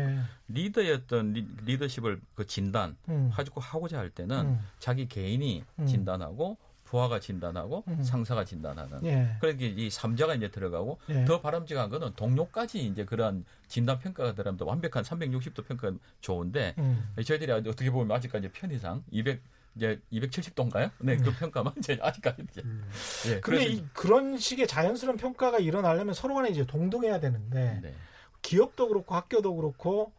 리더의 0.50 0.94
어떤 0.94 1.34
리, 1.34 1.80
더십을그 1.80 2.46
진단 2.46 2.96
음. 3.10 3.32
가지고 3.34 3.60
하고자 3.60 3.98
할 3.98 4.12
때는 4.12 4.46
음. 4.46 4.60
자기 4.78 5.08
개인이 5.08 5.64
음. 5.80 5.86
진단하고 5.88 6.58
부하가 6.88 7.20
진단하고 7.20 7.84
음. 7.88 8.02
상사가 8.02 8.46
진단하는 8.46 9.04
예. 9.06 9.36
그러니까 9.40 9.66
이 9.66 9.90
삼자가 9.90 10.36
이제 10.36 10.50
들어가고 10.50 11.00
예. 11.10 11.26
더 11.26 11.42
바람직한 11.42 11.90
거는 11.90 12.14
동료까지 12.16 12.86
이제 12.86 13.04
그러한 13.04 13.44
진단 13.68 14.00
평가가 14.00 14.34
들어가면 14.34 14.66
완벽한 14.66 15.04
360도 15.04 15.68
평가는 15.68 16.00
좋은데 16.22 16.76
음. 16.78 17.14
저희들이 17.24 17.52
어떻게 17.52 17.92
보면 17.92 18.16
아직까지 18.16 18.50
편의상 18.50 19.04
200 19.12 19.42
이제 19.76 20.02
270도인가요? 20.12 20.90
네, 21.00 21.18
그 21.18 21.30
음. 21.30 21.36
평가만 21.38 21.74
이제 21.78 22.00
아직까지 22.02 22.44
이제. 22.50 22.62
음. 22.64 22.90
예. 23.28 23.40
근데 23.42 23.66
이, 23.66 23.86
그런 23.94 24.38
식의 24.38 24.66
자연스러운 24.66 25.18
평가가 25.18 25.60
일어나려면 25.60 26.16
서로 26.16 26.34
간에 26.34 26.50
이제 26.50 26.66
동등해야 26.66 27.20
되는데 27.20 27.80
네. 27.84 27.94
기업도 28.42 28.88
그렇고 28.88 29.14
학교도 29.14 29.56
그렇고 29.56 30.14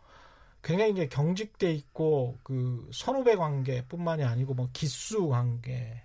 굉장히 0.62 0.92
이제 0.92 1.08
경직돼 1.08 1.72
있고 1.72 2.36
그 2.44 2.88
선후배 2.92 3.36
관계뿐만이 3.36 4.22
아니고 4.22 4.54
뭐 4.54 4.68
기수 4.72 5.28
관계 5.28 6.02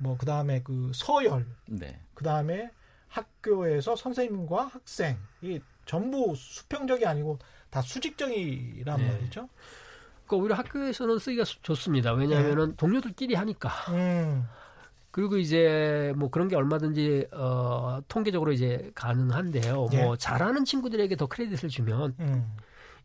뭐 0.00 0.16
그다음에 0.16 0.62
그 0.62 0.90
서열, 0.94 1.46
네. 1.66 2.00
그다음에 2.14 2.70
학교에서 3.08 3.96
선생님과 3.96 4.66
학생 4.66 5.18
이 5.42 5.60
전부 5.84 6.34
수평적이 6.36 7.06
아니고 7.06 7.38
다 7.68 7.82
수직적이란 7.82 8.98
네. 8.98 9.08
말이죠. 9.12 9.48
그 10.26 10.36
오히려 10.36 10.54
학교에서는 10.54 11.18
쓰기가 11.18 11.44
좋습니다. 11.44 12.12
왜냐하면은 12.12 12.70
네. 12.70 12.76
동료들끼리 12.76 13.34
하니까. 13.34 13.68
음. 13.92 14.46
그리고 15.10 15.36
이제 15.38 16.12
뭐 16.16 16.30
그런 16.30 16.48
게 16.48 16.54
얼마든지 16.54 17.26
어 17.32 18.00
통계적으로 18.06 18.52
이제 18.52 18.90
가능한데요. 18.94 19.88
예. 19.92 20.04
뭐 20.04 20.16
잘하는 20.16 20.64
친구들에게 20.64 21.16
더 21.16 21.26
크레딧을 21.26 21.68
주면 21.68 22.14
음. 22.20 22.56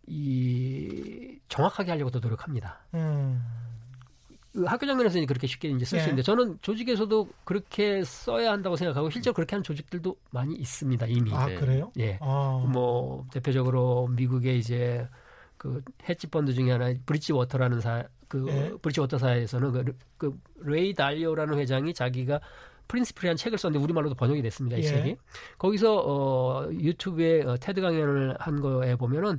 이 0.06 1.40
정확하게 1.50 1.92
하려고 1.92 2.12
더 2.12 2.20
노력합니다. 2.20 2.80
음. 2.94 3.44
그 4.56 4.64
학교 4.64 4.86
장면에서는 4.86 5.28
그렇게 5.28 5.48
쉽게 5.48 5.68
이제 5.68 5.84
쓸수 5.84 5.98
예. 5.98 6.10
있는데 6.10 6.22
저는 6.22 6.58
조직에서도 6.62 7.28
그렇게 7.44 8.04
써야 8.06 8.54
한다고 8.54 8.78
생각하고 8.78 9.10
실제로 9.10 9.34
그렇게 9.34 9.56
하는 9.56 9.64
조직들도 9.64 10.16
많이 10.32 10.56
있습니다 10.56 11.06
이미. 11.08 11.34
아 11.34 11.48
그래요? 11.48 11.92
예. 12.00 12.18
아. 12.22 12.66
뭐 12.72 13.26
대표적으로 13.34 14.08
미국의 14.08 14.58
이제 14.58 15.08
그 15.58 15.84
헤지 16.08 16.28
펀드 16.28 16.54
중에 16.54 16.72
하나 16.72 16.94
브릿지 17.06 17.34
워터라는 17.34 17.82
사, 17.82 18.06
그 18.30 18.46
예. 18.48 18.72
브릿지 18.82 19.02
워터사에서는 19.02 19.72
그, 19.74 19.98
그 20.18 20.40
레이 20.62 20.94
달리오라는 20.94 21.58
회장이 21.58 21.94
자기가 21.94 22.40
Principle이라는 22.88 23.36
책을 23.36 23.58
썼는데 23.58 23.84
우리말로도 23.84 24.16
번역이 24.16 24.42
됐습니다. 24.42 24.78
이 24.78 24.82
예. 24.82 24.84
책이. 24.84 25.18
거기서 25.58 25.98
어 26.06 26.70
유튜브에 26.72 27.44
어, 27.44 27.58
테드 27.58 27.82
강연을 27.82 28.38
한 28.40 28.62
거에 28.62 28.96
보면은 28.96 29.38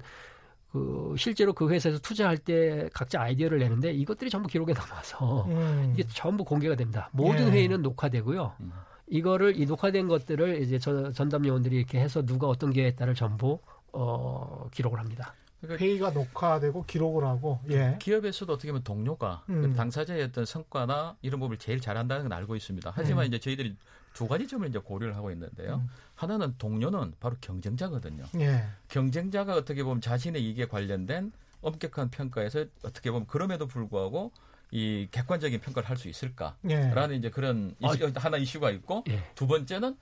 그 0.77 1.15
실제로 1.17 1.55
그 1.55 1.71
회사에서 1.71 1.99
투자할 1.99 2.37
때 2.37 2.91
각자 2.93 3.23
아이디어를 3.23 3.59
내는데 3.59 3.93
이것들이 3.93 4.29
전부 4.29 4.47
기록에 4.49 4.75
남아서 4.75 5.47
음. 5.47 5.93
이게 5.95 6.07
전부 6.13 6.45
공개가 6.45 6.75
됩니다. 6.75 7.09
모든 7.13 7.47
예. 7.47 7.53
회의는 7.53 7.81
녹화되고요. 7.81 8.53
음. 8.61 8.73
이거를 9.07 9.59
이 9.59 9.65
녹화된 9.65 10.09
것들을 10.09 10.61
이제 10.63 10.79
저 10.79 11.13
전담 11.13 11.47
요원들이 11.47 11.77
이렇게 11.77 11.99
해서 11.99 12.25
누가 12.27 12.49
어떤 12.49 12.73
게 12.73 12.85
했다를 12.87 13.15
전부 13.15 13.59
어 13.93 14.69
기록을 14.73 14.99
합니다. 14.99 15.35
그러니까 15.61 15.83
회의가 15.83 16.11
녹화되고 16.11 16.85
기록을 16.85 17.25
하고 17.25 17.61
예. 17.71 17.97
기업에서도 17.99 18.53
어떻게 18.53 18.69
보면 18.69 18.83
동료가 18.83 19.45
음. 19.49 19.73
당사자의 19.75 20.25
어떤 20.25 20.45
성과나 20.45 21.17
이런 21.23 21.41
부분을 21.41 21.59
제일 21.59 21.81
잘한다는 21.81 22.25
건 22.25 22.33
알고 22.33 22.55
있습니다. 22.55 22.93
하지만 22.95 23.25
음. 23.25 23.29
이제 23.29 23.39
저희들이 23.39 23.77
두 24.17 24.27
가지 24.27 24.49
점을 24.49 24.67
이제 24.67 24.79
고려를 24.79 25.15
하고 25.15 25.31
있는데요. 25.31 25.75
음. 25.75 25.91
하나는 26.15 26.55
동료는 26.57 27.13
바로 27.21 27.37
경쟁자거든요. 27.39 28.25
예. 28.41 28.65
경쟁자가 28.89 29.55
어떻게 29.55 29.85
보면 29.85 30.01
자신의 30.01 30.43
이익에 30.43 30.69
관련된 30.69 31.33
엄격한 31.61 32.09
평가에서 32.11 32.65
어떻게 32.83 33.11
보면 33.11 33.27
그럼에도 33.27 33.67
불구하고 33.67 34.33
이 34.71 35.07
객관적인 35.11 35.61
평가를 35.61 35.87
할 35.91 35.99
수 35.99 36.09
있을까라는 36.09 37.13
예. 37.13 37.17
이제 37.19 37.29
그런 37.29 37.75
이슈, 37.79 38.07
아, 38.07 38.21
하나 38.21 38.39
이슈가 38.39 38.71
있고 38.71 39.05
예. 39.11 39.23
두 39.35 39.47
번째는 39.47 39.99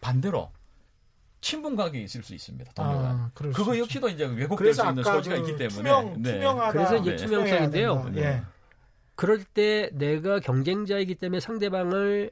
반대로 0.00 0.50
친분 1.42 1.76
관계 1.76 2.00
있을 2.00 2.22
수 2.22 2.34
있습니다. 2.34 2.72
동료가. 2.72 3.08
아, 3.10 3.30
그거 3.34 3.76
역시도 3.76 4.08
이제 4.08 4.24
왜곡될 4.24 4.72
수 4.72 4.86
있는 4.88 5.02
소지가 5.02 5.34
그 5.36 5.40
있기 5.42 5.58
때문에. 5.58 5.90
투명, 5.90 6.22
네. 6.22 6.32
투명하다. 6.32 6.72
그래서 6.72 6.96
이제 6.96 7.10
네. 7.10 7.16
투명성인데요. 7.16 8.08
네. 8.14 8.42
그럴 9.16 9.44
때 9.44 9.90
내가 9.92 10.40
경쟁자이기 10.40 11.16
때문에 11.16 11.40
상대방을 11.40 12.30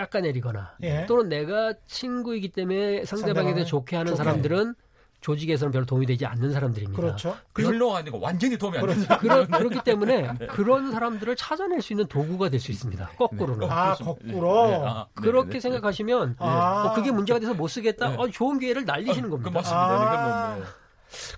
깎아내리거나 0.00 0.76
예. 0.82 1.06
또는 1.06 1.28
내가 1.28 1.74
친구이기 1.86 2.48
때문에 2.50 3.04
상대방에 3.04 3.54
대해 3.54 3.64
좋게 3.64 3.96
하는 3.96 4.12
좋게. 4.12 4.16
사람들은 4.24 4.74
조직에서는 5.20 5.70
별로 5.70 5.84
도움이 5.84 6.06
되지 6.06 6.24
않는 6.24 6.50
사람들입니다. 6.52 6.98
그렇죠. 7.02 7.36
별로 7.54 7.94
아니고 7.94 8.20
완전히 8.20 8.56
도움이 8.56 8.78
안 8.78 8.86
됩니다. 8.86 9.18
그렇, 9.18 9.46
그렇기 9.46 9.80
때문에 9.84 10.32
네. 10.40 10.46
그런 10.46 10.90
사람들을 10.92 11.36
찾아낼 11.36 11.82
수 11.82 11.92
있는 11.92 12.06
도구가 12.06 12.48
될 12.48 12.58
수 12.58 12.70
있습니다. 12.72 13.10
거꾸로는. 13.18 13.60
네. 13.60 13.66
아, 13.70 13.94
거꾸로. 13.96 14.66
네. 14.68 14.80
아, 14.82 15.06
그렇게 15.14 15.52
네. 15.52 15.60
생각하시면 15.60 16.36
아. 16.38 16.86
어, 16.86 16.94
그게 16.94 17.10
문제가 17.10 17.38
돼서 17.38 17.52
못 17.52 17.68
쓰겠다. 17.68 18.14
어, 18.18 18.28
좋은 18.28 18.58
기회를 18.58 18.86
날리시는 18.86 19.28
아, 19.28 19.30
겁니다. 19.30 19.50
맞습니다. 19.50 20.52
아. 20.52 20.56
뭐, 20.56 20.64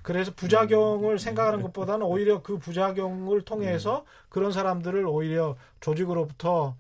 그래서 0.03 0.31
부작용을 0.37 1.19
생각하는 1.19 1.61
것보다는 1.63 2.07
오히려 2.07 2.43
그 2.43 2.59
부작용을 2.59 3.43
통해서 3.43 4.05
그런 4.29 4.53
사람들을 4.53 5.07
오히려 5.07 5.57
조직으로부터 5.81 6.77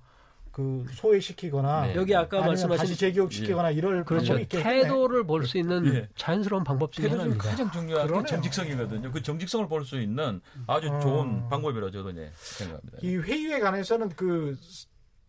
그 0.52 0.84
소외시키거나 0.92 1.86
네. 1.86 1.94
여기 1.96 2.14
아까 2.14 2.40
말씀하신 2.40 2.76
다시 2.82 2.96
재교육시키거나 2.96 3.72
예. 3.72 3.76
이럴 3.76 4.04
그렇죠. 4.04 4.38
태도를 4.46 5.24
볼 5.26 5.46
수 5.46 5.56
있는 5.58 5.86
예. 5.94 6.08
자연스러운 6.14 6.62
방법 6.62 6.92
중에 6.92 7.08
하나입니다. 7.08 7.42
가장 7.42 7.70
중요한 7.70 8.06
게 8.06 8.28
정직성이거든요. 8.28 9.10
그 9.10 9.22
정직성을 9.22 9.66
볼 9.68 9.84
수 9.84 9.98
있는 10.00 10.40
아주 10.66 10.88
어. 10.88 11.00
좋은 11.00 11.48
방법이라고 11.48 11.90
저도 11.90 12.12
네, 12.12 12.30
생각합니다. 12.36 12.98
이 13.00 13.16
회의에 13.16 13.60
관해서는 13.60 14.10
그 14.10 14.56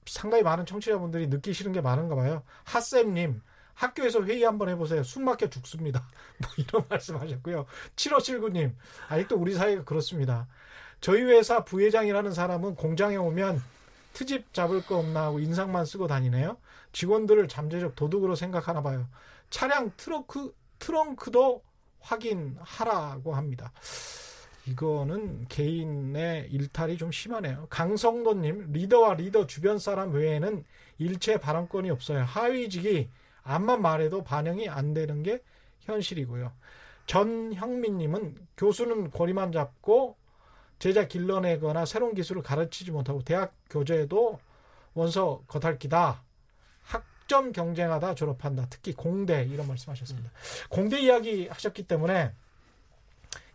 상당히 0.06 0.44
많은 0.44 0.66
청취자분들이 0.66 1.28
느끼시는 1.28 1.72
게 1.72 1.80
많은가 1.80 2.16
봐요. 2.16 2.44
하쌤님 2.66 3.42
학교에서 3.76 4.24
회의 4.26 4.44
한번 4.44 4.68
해보세요. 4.70 5.04
숨 5.04 5.24
막혀 5.24 5.50
죽습니다. 5.50 6.06
뭐 6.40 6.50
이런 6.58 6.84
말씀 6.90 7.16
하셨고요. 7.16 7.66
7579님 7.96 8.74
아직도 9.08 9.38
우리 9.38 9.54
사회가 9.54 9.86
그렇습니다. 9.86 10.48
저희 11.00 11.22
회사 11.24 11.64
부회장이라는 11.64 12.34
사람은 12.34 12.76
공장에 12.76 13.16
오면 13.16 13.62
트집 14.14 14.54
잡을 14.54 14.86
거 14.86 14.98
없나 14.98 15.24
하고 15.24 15.40
인상만 15.40 15.86
쓰고 15.86 16.08
다니네요. 16.08 16.58
직원들을 16.92 17.48
잠재적 17.48 17.96
도둑으로 17.96 18.36
생각하나 18.36 18.82
봐요. 18.82 19.08
차량 19.50 19.92
트렁크 19.98 20.54
트렁크도 20.80 21.62
확인하라고 22.00 23.36
합니다. 23.36 23.72
이거는 24.66 25.46
개인의 25.50 26.50
일탈이 26.52 26.98
좀 26.98 27.12
심하네요. 27.12 27.68
강성도님 27.70 28.72
리더와 28.72 29.16
리더 29.16 29.46
주변 29.46 29.78
사람 29.78 30.14
외에는 30.14 30.64
일체 31.00 31.38
발언권이 31.38 31.90
없어요. 31.90 32.24
하위직이 32.24 33.10
암만 33.44 33.82
말해도 33.82 34.24
반영이 34.24 34.70
안 34.70 34.94
되는 34.94 35.22
게 35.24 35.42
현실이고요. 35.82 36.52
전형민님은 37.08 38.36
교수는 38.58 39.10
고리만 39.10 39.52
잡고 39.52 40.16
제자 40.84 41.08
길러내거나 41.08 41.86
새로운 41.86 42.14
기술을 42.14 42.44
가르치지 42.44 42.92
못하고 42.92 43.24
대학 43.24 43.56
교재도 43.70 44.38
원서 44.94 45.42
겉핥기다. 45.48 46.22
학점 46.82 47.54
경쟁하다 47.54 48.16
졸업한다. 48.16 48.68
특히 48.70 48.92
공대 48.92 49.46
이런 49.46 49.66
말씀하셨습니다. 49.70 50.30
음. 50.30 50.36
공대 50.70 51.00
이야기 51.00 51.48
하셨기 51.48 51.88
때문에 51.88 52.34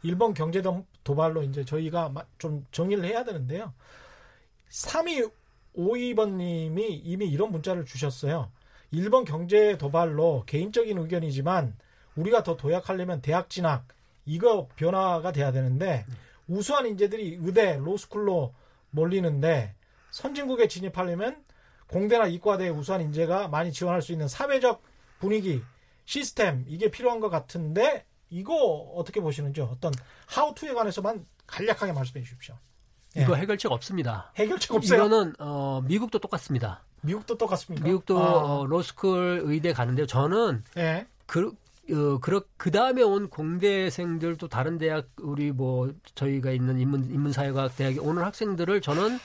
일본 0.02 0.32
경제 0.32 0.62
도발로 1.04 1.42
이제 1.42 1.66
저희가 1.66 2.14
좀 2.38 2.66
정리를 2.72 3.04
해야 3.04 3.24
되는데요. 3.24 3.74
3252번님이 4.70 7.02
이미 7.04 7.28
이런 7.28 7.52
문자를 7.52 7.84
주셨어요. 7.84 8.50
일본 8.90 9.26
경제 9.26 9.76
도발로 9.76 10.44
개인적인 10.46 10.96
의견이지만 10.96 11.76
우리가 12.16 12.42
더 12.42 12.56
도약하려면 12.56 13.20
대학 13.20 13.50
진학 13.50 13.86
이거 14.24 14.66
변화가 14.76 15.32
돼야 15.32 15.52
되는데 15.52 16.06
음. 16.08 16.27
우수한 16.48 16.86
인재들이 16.86 17.38
의대, 17.40 17.76
로스쿨로 17.76 18.54
몰리는데 18.90 19.74
선진국에 20.10 20.68
진입하려면 20.68 21.44
공대나 21.88 22.26
이과대 22.26 22.68
우수한 22.70 23.00
인재가 23.02 23.48
많이 23.48 23.72
지원할 23.72 24.02
수 24.02 24.12
있는 24.12 24.28
사회적 24.28 24.82
분위기, 25.20 25.62
시스템 26.04 26.64
이게 26.66 26.90
필요한 26.90 27.20
것 27.20 27.28
같은데 27.28 28.06
이거 28.30 28.54
어떻게 28.94 29.20
보시는지 29.20 29.60
어떤 29.60 29.92
하우투에 30.26 30.74
관해서만 30.74 31.26
간략하게 31.46 31.92
말씀해 31.92 32.24
주십시오. 32.24 32.56
예. 33.16 33.22
이거 33.22 33.34
해결책 33.34 33.72
없습니다. 33.72 34.32
해결책 34.36 34.74
없어요. 34.74 35.06
이거는 35.06 35.34
어, 35.38 35.82
미국도 35.84 36.18
똑같습니다. 36.18 36.84
미국도 37.02 37.38
똑같습니까? 37.38 37.84
미국도 37.84 38.18
아. 38.18 38.32
어, 38.60 38.66
로스쿨 38.66 39.42
의대 39.44 39.72
가는데요. 39.72 40.06
저는 40.06 40.64
예. 40.76 41.06
그 41.26 41.54
어, 41.90 42.18
그렇, 42.20 42.42
그 42.56 42.70
다음에 42.70 43.02
온 43.02 43.28
공대생들도 43.28 44.48
다른 44.48 44.78
대학, 44.78 45.08
우리 45.20 45.52
뭐, 45.52 45.92
저희가 46.14 46.50
있는 46.50 46.78
인문, 46.78 47.10
인문사회과학 47.10 47.76
대학에 47.76 47.98
오는 47.98 48.22
학생들을 48.22 48.80
저는 48.80 49.18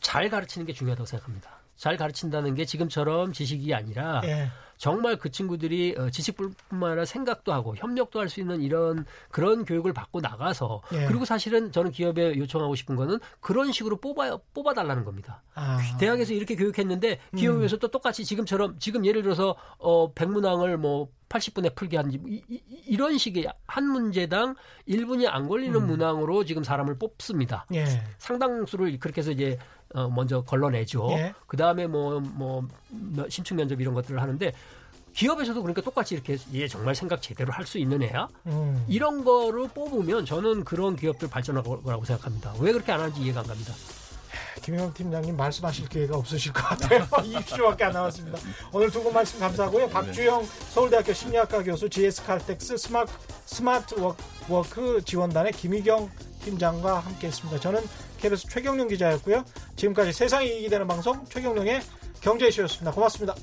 잘 0.00 0.28
가르치는 0.28 0.66
게 0.66 0.72
중요하다고 0.72 1.06
생각합니다. 1.06 1.50
잘 1.76 1.96
가르친다는 1.96 2.54
게 2.54 2.66
지금처럼 2.66 3.32
지식이 3.32 3.74
아니라 3.74 4.20
예. 4.24 4.48
정말 4.80 5.16
그 5.16 5.30
친구들이 5.30 5.94
어, 5.98 6.08
지식뿐만 6.08 6.92
아니라 6.92 7.04
생각도 7.04 7.52
하고 7.52 7.76
협력도 7.76 8.18
할 8.18 8.30
수 8.30 8.40
있는 8.40 8.62
이런 8.62 9.04
그런 9.30 9.64
교육을 9.64 9.92
받고 9.92 10.20
나가서 10.20 10.82
예. 10.92 11.06
그리고 11.06 11.24
사실은 11.24 11.72
저는 11.72 11.90
기업에 11.90 12.38
요청하고 12.38 12.76
싶은 12.76 12.94
거는 12.94 13.18
그런 13.40 13.72
식으로 13.72 13.96
뽑아 13.96 14.38
뽑아 14.54 14.72
달라는 14.72 15.04
겁니다. 15.04 15.42
아. 15.54 15.78
대학에서 15.98 16.32
이렇게 16.32 16.54
교육했는데 16.54 17.18
기업에서 17.36 17.76
음. 17.76 17.78
또 17.80 17.88
똑같이 17.88 18.24
지금처럼 18.24 18.78
지금 18.78 19.04
예를 19.04 19.22
들어서 19.22 19.56
어 19.78 20.12
백문항을 20.12 20.78
뭐 20.78 21.08
80분에 21.28 21.74
풀게 21.74 21.96
한지 21.96 22.20
이, 22.26 22.96
런 22.96 23.18
식의 23.18 23.48
한 23.66 23.86
문제당 23.86 24.54
1분이 24.88 25.26
안 25.28 25.48
걸리는 25.48 25.74
음. 25.74 25.86
문항으로 25.88 26.44
지금 26.44 26.62
사람을 26.62 26.98
뽑습니다. 26.98 27.66
예. 27.74 27.84
상당수를 28.18 28.98
그렇게 28.98 29.20
해서 29.20 29.32
이제 29.32 29.58
어, 29.94 30.08
먼저 30.08 30.42
걸러내죠. 30.42 31.08
예. 31.12 31.34
그 31.46 31.56
다음에 31.56 31.86
뭐, 31.86 32.20
뭐, 32.20 32.66
심층 33.28 33.56
면접 33.56 33.80
이런 33.80 33.94
것들을 33.94 34.20
하는데, 34.20 34.52
기업에서도 35.12 35.60
그러니까 35.60 35.82
똑같이 35.82 36.14
이렇게 36.14 36.38
얘 36.54 36.68
정말 36.68 36.94
생각 36.94 37.20
제대로 37.20 37.52
할 37.52 37.66
수 37.66 37.78
있는 37.78 38.00
애야 38.00 38.28
음. 38.46 38.84
이런 38.88 39.24
거를 39.24 39.66
뽑으면 39.68 40.24
저는 40.24 40.62
그런 40.62 40.94
기업들 40.94 41.28
발전할 41.28 41.64
거라고 41.64 42.04
생각합니다. 42.04 42.54
왜 42.60 42.72
그렇게 42.72 42.92
안 42.92 43.00
하는지 43.00 43.20
이해가 43.20 43.40
안 43.40 43.46
갑니다. 43.48 43.74
김희경 44.62 44.92
팀장님 44.94 45.36
말씀하실 45.36 45.88
기회가 45.88 46.16
없으실 46.16 46.52
것 46.52 46.62
같아요. 46.62 47.00
20초밖에 47.10 47.82
안 47.82 47.92
남았습니다. 47.92 48.38
오늘 48.72 48.88
두 48.90 49.02
분 49.02 49.12
말씀 49.12 49.40
감사하고요. 49.40 49.86
네. 49.86 49.92
박주영 49.92 50.44
서울대학교 50.70 51.12
심리학과 51.12 51.62
교수 51.64 51.88
GS 51.88 52.24
칼텍스 52.24 52.76
smart 52.76 53.12
smart 53.46 53.94
work 54.48 55.02
지원단의 55.04 55.52
김희경 55.54 56.08
팀장과 56.44 57.00
함께했습니다. 57.00 57.58
저는 57.58 57.80
KBS 58.20 58.48
최경영 58.48 58.88
기자였고요. 58.88 59.44
지금까지 59.76 60.12
세상에 60.12 60.48
이익이 60.48 60.68
되는 60.68 60.86
방송 60.86 61.24
최경영의 61.26 61.80
경제이슈였습니다. 62.20 62.92
고맙습니다. 62.92 63.34